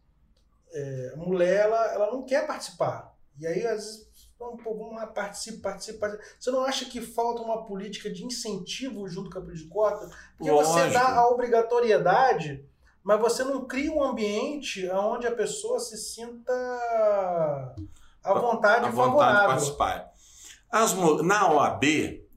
é, 0.73 1.13
a 1.15 1.17
mulher 1.17 1.65
ela, 1.65 1.93
ela 1.93 2.11
não 2.13 2.25
quer 2.25 2.47
participar. 2.47 3.17
E 3.39 3.47
aí 3.47 3.67
às 3.67 3.85
vezes 3.85 4.08
vamos, 4.39 4.63
vamos 4.63 4.95
lá, 4.95 5.07
participa, 5.07 5.71
participa, 5.71 6.19
Você 6.39 6.51
não 6.51 6.63
acha 6.63 6.85
que 6.85 7.01
falta 7.01 7.43
uma 7.43 7.65
política 7.65 8.11
de 8.11 8.25
incentivo 8.25 9.09
junto 9.09 9.31
com 9.31 9.39
a 9.39 9.53
de 9.53 9.65
cota? 9.67 10.11
Porque 10.37 10.51
Lógico. 10.51 10.75
você 10.75 10.91
dá 10.91 11.17
a 11.17 11.29
obrigatoriedade 11.29 12.65
mas 13.09 13.21
você 13.21 13.43
não 13.43 13.65
cria 13.65 13.91
um 13.91 14.05
ambiente 14.05 14.87
onde 14.91 15.27
a 15.27 15.35
pessoa 15.35 15.81
se 15.81 15.97
sinta 15.97 16.53
à 18.23 18.35
vontade 18.35 18.85
à 18.85 18.91
vontade 18.91 19.41
de 19.41 19.47
participar. 19.47 20.13
As, 20.71 20.93
na 21.23 21.51
OAB, 21.51 21.85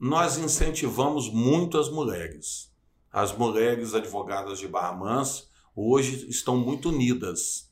nós 0.00 0.38
incentivamos 0.38 1.28
muito 1.28 1.76
as 1.76 1.90
mulheres. 1.90 2.72
As 3.12 3.36
mulheres 3.36 3.92
advogadas 3.92 4.58
de 4.58 4.66
Barra 4.66 4.94
Mansa 4.94 5.44
hoje 5.76 6.26
estão 6.30 6.56
muito 6.56 6.88
unidas. 6.88 7.70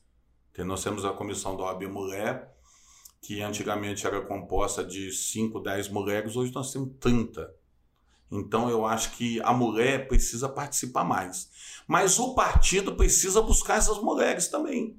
Nós 0.59 0.83
temos 0.83 1.03
a 1.03 1.09
comissão 1.09 1.57
da 1.57 1.63
OAB 1.63 1.87
Mulher, 1.87 2.55
que 3.21 3.41
antigamente 3.41 4.07
era 4.07 4.19
composta 4.21 4.83
de 4.83 5.11
5, 5.11 5.59
10 5.59 5.89
mulheres, 5.89 6.35
hoje 6.35 6.51
nós 6.53 6.73
temos 6.73 6.89
30. 6.99 7.53
Então 8.31 8.69
eu 8.69 8.85
acho 8.85 9.11
que 9.11 9.39
a 9.41 9.53
mulher 9.53 10.07
precisa 10.07 10.49
participar 10.49 11.03
mais. 11.03 11.49
Mas 11.87 12.17
o 12.17 12.33
partido 12.33 12.95
precisa 12.95 13.41
buscar 13.41 13.77
essas 13.77 14.01
mulheres 14.01 14.47
também, 14.47 14.97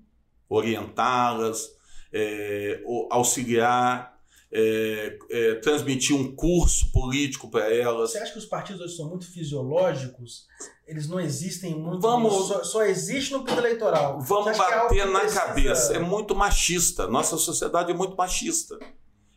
orientá-las, 0.49 1.77
é, 2.13 2.83
auxiliar, 3.11 4.12
é, 4.53 5.19
é, 5.31 5.55
transmitir 5.57 6.15
um 6.15 6.37
curso 6.37 6.93
político 6.93 7.51
para 7.51 7.75
elas. 7.75 8.11
Você 8.11 8.19
acha 8.19 8.33
que 8.33 8.39
os 8.39 8.45
partidos 8.45 8.83
hoje 8.83 8.97
são 8.97 9.09
muito 9.09 9.27
fisiológicos? 9.33 10.47
Eles 10.87 11.09
não 11.09 11.19
existem 11.19 11.75
muito. 11.75 12.01
Vamos, 12.01 12.49
só, 12.49 12.63
só 12.63 12.85
existe 12.85 13.33
no 13.33 13.45
período 13.45 13.67
eleitoral. 13.67 14.21
Vamos 14.21 14.49
é 14.49 14.59
bater 14.59 15.07
na 15.07 15.21
precisa... 15.21 15.41
cabeça. 15.41 15.97
É 15.97 15.99
muito 15.99 16.35
machista. 16.35 17.07
Nossa 17.07 17.39
sociedade 17.39 17.91
é 17.91 17.95
muito 17.95 18.15
machista. 18.15 18.79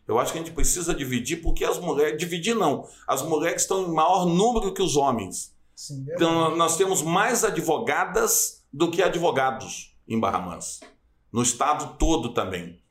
Eu 0.06 0.20
acho 0.20 0.34
que 0.34 0.38
a 0.38 0.42
gente 0.42 0.54
precisa 0.54 0.94
dividir 0.94 1.42
porque 1.42 1.64
as 1.64 1.80
mulheres. 1.80 2.18
Dividir 2.18 2.54
não. 2.54 2.86
As 3.08 3.22
mulheres 3.22 3.62
estão 3.62 3.84
em 3.84 3.94
maior 3.94 4.26
número 4.26 4.74
que 4.74 4.82
os 4.82 4.98
homens. 4.98 5.56
Sim, 5.74 6.06
então, 6.10 6.56
nós 6.56 6.78
temos 6.78 7.02
mais 7.02 7.44
advogadas 7.44 8.64
do 8.72 8.92
que 8.92 9.02
advogados 9.02 9.96
em 10.08 10.20
Barra 10.20 10.40
Mansa. 10.40 10.86
No 11.32 11.42
estado 11.42 11.98
todo 11.98 12.34
também. 12.34 12.82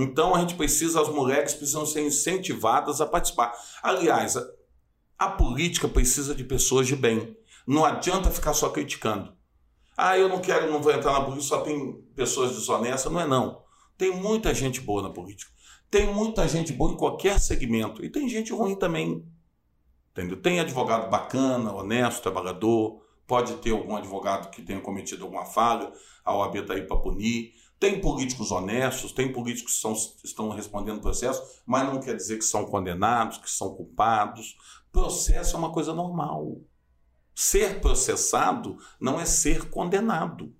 Então 0.00 0.34
a 0.34 0.40
gente 0.40 0.54
precisa, 0.54 1.00
as 1.00 1.08
mulheres 1.08 1.54
precisam 1.54 1.84
ser 1.84 2.06
incentivadas 2.06 3.00
a 3.00 3.06
participar. 3.06 3.52
Aliás, 3.82 4.36
a, 4.36 4.46
a 5.18 5.28
política 5.30 5.88
precisa 5.88 6.34
de 6.34 6.44
pessoas 6.44 6.86
de 6.86 6.94
bem. 6.94 7.36
Não 7.66 7.84
adianta 7.84 8.30
ficar 8.30 8.54
só 8.54 8.70
criticando. 8.70 9.36
Ah, 9.96 10.16
eu 10.16 10.28
não 10.28 10.40
quero, 10.40 10.70
não 10.70 10.80
vou 10.80 10.92
entrar 10.92 11.12
na 11.12 11.22
política, 11.22 11.48
só 11.48 11.60
tem 11.62 11.94
pessoas 12.14 12.54
desonestas. 12.54 13.10
Não 13.10 13.20
é 13.20 13.26
não. 13.26 13.62
Tem 13.96 14.14
muita 14.14 14.54
gente 14.54 14.80
boa 14.80 15.02
na 15.02 15.10
política. 15.10 15.50
Tem 15.90 16.06
muita 16.06 16.46
gente 16.46 16.72
boa 16.72 16.92
em 16.92 16.96
qualquer 16.96 17.40
segmento. 17.40 18.04
E 18.04 18.08
tem 18.08 18.28
gente 18.28 18.52
ruim 18.52 18.76
também. 18.76 19.26
Entendeu? 20.12 20.40
Tem 20.40 20.60
advogado 20.60 21.10
bacana, 21.10 21.72
honesto, 21.72 22.22
trabalhador, 22.22 23.02
pode 23.26 23.54
ter 23.56 23.72
algum 23.72 23.96
advogado 23.96 24.50
que 24.50 24.62
tenha 24.62 24.80
cometido 24.80 25.24
alguma 25.24 25.44
falha, 25.44 25.92
a 26.24 26.34
OAB 26.34 26.56
está 26.56 26.74
aí 26.74 26.82
para 26.82 26.96
punir. 26.96 27.52
Tem 27.78 28.00
políticos 28.00 28.50
honestos, 28.50 29.12
tem 29.12 29.32
políticos 29.32 29.74
que 29.74 29.80
são, 29.80 29.92
estão 30.24 30.48
respondendo 30.50 31.00
processo, 31.00 31.62
mas 31.64 31.86
não 31.86 32.00
quer 32.00 32.16
dizer 32.16 32.38
que 32.38 32.44
são 32.44 32.66
condenados, 32.66 33.38
que 33.38 33.50
são 33.50 33.74
culpados. 33.74 34.56
Processo 34.90 35.54
é 35.54 35.58
uma 35.58 35.72
coisa 35.72 35.94
normal. 35.94 36.60
Ser 37.34 37.80
processado 37.80 38.78
não 39.00 39.20
é 39.20 39.24
ser 39.24 39.70
condenado. 39.70 40.52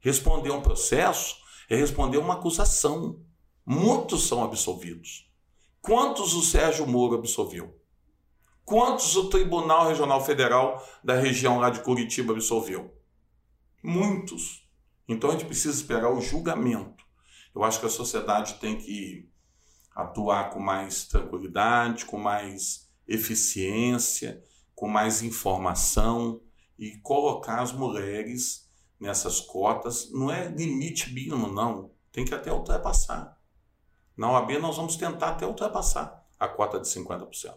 Responder 0.00 0.50
um 0.50 0.60
processo 0.60 1.36
é 1.70 1.76
responder 1.76 2.18
uma 2.18 2.34
acusação. 2.34 3.18
Muitos 3.64 4.26
são 4.26 4.44
absolvidos. 4.44 5.30
Quantos 5.80 6.34
o 6.34 6.42
Sérgio 6.42 6.86
Moro 6.86 7.14
absolveu? 7.14 7.80
Quantos 8.64 9.16
o 9.16 9.30
Tribunal 9.30 9.88
Regional 9.88 10.24
Federal 10.24 10.86
da 11.02 11.14
região 11.14 11.58
lá 11.58 11.70
de 11.70 11.80
Curitiba 11.80 12.32
absolveu? 12.32 12.94
Muitos. 13.82 14.61
Então 15.08 15.30
a 15.30 15.32
gente 15.32 15.46
precisa 15.46 15.74
esperar 15.74 16.10
o 16.10 16.20
julgamento. 16.20 17.04
Eu 17.54 17.62
acho 17.64 17.80
que 17.80 17.86
a 17.86 17.90
sociedade 17.90 18.54
tem 18.54 18.78
que 18.78 19.30
atuar 19.94 20.50
com 20.50 20.60
mais 20.60 21.04
tranquilidade, 21.06 22.06
com 22.06 22.16
mais 22.16 22.88
eficiência, 23.06 24.42
com 24.74 24.88
mais 24.88 25.22
informação 25.22 26.40
e 26.78 26.96
colocar 26.98 27.60
as 27.60 27.72
mulheres 27.72 28.70
nessas 28.98 29.40
cotas. 29.40 30.10
Não 30.12 30.30
é 30.30 30.48
limite 30.48 31.12
mínimo, 31.12 31.48
não. 31.48 31.92
Tem 32.10 32.24
que 32.24 32.34
até 32.34 32.52
ultrapassar. 32.52 33.38
Na 34.16 34.30
OAB 34.30 34.58
nós 34.58 34.76
vamos 34.76 34.96
tentar 34.96 35.30
até 35.30 35.46
ultrapassar 35.46 36.26
a 36.38 36.48
cota 36.48 36.80
de 36.80 36.88
50%. 36.88 37.54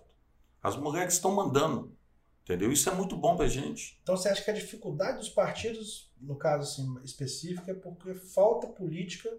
As 0.62 0.76
mulheres 0.76 1.14
estão 1.14 1.32
mandando. 1.32 1.96
Entendeu? 2.44 2.72
Isso 2.72 2.88
é 2.90 2.94
muito 2.94 3.18
bom 3.18 3.36
pra 3.36 3.48
gente. 3.48 4.00
Então 4.04 4.16
você 4.16 4.30
acha 4.30 4.44
que 4.44 4.52
a 4.52 4.54
dificuldade 4.54 5.18
dos 5.18 5.30
partidos, 5.30 6.05
no 6.20 6.36
caso 6.36 6.64
assim, 6.64 7.04
específico, 7.04 7.70
é 7.70 7.74
porque 7.74 8.14
falta 8.14 8.68
política 8.68 9.30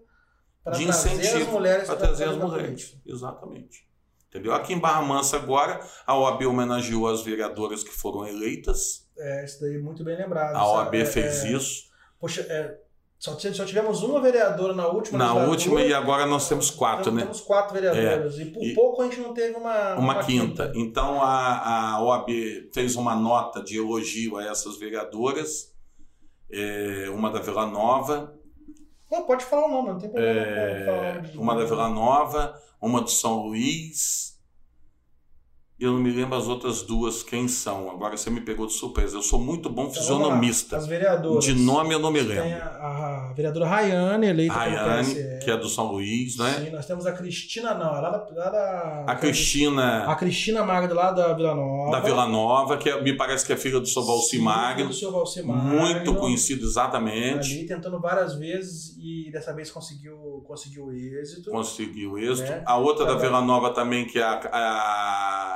para 0.63 0.73
trazer 0.73 1.41
as 1.41 1.47
mulheres 1.47 1.87
para 1.87 1.95
trazer 1.95 2.23
as 2.25 2.37
mulheres. 2.37 2.97
Exatamente. 3.05 3.87
Entendeu? 4.29 4.53
Aqui 4.53 4.73
em 4.73 4.79
Barra 4.79 5.01
Mansa 5.01 5.37
agora, 5.37 5.79
a 6.05 6.17
OAB 6.17 6.43
homenageou 6.47 7.07
as 7.07 7.21
vereadoras 7.21 7.83
que 7.83 7.91
foram 7.91 8.27
eleitas. 8.27 9.07
É, 9.17 9.45
isso 9.45 9.61
daí 9.61 9.77
muito 9.77 10.03
bem 10.03 10.17
lembrado. 10.17 10.55
A 10.55 10.71
OAB 10.73 10.95
é, 10.95 11.05
fez 11.05 11.45
é, 11.45 11.51
isso. 11.53 11.87
Poxa, 12.19 12.41
é, 12.41 12.77
só, 13.17 13.35
só 13.39 13.65
tivemos 13.65 14.03
uma 14.03 14.21
vereadora 14.21 14.75
na 14.75 14.87
última 14.87 15.17
Na 15.17 15.33
última 15.33 15.81
e 15.81 15.91
agora 15.91 16.25
nós 16.27 16.47
temos 16.47 16.69
quatro, 16.69 17.11
né? 17.11 17.23
Temos 17.23 17.41
quatro 17.41 17.73
vereadoras. 17.73 18.37
É, 18.37 18.43
e 18.43 18.51
por 18.51 18.63
e 18.63 18.73
pouco 18.75 19.01
a 19.01 19.05
gente 19.05 19.21
não 19.21 19.33
teve 19.33 19.55
uma. 19.55 19.95
Uma, 19.95 20.13
uma 20.13 20.23
quinta. 20.23 20.67
quinta. 20.67 20.71
Então 20.75 21.21
a, 21.23 21.95
a 21.95 22.03
OAB 22.03 22.29
fez 22.71 22.95
uma 22.95 23.15
nota 23.15 23.63
de 23.63 23.77
elogio 23.77 24.37
a 24.37 24.45
essas 24.45 24.77
vereadoras, 24.77 25.73
é, 26.51 27.09
uma 27.09 27.29
da 27.29 27.39
Vila 27.39 27.65
Nova 27.65 28.33
Não, 29.11 29.23
pode 29.25 29.45
falar 29.45 29.65
o 29.65 29.71
nome, 29.71 29.89
não 29.89 29.97
tem 29.97 30.09
problema. 30.09 30.39
É, 30.39 31.21
uma 31.35 31.55
da 31.55 31.65
Vila 31.65 31.89
Nova, 31.89 32.61
uma 32.81 33.01
do 33.01 33.09
São 33.09 33.47
Luís. 33.47 34.36
Eu 35.79 35.91
não 35.91 35.99
me 35.99 36.09
lembro 36.09 36.35
as 36.35 36.47
outras 36.47 36.81
duas 36.81 37.21
quem 37.21 37.47
são. 37.47 37.91
Agora 37.91 38.17
você 38.17 38.31
me 38.31 38.41
pegou 38.41 38.65
de 38.65 38.73
surpresa. 38.73 39.15
Eu 39.15 39.21
sou 39.21 39.39
muito 39.39 39.69
bom 39.69 39.83
Então, 39.83 39.93
fisionomista. 39.93 40.75
As 40.75 40.87
vereadoras. 40.87 41.43
De 41.45 41.53
nome 41.53 41.93
eu 41.93 41.99
não 41.99 42.09
me 42.09 42.17
Tem 42.17 42.29
lembro. 42.29 42.63
a, 42.63 43.27
a 43.29 43.33
vereadora 43.33 43.67
Rayane, 43.67 44.25
eleita 44.25 44.55
Rayane, 44.55 45.13
que 45.43 45.51
é 45.51 45.55
do 45.55 45.69
São 45.69 45.91
Luís, 45.91 46.35
né? 46.35 46.51
Sim, 46.65 46.71
nós 46.71 46.83
temos 46.87 47.05
a 47.05 47.11
Cristina, 47.11 47.75
não, 47.75 47.91
lá 47.91 48.09
da. 48.09 48.17
Lá 48.35 48.49
da 48.49 49.03
A 49.07 49.15
Cristina 49.15 50.05
A 50.11 50.15
Cristina 50.15 50.63
Magno, 50.63 50.95
lá 50.95 51.11
da 51.11 51.33
Vila 51.33 51.53
Nova. 51.53 51.91
da 51.91 51.99
Vila 51.99 52.25
Nova, 52.25 52.77
que 52.77 52.89
é- 52.89 52.99
me 53.03 53.13
parece 53.15 53.45
que 53.45 53.53
é 53.53 53.57
filha 53.57 53.79
do 53.79 53.85
Sr. 53.85 54.01
Valci 54.03 54.39
Magno. 54.39 54.89
do 54.89 55.11
Valci 55.11 55.43
Magno. 55.43 55.63
Muito 55.79 56.15
conhecido 56.15 56.65
exatamente. 56.65 57.53
Ali 57.53 57.67
tentando 57.67 57.99
várias 58.01 58.33
vezes 58.33 58.97
e 58.99 59.29
dessa 59.31 59.53
vez 59.53 59.69
conseguiu, 59.69 60.43
conseguiu 60.47 60.91
êxito. 60.91 61.51
Conseguiu 61.51 62.17
êxito. 62.17 62.49
Né? 62.49 62.63
A 62.65 62.77
outra 62.77 63.05
da 63.05 63.11
Trabalho. 63.11 63.29
Vila 63.29 63.41
Nova 63.45 63.69
também, 63.69 64.05
que 64.07 64.17
é 64.17 64.23
a, 64.23 64.39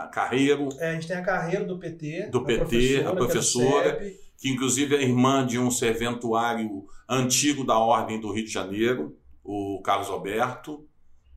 a 0.06 0.11
Carreiro, 0.12 0.70
É, 0.80 0.90
a 0.92 0.94
gente 0.94 1.08
tem 1.08 1.18
a 1.18 1.24
carreira 1.24 1.66
do 1.66 1.80
PT. 1.80 2.28
Do 2.30 2.44
PT, 2.44 3.04
a 3.06 3.16
professora. 3.16 3.96
que 3.98 4.06
é 4.08 4.32
que 4.38 4.50
inclusive 4.50 4.96
é 4.96 5.04
irmã 5.04 5.46
de 5.46 5.60
um 5.60 5.70
serventuário 5.70 6.88
antigo 7.08 7.64
da 7.64 7.78
Ordem 7.78 8.20
do 8.20 8.32
Rio 8.34 8.44
de 8.44 8.52
Janeiro, 8.52 9.16
o 9.44 9.80
Carlos 9.84 10.10
Alberto, 10.10 10.88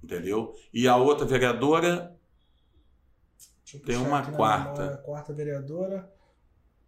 entendeu? 0.03 0.55
E 0.73 0.89
a 0.89 0.97
outra 0.97 1.27
vereadora, 1.27 2.17
Tem 3.85 3.97
uma 3.97 4.23
quarta. 4.25 4.95
a 4.95 4.97
quarta 4.99 5.33
vereadora. 5.35 6.11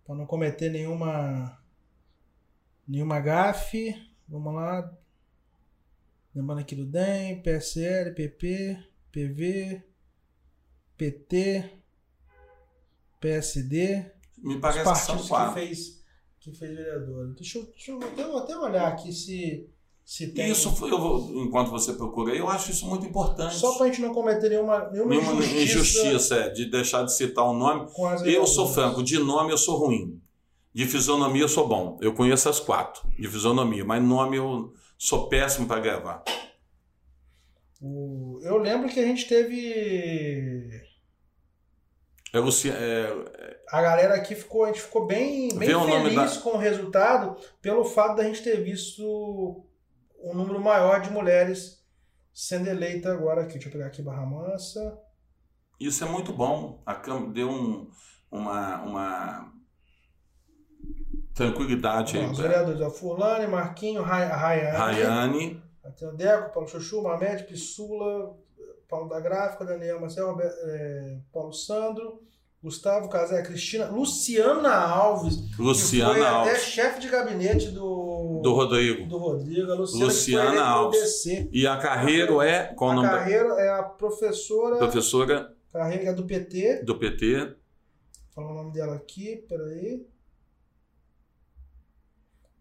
Para 0.07 0.14
não 0.14 0.24
cometer 0.24 0.70
nenhuma. 0.70 1.59
Nenhuma 2.89 3.20
gafe. 3.20 3.95
Vamos 4.28 4.55
lá. 4.55 4.91
Lembrando 6.34 6.61
aqui 6.61 6.74
do 6.76 6.87
DEM, 6.87 7.43
PSL, 7.43 8.14
PP, 8.14 8.78
PV, 9.11 9.82
PT, 10.97 11.64
PSD. 13.20 14.05
me 14.38 14.59
parece 14.61 14.92
que 14.92 14.99
são 14.99 15.16
que 15.16 15.55
fez, 15.55 16.03
que 16.40 16.53
fez 16.53 16.74
vereador. 16.76 17.34
Deixa 17.34 17.59
eu, 17.59 17.64
deixa 17.66 17.90
eu 17.92 17.99
até, 18.03 18.22
até 18.22 18.57
olhar 18.57 18.88
aqui 18.88 19.12
se. 19.12 19.68
Isso, 20.09 20.70
foi- 20.76 20.88
vou, 20.90 21.42
enquanto 21.44 21.68
você 21.68 21.92
procura, 21.94 22.32
eu 22.32 22.49
acho 22.49 22.70
isso 22.70 22.86
muito 22.86 23.05
importante. 23.05 23.57
Só 23.57 23.76
para 23.76 23.86
a 23.86 23.88
gente 23.88 24.01
não 24.01 24.14
cometer 24.14 24.49
nenhuma, 24.51 24.88
nenhuma, 24.90 25.11
Nenhuma 25.11 25.32
injustiça, 25.44 25.62
injustiça, 25.64 26.34
é, 26.36 26.49
de 26.51 26.70
deixar 26.70 27.03
de 27.03 27.12
citar 27.12 27.44
o 27.44 27.53
nome. 27.53 27.90
com 27.92 28.07
as 28.07 28.22
Eu 28.22 28.47
sou 28.47 28.68
franco, 28.68 29.03
de 29.03 29.18
nome 29.18 29.51
eu 29.53 29.59
sou 29.59 29.76
ruim. 29.76 30.22
De 30.72 30.86
fisionomia 30.86 31.42
eu 31.42 31.49
sou 31.49 31.66
bom. 31.66 31.99
Eu 32.01 32.12
conheço 32.14 32.49
as 32.49 32.61
quatro 32.61 33.03
de 33.18 33.26
fisionomia, 33.26 33.84
mas 33.84 34.01
nome 34.01 34.36
eu 34.36 34.72
sou 34.97 35.28
péssimo 35.28 35.66
para 35.66 35.80
gravar. 35.80 36.22
O- 37.80 38.38
eu 38.44 38.59
lembro 38.59 38.88
que 38.88 39.01
a 39.01 39.05
gente 39.05 39.26
teve. 39.26 40.70
É, 42.37 42.41
Luci- 42.41 42.70
é, 42.70 43.61
A 43.70 43.80
galera 43.82 44.14
aqui 44.14 44.34
ficou, 44.34 44.64
a 44.64 44.68
gente 44.68 44.80
ficou 44.82 45.07
bem, 45.07 45.49
bem 45.57 45.68
feliz 45.68 46.37
com 46.39 46.51
o 46.51 46.57
resultado 46.59 47.37
pelo 47.62 47.84
fato 47.84 48.16
da 48.16 48.24
gente 48.24 48.43
ter 48.43 48.62
visto 48.62 49.64
um 50.22 50.34
número 50.34 50.61
maior 50.61 51.01
de 51.01 51.11
mulheres 51.11 51.82
sendo 52.34 52.68
eleita 52.68 53.12
agora 53.12 53.43
aqui. 53.43 53.55
Deixa 53.55 53.68
eu 53.68 53.72
pegar 53.72 53.87
aqui 53.87 54.03
Barra 54.03 54.26
Mansa. 54.26 54.99
isso 55.80 56.05
é 56.05 56.09
muito 56.09 56.32
bom. 56.32 56.82
A 56.87 56.95
Câmara 56.95 57.32
deu 57.32 57.49
um- 57.51 57.91
uma, 58.30 58.82
uma 58.82 59.53
tranquilidade 61.34 62.18
aí 62.18 62.26
Os 62.30 62.39
vereadores, 62.39 62.80
ó, 62.80 62.91
Furlane, 62.91 63.47
Marquinho, 63.47 64.03
Ray- 64.03 64.28
Rayane. 64.28 64.76
Rayane. 64.76 65.62
Tem 65.97 66.09
o 66.09 66.12
Deco, 66.12 66.53
Paulo 66.53 66.68
Chuchu, 66.68 67.03
Mamed, 67.03 67.45
Pissula, 67.45 68.37
Paulo 68.89 69.09
da 69.09 69.20
Gráfica, 69.20 69.64
Daniel 69.64 70.01
Marcel, 70.01 70.26
Roberto, 70.28 70.57
eh, 70.64 71.18
Paulo 71.32 71.53
Sandro, 71.53 72.22
Gustavo 72.62 73.09
Casé, 73.09 73.43
Cristina, 73.43 73.87
Luciana 73.87 74.74
Alves, 74.74 75.37
que 75.37 75.55
foi 75.57 75.64
Luciana 75.66 76.12
até 76.12 76.51
Alves. 76.51 76.62
chefe 76.62 77.01
de 77.01 77.09
gabinete 77.09 77.68
do, 77.70 78.41
Do 78.43 78.53
Rodrigo. 78.55 79.07
do 79.07 79.18
Rodrigo, 79.18 79.70
a 79.70 79.74
Luciana, 79.74 80.05
Luciana 80.07 80.62
Alves. 80.64 81.26
E 81.53 81.66
a 81.66 81.76
Carreiro 81.76 82.41
é. 82.43 82.72
Qual 82.74 82.91
A 82.91 82.95
nome 82.95 83.09
da 83.09 83.18
Carreira 83.18 83.49
é 83.61 83.68
a 83.70 83.82
professora, 83.82 84.78
professora 84.78 85.55
Carreira 85.72 86.03
que 86.03 86.09
é 86.09 86.12
do 86.12 86.24
PT, 86.24 86.82
do 86.84 86.99
PT? 86.99 87.37
vou 87.39 87.55
falar 88.34 88.51
o 88.51 88.55
nome 88.55 88.72
dela 88.72 88.97
aqui, 88.97 89.45
peraí. 89.49 90.05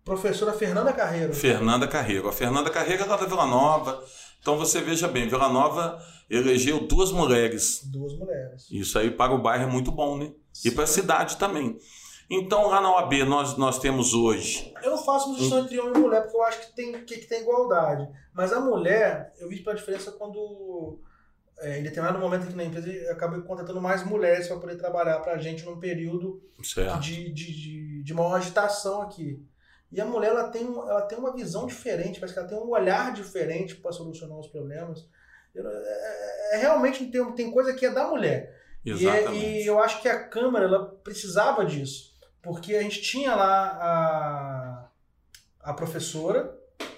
Professora 0.03 0.53
Fernanda 0.53 0.93
Carreiro. 0.93 1.34
Fernanda 1.34 1.88
Carreiro. 1.88 2.28
A 2.30 2.32
Fernanda 2.32 2.69
Carreiro 2.69 3.03
é 3.03 3.05
lá 3.07 3.17
da 3.17 3.26
Vila 3.26 3.47
Nova. 3.47 4.03
Então 4.45 4.59
você 4.59 4.79
veja 4.79 5.07
bem, 5.07 5.27
Vila 5.27 5.49
Nova 5.49 5.99
elegeu 6.29 6.85
duas 6.85 7.11
mulheres. 7.11 7.81
Duas 7.85 8.13
mulheres. 8.13 8.67
Isso 8.69 8.99
aí 8.99 9.09
para 9.09 9.33
o 9.33 9.41
bairro 9.41 9.63
é 9.63 9.65
muito 9.65 9.91
bom, 9.91 10.19
né? 10.19 10.31
E 10.63 10.69
para 10.69 10.83
a 10.83 10.87
cidade 10.87 11.37
também. 11.37 11.79
Então 12.29 12.67
lá 12.67 12.79
na 12.79 12.91
OAB 12.91 13.25
nós, 13.27 13.57
nós 13.57 13.79
temos 13.79 14.13
hoje. 14.13 14.71
Eu 14.83 14.91
não 14.91 15.03
faço 15.03 15.31
distinção 15.31 15.61
entre 15.61 15.79
homem 15.79 15.95
e 15.95 15.97
mulher, 15.97 16.21
porque 16.21 16.37
eu 16.37 16.43
acho 16.43 16.59
que 16.59 16.75
tem, 16.75 16.91
que, 17.05 17.17
que 17.17 17.25
tem 17.25 17.41
igualdade. 17.41 18.07
Mas 18.35 18.53
a 18.53 18.59
mulher, 18.59 19.33
eu 19.39 19.49
vi 19.49 19.63
pela 19.63 19.75
diferença 19.75 20.11
quando, 20.11 20.99
é, 21.57 21.79
em 21.79 21.83
determinado 21.83 22.19
momento 22.19 22.43
aqui 22.43 22.55
na 22.55 22.65
empresa, 22.65 22.87
eu 22.87 23.13
acabei 23.13 23.41
contratando 23.41 23.81
mais 23.81 24.05
mulheres 24.05 24.47
para 24.47 24.59
poder 24.59 24.75
trabalhar 24.75 25.21
para 25.21 25.33
a 25.33 25.37
gente 25.39 25.65
num 25.65 25.79
período 25.79 26.39
de, 27.01 27.31
de, 27.31 27.51
de, 27.51 28.03
de 28.03 28.13
maior 28.13 28.35
agitação 28.35 29.01
aqui. 29.01 29.43
E 29.91 30.01
a 30.01 30.05
mulher 30.05 30.31
ela 30.31 30.49
tem, 30.49 30.65
ela 30.65 31.01
tem 31.03 31.17
uma 31.17 31.33
visão 31.33 31.65
diferente, 31.65 32.19
parece 32.19 32.33
que 32.33 32.39
ela 32.39 32.47
tem 32.49 32.57
um 32.57 32.69
olhar 32.69 33.13
diferente 33.13 33.75
para 33.75 33.91
solucionar 33.91 34.38
os 34.39 34.47
problemas. 34.47 35.07
É- 35.55 35.59
é- 35.59 36.55
é- 36.55 36.57
realmente 36.57 37.05
tem, 37.05 37.31
tem 37.33 37.51
coisa 37.51 37.73
que 37.73 37.86
é 37.86 37.91
da 37.91 38.07
mulher. 38.07 38.53
E, 38.83 38.91
é- 38.91 38.93
Exatamente. 38.93 39.45
e 39.45 39.65
eu 39.65 39.79
acho 39.79 40.01
que 40.01 40.07
a 40.09 40.27
Câmara 40.27 40.65
ela 40.65 40.86
precisava 41.03 41.65
disso. 41.65 42.13
Porque 42.41 42.75
a 42.75 42.81
gente 42.81 43.01
tinha 43.01 43.33
lá 43.36 44.89
a, 45.63 45.69
a 45.71 45.73
professora, 45.73 46.55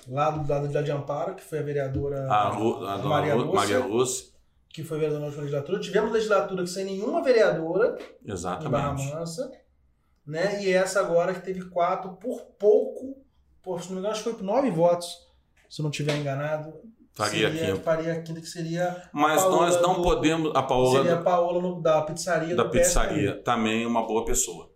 lá 0.07 0.29
do 0.31 0.49
lado 0.51 0.67
de 0.83 0.91
Amparo, 0.91 1.35
que 1.35 1.43
foi 1.43 1.59
a 1.59 1.63
vereadora 1.63 2.27
A, 2.29 2.49
Lu, 2.57 2.85
a 2.85 2.97
Maria 2.97 3.35
Lu- 3.35 3.43
Lúcia, 3.51 3.59
Maria 3.59 3.79
Lúcia. 3.85 4.27
que 4.69 4.83
foi 4.83 4.97
vereadora 4.97 5.21
na 5.21 5.25
última 5.27 5.43
legislatura. 5.43 5.79
Tivemos 5.79 6.11
legislatura 6.11 6.65
sem 6.67 6.85
nenhuma 6.85 7.21
vereadora 7.23 7.95
em 7.99 8.25
Barra 8.25 8.33
Exatamente. 8.33 9.13
Mansa. 9.13 9.51
Né? 10.27 10.61
E 10.63 10.73
essa 10.73 10.99
agora 10.99 11.33
que 11.33 11.39
teve 11.39 11.65
quatro, 11.69 12.11
por 12.17 12.41
pouco, 12.59 13.15
por, 13.63 13.81
se 13.81 13.87
não 13.87 13.95
me 13.95 13.99
engano, 13.99 14.13
acho 14.13 14.23
que 14.23 14.29
foi 14.29 14.37
por 14.39 14.43
nove 14.45 14.69
votos, 14.69 15.07
se 15.69 15.79
eu 15.81 15.83
não 15.83 15.89
estiver 15.89 16.17
enganado. 16.17 16.73
Faria 17.13 17.49
seria, 17.49 17.71
Quinto. 17.71 17.83
Faria 17.83 18.21
quinta, 18.21 18.41
que 18.41 18.45
seria 18.47 19.09
Mas 19.11 19.41
nós 19.45 19.81
não 19.81 19.95
do- 19.95 20.01
podemos. 20.03 20.51
A 20.55 20.61
Paola 20.61 20.97
seria 20.99 21.15
a 21.15 21.21
Paola 21.23 21.59
no- 21.61 21.81
da 21.81 22.01
pizzaria 22.03 22.55
da 22.55 22.65
pizzaria, 22.65 23.41
também 23.41 23.85
uma 23.87 24.05
boa 24.05 24.23
pessoa. 24.23 24.69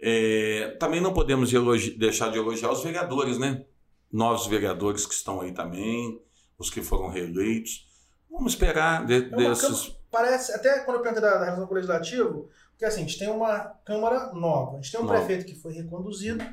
É, 0.00 0.76
também 0.78 1.00
não 1.00 1.12
podemos 1.12 1.52
elogi- 1.52 1.98
deixar 1.98 2.30
de 2.30 2.38
elogiar 2.38 2.70
os 2.70 2.84
vereadores, 2.84 3.36
né? 3.38 3.64
Novos 4.12 4.46
vereadores 4.46 5.04
que 5.06 5.12
estão 5.14 5.40
aí 5.40 5.50
também, 5.52 6.20
os 6.56 6.70
que 6.70 6.82
foram 6.82 7.08
reeleitos. 7.08 7.88
Vamos 8.30 8.52
esperar 8.52 9.04
de- 9.04 9.14
É 9.14 9.20
desses. 9.36 9.96
Parece, 10.10 10.52
até 10.52 10.78
quando 10.84 10.98
eu 10.98 11.02
perguntei 11.02 11.28
da, 11.28 11.36
da 11.38 11.44
relação 11.46 11.66
com 11.66 11.72
o 11.72 11.74
legislativo, 11.74 12.48
porque 12.78 12.84
assim, 12.84 13.00
a 13.00 13.04
gente 13.04 13.18
tem 13.18 13.28
uma 13.28 13.58
Câmara 13.84 14.32
nova, 14.34 14.74
a 14.74 14.80
gente 14.80 14.92
tem 14.92 15.00
um 15.00 15.04
Nova. 15.04 15.16
prefeito 15.18 15.44
que 15.44 15.56
foi 15.56 15.72
reconduzido, 15.72 16.44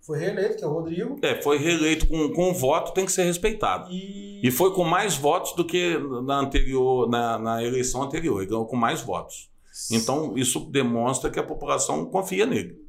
foi 0.00 0.18
reeleito, 0.18 0.56
que 0.56 0.64
é 0.64 0.66
o 0.66 0.72
Rodrigo, 0.72 1.18
É, 1.22 1.42
foi 1.42 1.58
reeleito 1.58 2.06
com, 2.08 2.32
com 2.32 2.54
voto, 2.54 2.94
tem 2.94 3.04
que 3.04 3.12
ser 3.12 3.24
respeitado. 3.24 3.90
e, 3.92 4.40
E 4.42 4.50
foi 4.50 4.72
com 4.72 4.84
mais 4.84 5.16
votos 5.16 5.52
do 5.54 5.66
que 5.66 5.98
na 6.24 6.38
anterior, 6.38 7.06
na, 7.10 7.38
na 7.38 7.62
eleição 7.62 8.02
anterior. 8.02 8.40
Ele 8.40 8.48
ganhou 8.48 8.64
com 8.66 8.76
mais 8.76 9.02
votos. 9.02 9.50
Então, 9.92 10.32
isso 10.38 10.60
demonstra 10.70 11.28
que 11.30 11.38
a 11.38 11.42
população 11.42 12.06
confia 12.06 12.46
nele. 12.46 12.80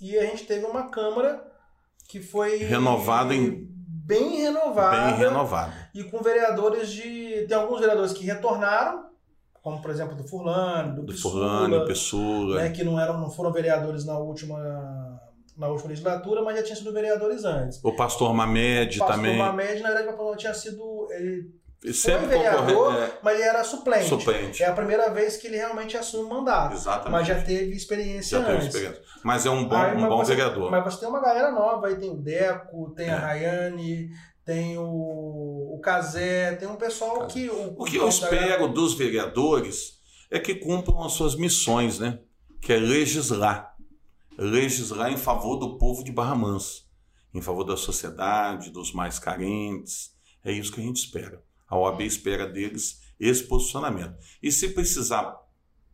e 0.00 0.16
a 0.16 0.24
gente 0.26 0.44
teve 0.44 0.64
uma 0.66 0.88
Câmara 0.88 1.44
que 2.08 2.20
foi 2.20 2.58
Renovada 2.58 3.34
em- 3.34 3.66
bem 3.88 4.36
renovada, 4.38 5.06
Bem 5.10 5.16
renovado. 5.18 5.72
e 5.94 6.04
com 6.04 6.20
vereadores 6.22 6.90
de. 6.92 7.46
Tem 7.48 7.56
alguns 7.56 7.80
vereadores 7.80 8.12
que 8.12 8.24
retornaram, 8.24 9.04
como 9.62 9.80
por 9.82 9.90
exemplo 9.90 10.14
do 10.16 10.26
Furlane, 10.26 10.94
do, 10.96 11.02
Do 11.02 11.12
Pissula, 11.12 11.84
Pessula. 11.86 12.62
né, 12.62 12.70
que 12.70 12.82
não, 12.84 12.98
eram, 12.98 13.18
não 13.20 13.30
foram 13.30 13.52
vereadores 13.52 14.04
na 14.06 14.18
última, 14.18 14.58
na 15.56 15.68
última 15.68 15.90
legislatura, 15.90 16.42
mas 16.42 16.56
já 16.56 16.62
tinham 16.62 16.76
sido 16.76 16.92
vereadores 16.92 17.44
antes. 17.44 17.78
O 17.84 17.92
pastor 17.94 18.32
Mamed 18.32 18.96
O 18.96 18.98
pastor 19.00 19.16
também. 19.16 19.36
Mamed, 19.38 19.80
na 19.82 19.88
verdade, 19.88 20.08
o 20.08 20.16
pastor 20.16 20.36
tinha 20.36 20.54
sido. 20.54 21.08
Ele, 21.10 21.60
Sempre 21.94 22.26
vereador, 22.26 22.66
concorre- 22.66 22.98
é, 23.06 23.12
mas 23.22 23.34
ele 23.38 23.42
era 23.48 23.64
suplente. 23.64 24.08
suplente. 24.08 24.62
É 24.62 24.66
a 24.66 24.72
primeira 24.74 25.08
vez 25.08 25.38
que 25.38 25.46
ele 25.46 25.56
realmente 25.56 25.96
assume 25.96 26.24
o 26.24 26.28
mandato. 26.28 26.74
Exatamente. 26.74 27.10
Mas 27.10 27.26
já 27.26 27.40
teve 27.42 27.74
experiência 27.74 28.38
Já 28.38 28.44
teve 28.44 28.56
antes. 28.58 28.66
experiência. 28.68 29.02
Mas 29.24 29.46
é 29.46 29.50
um 29.50 29.64
bom, 29.66 29.76
Aí, 29.76 29.96
um 29.96 30.06
bom 30.06 30.18
você- 30.18 30.34
vereador. 30.34 30.70
Mas 30.70 30.84
você 30.84 31.00
tem 31.00 31.08
uma 31.08 31.22
galera 31.22 31.50
nova, 31.50 31.86
aí 31.86 31.96
tem 31.96 32.10
o 32.10 32.16
Deco, 32.18 32.92
tem 32.94 33.08
É. 33.08 33.12
a 33.12 33.18
Rayane, 33.18 34.10
tem 34.44 34.78
o, 34.78 35.74
o 35.74 35.80
Cazé, 35.82 36.54
tem 36.56 36.68
um 36.68 36.76
pessoal 36.76 37.26
que. 37.26 37.48
O, 37.48 37.74
O 37.78 37.84
que 37.84 37.96
eu 37.96 38.08
espero 38.08 38.68
dos 38.68 38.94
vereadores 38.94 40.00
é 40.30 40.38
que 40.38 40.54
cumpram 40.54 41.02
as 41.02 41.12
suas 41.12 41.34
missões, 41.34 41.98
né? 41.98 42.20
Que 42.60 42.72
é 42.72 42.76
legislar. 42.78 43.76
Legislar 44.38 45.12
em 45.12 45.16
favor 45.16 45.56
do 45.56 45.76
povo 45.78 46.02
de 46.04 46.12
Barra 46.12 46.34
Mansa. 46.34 46.82
em 47.32 47.40
favor 47.40 47.62
da 47.64 47.76
sociedade, 47.76 48.70
dos 48.70 48.92
mais 48.92 49.18
carentes. 49.18 50.16
É 50.44 50.50
isso 50.50 50.72
que 50.72 50.80
a 50.80 50.84
gente 50.84 50.96
espera. 50.96 51.42
A 51.68 51.78
OAB 51.78 52.00
espera 52.00 52.46
deles 52.46 53.00
esse 53.20 53.44
posicionamento. 53.44 54.16
E 54.42 54.50
se 54.50 54.70
precisar 54.70 55.36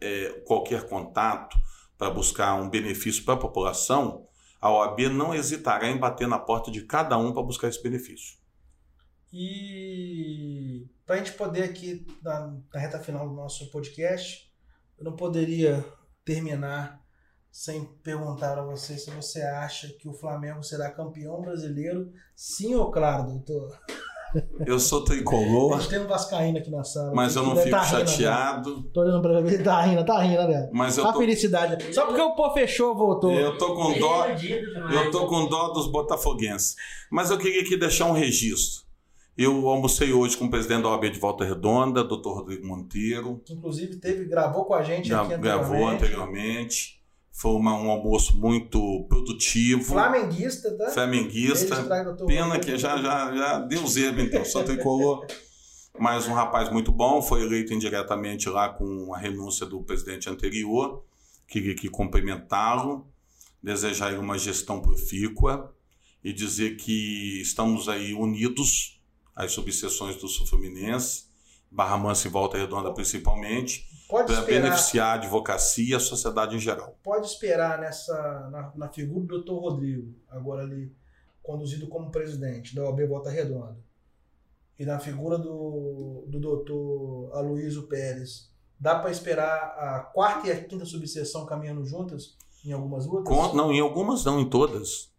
é, 0.00 0.30
qualquer 0.46 0.88
contato 0.88 1.58
para 1.98 2.10
buscar 2.10 2.54
um 2.54 2.70
benefício 2.70 3.24
para 3.24 3.34
a 3.34 3.38
população, 3.38 4.25
a 4.66 4.70
OAB 4.70 5.08
não 5.08 5.34
hesitará 5.34 5.88
em 5.88 5.98
bater 5.98 6.26
na 6.26 6.38
porta 6.38 6.70
de 6.70 6.82
cada 6.82 7.16
um 7.16 7.32
para 7.32 7.42
buscar 7.42 7.68
esse 7.68 7.82
benefício. 7.82 8.36
E 9.32 10.88
para 11.04 11.16
a 11.16 11.18
gente 11.18 11.32
poder 11.32 11.62
aqui, 11.62 12.06
na, 12.22 12.58
na 12.72 12.80
reta 12.80 12.98
final 12.98 13.28
do 13.28 13.34
nosso 13.34 13.70
podcast, 13.70 14.52
eu 14.98 15.04
não 15.04 15.14
poderia 15.14 15.84
terminar 16.24 17.00
sem 17.50 17.84
perguntar 18.02 18.58
a 18.58 18.64
você 18.64 18.98
se 18.98 19.10
você 19.10 19.40
acha 19.42 19.88
que 19.88 20.08
o 20.08 20.12
Flamengo 20.12 20.62
será 20.62 20.90
campeão 20.90 21.40
brasileiro, 21.40 22.12
sim 22.34 22.74
ou 22.74 22.90
claro, 22.90 23.30
doutor? 23.30 23.78
Eu 24.66 24.78
sou 24.78 25.04
tricolor. 25.04 25.74
A 25.74 25.78
gente 25.78 25.90
tem 25.90 26.00
um 26.00 26.06
Vascaíno 26.06 26.58
aqui 26.58 26.70
na 26.70 26.84
sala. 26.84 27.12
Mas 27.14 27.36
eu 27.36 27.42
não 27.42 27.56
fico 27.56 27.70
tá 27.70 27.84
chateado. 27.84 28.76
Rindo, 28.76 28.88
Tô 28.90 29.00
olhando 29.00 29.22
pra 29.22 29.38
ele, 29.40 29.58
tá 29.58 29.80
rindo, 29.82 30.04
tá 30.04 30.22
rindo, 30.22 30.48
né? 30.48 30.70
Mas 30.72 30.98
eu 30.98 31.06
a 31.06 31.12
tô... 31.12 31.18
felicidade. 31.18 31.94
Só 31.94 32.06
porque 32.06 32.20
o 32.20 32.34
pô 32.34 32.52
fechou, 32.52 32.94
voltou. 32.94 33.32
Eu 33.32 33.56
tô 33.56 33.74
com 33.74 33.98
dó. 33.98 34.26
Eu 34.26 35.10
tô 35.10 35.26
com 35.26 35.46
dó 35.46 35.68
dos 35.68 35.86
botafoguenses. 35.86 36.76
Mas 37.10 37.30
eu 37.30 37.38
queria 37.38 37.62
aqui 37.62 37.76
deixar 37.76 38.06
um 38.06 38.12
registro. 38.12 38.84
Eu 39.36 39.68
almocei 39.68 40.12
hoje 40.12 40.36
com 40.36 40.46
o 40.46 40.50
presidente 40.50 40.82
da 40.82 40.88
OAB 40.88 41.10
de 41.10 41.18
Volta 41.18 41.44
Redonda, 41.44 42.02
doutor 42.02 42.38
Rodrigo 42.38 42.66
Monteiro. 42.66 43.42
Que 43.44 43.52
inclusive 43.52 43.96
teve, 43.96 44.24
gravou 44.24 44.64
com 44.64 44.72
a 44.72 44.82
gente 44.82 45.08
Já, 45.08 45.22
aqui 45.22 45.34
anteriormente. 45.34 45.68
Gravou 45.68 45.88
anteriormente. 45.88 47.02
Foi 47.36 47.50
uma, 47.50 47.74
um 47.74 47.90
almoço 47.90 48.34
muito 48.38 49.04
produtivo. 49.10 49.84
Flamenguista, 49.84 50.74
tá? 50.74 50.88
Flamenguista. 50.88 51.76
Pena 52.26 52.58
que 52.58 52.78
já, 52.78 52.96
já, 52.96 53.36
já 53.36 53.58
deu 53.58 53.86
zebra, 53.86 54.22
então. 54.22 54.42
Só 54.42 54.62
tricolor. 54.62 55.26
Mas 55.98 56.26
um 56.26 56.32
rapaz 56.32 56.70
muito 56.70 56.90
bom, 56.90 57.20
foi 57.20 57.42
eleito 57.42 57.74
indiretamente 57.74 58.48
lá 58.48 58.70
com 58.70 59.14
a 59.14 59.18
renúncia 59.18 59.66
do 59.66 59.82
presidente 59.82 60.30
anterior. 60.30 61.04
Queria 61.46 61.72
aqui 61.72 61.90
cumprimentá-lo, 61.90 63.06
desejar 63.62 64.18
uma 64.18 64.38
gestão 64.38 64.80
profícua 64.80 65.74
e 66.24 66.32
dizer 66.32 66.76
que 66.76 67.42
estamos 67.42 67.86
aí 67.86 68.14
unidos 68.14 68.98
às 69.34 69.52
subseções 69.52 70.16
do 70.16 70.26
Sul 70.26 70.46
Fluminense, 70.46 71.26
Barra 71.70 71.98
Mansa 71.98 72.28
e 72.28 72.30
Volta 72.30 72.56
Redonda 72.56 72.92
principalmente, 72.94 73.86
para 74.08 74.42
beneficiar 74.42 75.08
a 75.08 75.12
advocacia 75.14 75.92
e 75.92 75.94
a 75.94 76.00
sociedade 76.00 76.56
em 76.56 76.58
geral. 76.58 76.96
Pode 77.02 77.26
esperar 77.26 77.78
nessa 77.78 78.48
na, 78.50 78.72
na 78.74 78.88
figura 78.88 79.20
do 79.20 79.26
doutor 79.26 79.58
Rodrigo, 79.58 80.14
agora 80.28 80.62
ali 80.62 80.94
conduzido 81.42 81.86
como 81.86 82.10
presidente 82.10 82.74
da 82.74 82.84
OAB 82.84 83.06
Volta 83.06 83.30
Redonda, 83.30 83.76
e 84.78 84.84
na 84.84 84.98
figura 84.98 85.38
do, 85.38 86.24
do 86.26 86.38
doutor 86.38 87.30
Aloysio 87.34 87.84
Pérez, 87.84 88.50
dá 88.78 88.98
para 88.98 89.10
esperar 89.10 89.74
a 89.78 90.00
quarta 90.00 90.48
e 90.48 90.52
a 90.52 90.64
quinta 90.64 90.84
subseção 90.84 91.46
caminhando 91.46 91.84
juntas 91.84 92.36
em 92.64 92.72
algumas 92.72 93.06
lutas? 93.06 93.26
Com, 93.26 93.54
não, 93.54 93.72
em 93.72 93.80
algumas 93.80 94.24
não, 94.24 94.40
em 94.40 94.48
todas. 94.48 95.10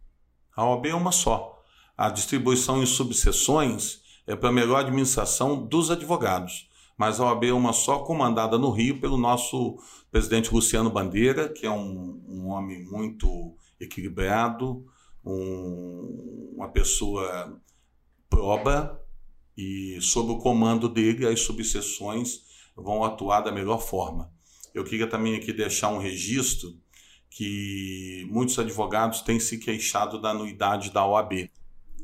A 0.54 0.64
OAB 0.64 0.86
é 0.86 0.94
uma 0.94 1.12
só. 1.12 1.62
A 1.96 2.10
distribuição 2.10 2.82
em 2.82 2.86
subseções 2.86 4.02
é 4.26 4.36
para 4.36 4.50
a 4.50 4.52
melhor 4.52 4.80
administração 4.80 5.66
dos 5.66 5.90
advogados. 5.90 6.67
Mas 6.98 7.20
a 7.20 7.26
OAB 7.26 7.44
é 7.44 7.52
uma 7.52 7.72
só, 7.72 8.00
comandada 8.00 8.58
no 8.58 8.70
Rio 8.70 9.00
pelo 9.00 9.16
nosso 9.16 9.78
presidente 10.10 10.52
Luciano 10.52 10.90
Bandeira, 10.90 11.48
que 11.48 11.64
é 11.64 11.70
um, 11.70 12.20
um 12.28 12.48
homem 12.48 12.84
muito 12.84 13.54
equilibrado, 13.78 14.84
um, 15.24 16.54
uma 16.56 16.68
pessoa 16.68 17.56
proba, 18.28 19.00
e 19.56 19.98
sob 20.00 20.32
o 20.32 20.38
comando 20.38 20.88
dele, 20.88 21.26
as 21.26 21.40
subseções 21.40 22.42
vão 22.76 23.04
atuar 23.04 23.42
da 23.42 23.52
melhor 23.52 23.80
forma. 23.80 24.32
Eu 24.74 24.82
queria 24.82 25.06
também 25.06 25.36
aqui 25.36 25.52
deixar 25.52 25.90
um 25.90 25.98
registro 25.98 26.76
que 27.30 28.26
muitos 28.30 28.58
advogados 28.58 29.20
têm 29.20 29.38
se 29.38 29.58
queixado 29.58 30.20
da 30.20 30.30
anuidade 30.30 30.90
da 30.90 31.06
OAB. 31.06 31.48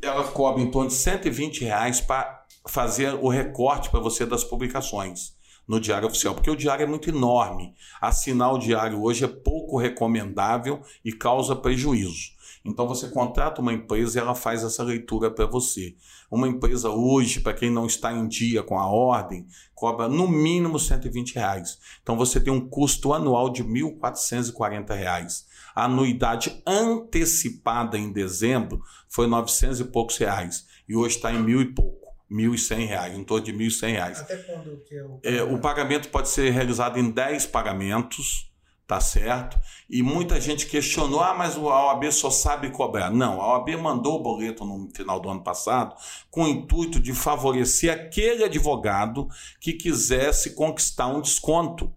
Ela 0.00 0.24
cobra 0.24 0.62
em 0.62 0.70
torno 0.70 0.88
de 0.88 0.94
120 0.94 1.64
reais 1.64 2.00
para 2.00 2.43
fazer 2.66 3.14
o 3.14 3.28
recorte 3.28 3.90
para 3.90 4.00
você 4.00 4.24
das 4.24 4.44
publicações 4.44 5.34
no 5.66 5.80
Diário 5.80 6.08
Oficial, 6.08 6.34
porque 6.34 6.50
o 6.50 6.56
diário 6.56 6.84
é 6.84 6.86
muito 6.86 7.08
enorme. 7.08 7.74
Assinar 8.00 8.52
o 8.52 8.58
diário 8.58 9.02
hoje 9.02 9.24
é 9.24 9.28
pouco 9.28 9.78
recomendável 9.78 10.82
e 11.04 11.12
causa 11.12 11.56
prejuízo. 11.56 12.34
Então 12.64 12.88
você 12.88 13.08
contrata 13.08 13.60
uma 13.60 13.74
empresa 13.74 14.18
e 14.18 14.22
ela 14.22 14.34
faz 14.34 14.64
essa 14.64 14.82
leitura 14.82 15.30
para 15.30 15.44
você. 15.44 15.94
Uma 16.30 16.48
empresa 16.48 16.88
hoje, 16.88 17.40
para 17.40 17.52
quem 17.52 17.70
não 17.70 17.86
está 17.86 18.10
em 18.12 18.26
dia 18.26 18.62
com 18.62 18.78
a 18.78 18.86
ordem, 18.86 19.46
cobra 19.74 20.08
no 20.08 20.26
mínimo 20.26 20.78
120 20.78 21.34
reais. 21.34 21.78
Então 22.02 22.16
você 22.16 22.40
tem 22.40 22.52
um 22.52 22.66
custo 22.66 23.12
anual 23.12 23.50
de 23.50 23.62
1.440 23.62 24.94
reais. 24.94 25.46
A 25.74 25.84
anuidade 25.84 26.62
antecipada 26.66 27.98
em 27.98 28.10
dezembro 28.10 28.82
foi 29.08 29.26
900 29.26 29.80
e 29.80 29.84
poucos 29.84 30.16
reais 30.16 30.66
e 30.88 30.96
hoje 30.96 31.16
está 31.16 31.32
em 31.32 31.42
mil 31.42 31.60
e 31.60 31.66
pouco. 31.66 32.03
R$ 32.30 32.36
1.100, 32.36 33.14
em 33.14 33.24
torno 33.24 33.44
de 33.44 33.52
R$ 33.52 33.58
1.100. 33.58 34.20
Até 34.20 34.36
quando 34.38 34.82
que 34.84 34.94
é 34.94 35.02
o 35.02 35.08
pagamento? 35.08 35.26
É, 35.26 35.42
o 35.42 35.58
pagamento 35.58 36.08
pode 36.08 36.28
ser 36.28 36.50
realizado 36.50 36.98
em 36.98 37.10
10 37.10 37.46
pagamentos 37.46 38.52
tá 38.86 39.00
certo? 39.00 39.58
E 39.88 40.02
muita 40.02 40.40
gente 40.40 40.66
questionou: 40.66 41.20
ah, 41.20 41.34
mas 41.34 41.56
a 41.56 41.60
OAB 41.60 42.10
só 42.12 42.30
sabe 42.30 42.70
cobrar. 42.70 43.10
Não, 43.10 43.40
a 43.40 43.54
OAB 43.54 43.76
mandou 43.76 44.16
o 44.16 44.22
boleto 44.22 44.64
no 44.64 44.90
final 44.94 45.18
do 45.18 45.28
ano 45.28 45.42
passado 45.42 45.94
com 46.30 46.44
o 46.44 46.48
intuito 46.48 47.00
de 47.00 47.12
favorecer 47.12 47.92
aquele 47.92 48.44
advogado 48.44 49.28
que 49.60 49.72
quisesse 49.72 50.54
conquistar 50.54 51.06
um 51.06 51.20
desconto. 51.20 51.92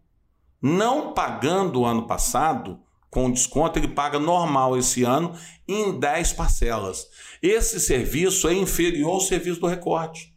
Não 0.61 1.13
pagando 1.13 1.81
o 1.81 1.85
ano 1.85 2.07
passado 2.07 2.79
com 3.17 3.31
desconto, 3.31 3.79
ele 3.79 3.87
paga 3.87 4.19
normal 4.19 4.77
esse 4.77 5.01
ano 5.01 5.35
em 5.67 5.99
10 5.99 6.33
parcelas. 6.33 7.07
Esse 7.41 7.79
serviço 7.79 8.47
é 8.47 8.53
inferior 8.53 9.13
ao 9.13 9.19
serviço 9.19 9.59
do 9.59 9.65
recorte. 9.65 10.31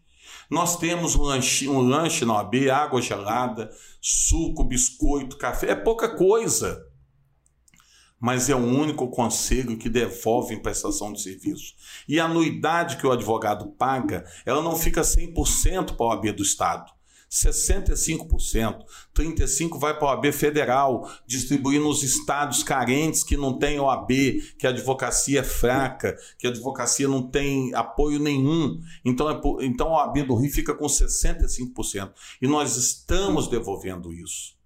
Nós 0.48 0.78
temos 0.78 1.14
um 1.14 1.20
lanche, 1.24 1.68
um 1.68 1.80
lanche 1.80 2.24
na 2.24 2.36
OAB, 2.36 2.70
água 2.70 3.02
gelada, 3.02 3.70
suco, 4.00 4.64
biscoito, 4.64 5.36
café, 5.36 5.72
é 5.72 5.74
pouca 5.74 6.16
coisa. 6.16 6.82
Mas 8.18 8.48
é 8.48 8.54
o 8.54 8.64
único 8.64 9.10
conselho 9.10 9.76
que 9.76 9.90
devolve 9.90 10.54
em 10.54 10.62
prestação 10.62 11.12
de 11.12 11.20
serviço. 11.20 11.74
E 12.08 12.18
a 12.18 12.24
anuidade 12.24 12.96
que 12.96 13.06
o 13.06 13.12
advogado 13.12 13.66
paga, 13.72 14.24
ela 14.46 14.62
não 14.62 14.74
fica 14.74 15.02
100% 15.02 15.96
para 15.96 16.06
a 16.06 16.08
OAB 16.08 16.32
do 16.32 16.42
Estado 16.42 16.90
65%. 17.30 18.84
35% 19.14 19.78
vai 19.78 19.96
para 19.96 20.08
a 20.08 20.10
OAB 20.12 20.32
federal, 20.32 21.08
distribuir 21.26 21.80
nos 21.80 22.02
estados 22.02 22.62
carentes 22.62 23.22
que 23.22 23.36
não 23.36 23.56
tem 23.56 23.78
OAB, 23.78 24.10
que 24.58 24.66
a 24.66 24.70
advocacia 24.70 25.40
é 25.40 25.44
fraca, 25.44 26.18
que 26.38 26.46
a 26.46 26.50
advocacia 26.50 27.06
não 27.06 27.22
tem 27.22 27.72
apoio 27.74 28.18
nenhum. 28.18 28.80
Então, 29.04 29.30
é, 29.30 29.40
então 29.64 29.94
a 29.94 30.06
OAB 30.06 30.26
do 30.26 30.34
Rio 30.34 30.50
fica 30.50 30.74
com 30.74 30.86
65%. 30.86 32.12
E 32.42 32.48
nós 32.48 32.76
estamos 32.76 33.46
devolvendo 33.46 34.12
isso. 34.12 34.58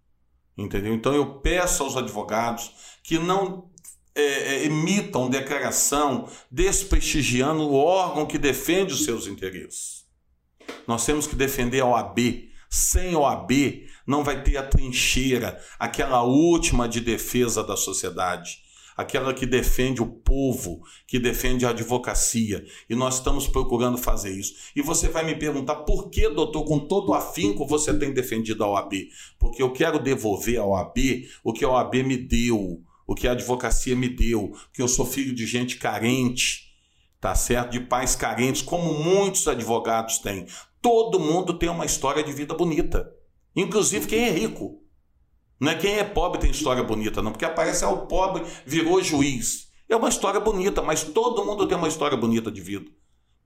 Entendeu? 0.56 0.94
Então 0.94 1.12
eu 1.12 1.40
peço 1.40 1.82
aos 1.82 1.96
advogados 1.96 2.72
que 3.02 3.18
não 3.18 3.68
é, 4.14 4.22
é, 4.22 4.64
emitam 4.64 5.28
declaração 5.28 6.28
desprestigiando 6.50 7.62
o 7.62 7.74
órgão 7.74 8.24
que 8.24 8.38
defende 8.38 8.94
os 8.94 9.04
seus 9.04 9.26
interesses. 9.26 10.04
Nós 10.86 11.04
temos 11.04 11.26
que 11.26 11.34
defender 11.34 11.80
a 11.80 11.86
OAB, 11.86 12.48
sem 12.74 13.14
OAB, 13.14 13.52
não 14.04 14.24
vai 14.24 14.42
ter 14.42 14.56
a 14.56 14.62
trincheira, 14.64 15.60
aquela 15.78 16.24
última 16.24 16.88
de 16.88 17.00
defesa 17.00 17.62
da 17.62 17.76
sociedade, 17.76 18.58
aquela 18.96 19.32
que 19.32 19.46
defende 19.46 20.02
o 20.02 20.06
povo, 20.06 20.82
que 21.06 21.20
defende 21.20 21.64
a 21.64 21.70
advocacia. 21.70 22.64
E 22.90 22.96
nós 22.96 23.18
estamos 23.18 23.46
procurando 23.46 23.96
fazer 23.96 24.36
isso. 24.36 24.54
E 24.74 24.82
você 24.82 25.08
vai 25.08 25.24
me 25.24 25.36
perguntar 25.36 25.76
por 25.76 26.10
que, 26.10 26.28
doutor, 26.28 26.64
com 26.64 26.80
todo 26.80 27.14
afinco 27.14 27.64
você 27.64 27.96
tem 27.96 28.12
defendido 28.12 28.64
a 28.64 28.68
OAB? 28.68 28.92
Porque 29.38 29.62
eu 29.62 29.72
quero 29.72 30.00
devolver 30.00 30.58
à 30.58 30.64
OAB 30.64 30.98
o 31.44 31.52
que 31.52 31.64
a 31.64 31.68
OAB 31.68 31.94
me 32.02 32.16
deu, 32.16 32.82
o 33.06 33.14
que 33.14 33.28
a 33.28 33.32
advocacia 33.32 33.94
me 33.94 34.08
deu, 34.08 34.52
que 34.72 34.82
eu 34.82 34.88
sou 34.88 35.06
filho 35.06 35.32
de 35.32 35.46
gente 35.46 35.76
carente 35.76 36.64
tá 37.24 37.34
certo? 37.34 37.70
De 37.70 37.80
pais 37.80 38.14
carentes, 38.14 38.60
como 38.60 39.02
muitos 39.02 39.48
advogados 39.48 40.18
têm. 40.18 40.44
Todo 40.84 41.18
mundo 41.18 41.54
tem 41.54 41.70
uma 41.70 41.86
história 41.86 42.22
de 42.22 42.30
vida 42.30 42.52
bonita, 42.52 43.10
inclusive 43.56 44.06
quem 44.06 44.24
é 44.24 44.30
rico. 44.30 44.82
Não 45.58 45.72
é 45.72 45.76
quem 45.76 45.94
é 45.94 46.04
pobre 46.04 46.38
tem 46.38 46.50
história 46.50 46.82
bonita, 46.82 47.22
não, 47.22 47.32
porque 47.32 47.46
aparece 47.46 47.84
é 47.84 47.86
o 47.86 48.06
pobre 48.06 48.44
virou 48.66 49.02
juiz. 49.02 49.70
É 49.88 49.96
uma 49.96 50.10
história 50.10 50.38
bonita, 50.38 50.82
mas 50.82 51.02
todo 51.02 51.42
mundo 51.42 51.66
tem 51.66 51.78
uma 51.78 51.88
história 51.88 52.18
bonita 52.18 52.50
de 52.50 52.60
vida. 52.60 52.90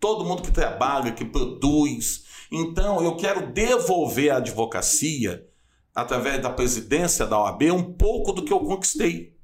Todo 0.01 0.25
mundo 0.25 0.43
que 0.43 0.51
trabalha, 0.51 1.13
que 1.13 1.25
produz. 1.25 2.25
Então, 2.51 3.05
eu 3.05 3.15
quero 3.15 3.53
devolver 3.53 4.33
à 4.33 4.39
advocacia, 4.39 5.47
através 5.95 6.43
da 6.43 6.51
presidência 6.51 7.25
da 7.25 7.41
OAB, 7.41 7.71
um 7.71 7.93
pouco 7.93 8.33
do 8.33 8.43
que 8.43 8.53
eu 8.53 8.59
conquistei. 8.59 9.37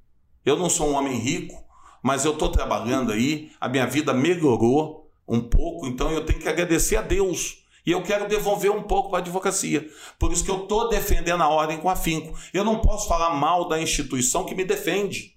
Eu 0.44 0.56
não 0.56 0.68
sou 0.68 0.88
um 0.88 0.94
homem 0.94 1.16
rico, 1.20 1.64
mas 2.02 2.24
eu 2.24 2.32
estou 2.32 2.48
trabalhando 2.48 3.12
aí, 3.12 3.52
a 3.60 3.68
minha 3.68 3.86
vida 3.86 4.12
melhorou 4.12 5.08
um 5.28 5.40
pouco, 5.40 5.86
então 5.86 6.10
eu 6.10 6.26
tenho 6.26 6.40
que 6.40 6.48
agradecer 6.48 6.96
a 6.96 7.00
Deus. 7.00 7.62
E 7.86 7.90
eu 7.90 8.02
quero 8.02 8.28
devolver 8.28 8.70
um 8.70 8.82
pouco 8.82 9.10
para 9.10 9.18
a 9.18 9.22
advocacia. 9.22 9.86
Por 10.18 10.32
isso 10.32 10.44
que 10.44 10.50
eu 10.50 10.62
estou 10.62 10.88
defendendo 10.88 11.42
a 11.42 11.48
ordem 11.48 11.78
com 11.78 11.90
afinco. 11.90 12.38
Eu 12.52 12.64
não 12.64 12.80
posso 12.80 13.06
falar 13.06 13.34
mal 13.34 13.68
da 13.68 13.80
instituição 13.80 14.44
que 14.44 14.54
me 14.54 14.64
defende. 14.64 15.36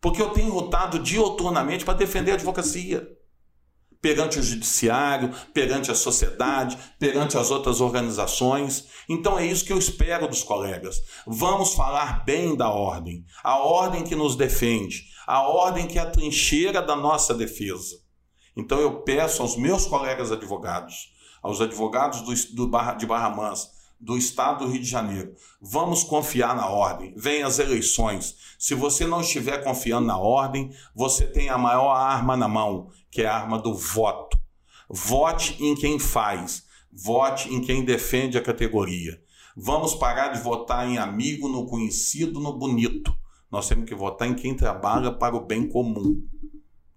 Porque 0.00 0.22
eu 0.22 0.30
tenho 0.30 0.54
lutado 0.54 0.98
dioturnamente 0.98 1.84
para 1.84 1.94
defender 1.94 2.32
a 2.32 2.34
advocacia 2.34 3.06
perante 4.04 4.38
o 4.38 4.42
judiciário, 4.42 5.34
perante 5.54 5.90
a 5.90 5.94
sociedade, 5.94 6.76
perante 6.98 7.38
as 7.38 7.50
outras 7.50 7.80
organizações. 7.80 8.84
Então 9.08 9.38
é 9.38 9.46
isso 9.46 9.64
que 9.64 9.72
eu 9.72 9.78
espero 9.78 10.28
dos 10.28 10.42
colegas. 10.42 11.00
Vamos 11.26 11.72
falar 11.72 12.22
bem 12.22 12.54
da 12.54 12.68
ordem, 12.68 13.24
a 13.42 13.56
ordem 13.56 14.04
que 14.04 14.14
nos 14.14 14.36
defende, 14.36 15.04
a 15.26 15.48
ordem 15.48 15.86
que 15.86 15.98
é 15.98 16.02
a 16.02 16.10
trincheira 16.10 16.82
da 16.82 16.94
nossa 16.94 17.32
defesa. 17.32 17.96
Então 18.54 18.78
eu 18.78 19.00
peço 19.00 19.40
aos 19.40 19.56
meus 19.56 19.86
colegas 19.86 20.30
advogados, 20.30 21.13
aos 21.44 21.60
advogados 21.60 22.22
do, 22.22 22.56
do 22.56 22.66
Barra, 22.66 22.94
de 22.94 23.04
Barra 23.04 23.28
Mansa, 23.28 23.70
do 24.00 24.16
Estado 24.16 24.64
do 24.64 24.70
Rio 24.70 24.80
de 24.80 24.88
Janeiro. 24.88 25.34
Vamos 25.60 26.02
confiar 26.02 26.56
na 26.56 26.66
ordem. 26.66 27.12
Vem 27.14 27.42
as 27.42 27.58
eleições. 27.58 28.34
Se 28.58 28.74
você 28.74 29.06
não 29.06 29.20
estiver 29.20 29.62
confiando 29.62 30.06
na 30.06 30.18
ordem, 30.18 30.70
você 30.94 31.26
tem 31.26 31.50
a 31.50 31.58
maior 31.58 31.92
arma 31.92 32.34
na 32.34 32.48
mão, 32.48 32.88
que 33.10 33.20
é 33.20 33.26
a 33.26 33.36
arma 33.36 33.58
do 33.58 33.74
voto. 33.74 34.38
Vote 34.88 35.62
em 35.62 35.74
quem 35.74 35.98
faz, 35.98 36.64
vote 36.90 37.52
em 37.52 37.60
quem 37.60 37.84
defende 37.84 38.38
a 38.38 38.42
categoria. 38.42 39.22
Vamos 39.54 39.94
parar 39.94 40.28
de 40.28 40.40
votar 40.40 40.88
em 40.88 40.96
amigo, 40.96 41.48
no 41.48 41.66
conhecido, 41.66 42.40
no 42.40 42.54
bonito. 42.54 43.14
Nós 43.50 43.68
temos 43.68 43.84
que 43.84 43.94
votar 43.94 44.26
em 44.26 44.34
quem 44.34 44.54
trabalha 44.54 45.12
para 45.12 45.36
o 45.36 45.44
bem 45.44 45.68
comum. 45.68 46.26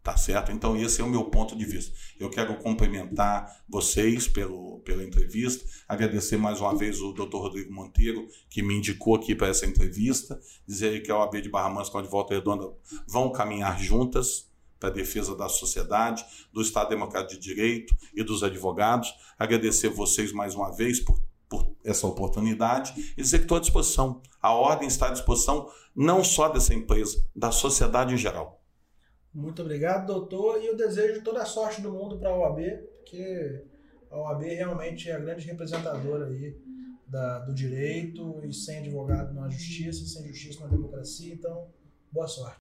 Tá 0.07 0.15
certo? 0.15 0.53
Então, 0.53 0.77
esse 0.77 1.01
é 1.01 1.03
o 1.03 1.09
meu 1.09 1.25
ponto 1.25 1.53
de 1.53 1.65
vista. 1.65 1.93
Eu 2.17 2.29
quero 2.29 2.55
cumprimentar 2.59 3.61
vocês 3.67 4.25
pelo, 4.25 4.79
pela 4.79 5.03
entrevista, 5.03 5.65
agradecer 5.85 6.37
mais 6.37 6.61
uma 6.61 6.73
vez 6.73 7.01
o 7.01 7.11
Dr. 7.11 7.35
Rodrigo 7.35 7.73
Monteiro, 7.73 8.25
que 8.49 8.63
me 8.63 8.73
indicou 8.73 9.15
aqui 9.15 9.35
para 9.35 9.49
essa 9.49 9.65
entrevista, 9.65 10.39
dizer 10.65 11.03
que 11.03 11.11
a 11.11 11.17
OAB 11.17 11.41
de 11.41 11.49
Barra 11.49 11.69
Mansa 11.69 11.91
com 11.91 11.97
a 11.97 12.01
de 12.01 12.07
Volta 12.07 12.33
Redonda 12.33 12.71
vão 13.05 13.33
caminhar 13.33 13.77
juntas 13.81 14.49
para 14.79 14.87
a 14.87 14.93
defesa 14.93 15.35
da 15.35 15.49
sociedade, 15.49 16.23
do 16.53 16.61
Estado 16.61 16.87
Democrático 16.87 17.33
de 17.33 17.45
Direito 17.45 17.93
e 18.15 18.23
dos 18.23 18.43
advogados. 18.43 19.13
Agradecer 19.37 19.89
vocês 19.89 20.31
mais 20.31 20.55
uma 20.55 20.73
vez 20.73 21.01
por, 21.01 21.21
por 21.49 21.69
essa 21.83 22.07
oportunidade 22.07 22.93
e 23.17 23.21
dizer 23.21 23.39
que 23.39 23.43
estou 23.43 23.57
à 23.57 23.59
disposição. 23.59 24.21
A 24.41 24.53
ordem 24.53 24.87
está 24.87 25.09
à 25.09 25.11
disposição 25.11 25.69
não 25.93 26.23
só 26.23 26.47
dessa 26.47 26.73
empresa, 26.73 27.21
da 27.35 27.51
sociedade 27.51 28.13
em 28.13 28.17
geral. 28.17 28.56
Muito 29.37 29.61
obrigado, 29.61 30.07
doutor, 30.07 30.63
e 30.63 30.65
eu 30.65 30.75
desejo 30.75 31.21
toda 31.21 31.43
a 31.43 31.45
sorte 31.45 31.79
do 31.79 31.91
mundo 31.91 32.17
para 32.17 32.31
a 32.31 32.35
OAB, 32.35 32.59
porque 32.95 33.63
a 34.09 34.17
OAB 34.17 34.41
realmente 34.41 35.11
é 35.11 35.15
a 35.15 35.19
grande 35.19 35.45
representadora 35.45 36.25
aí 36.25 36.57
da, 37.05 37.37
do 37.45 37.53
direito, 37.53 38.43
e 38.43 38.51
sem 38.51 38.79
advogado 38.79 39.35
não 39.35 39.43
há 39.43 39.49
justiça, 39.49 40.03
sem 40.07 40.27
justiça 40.27 40.61
não 40.61 40.65
há 40.65 40.71
democracia, 40.71 41.35
então 41.35 41.69
boa 42.11 42.27
sorte. 42.27 42.57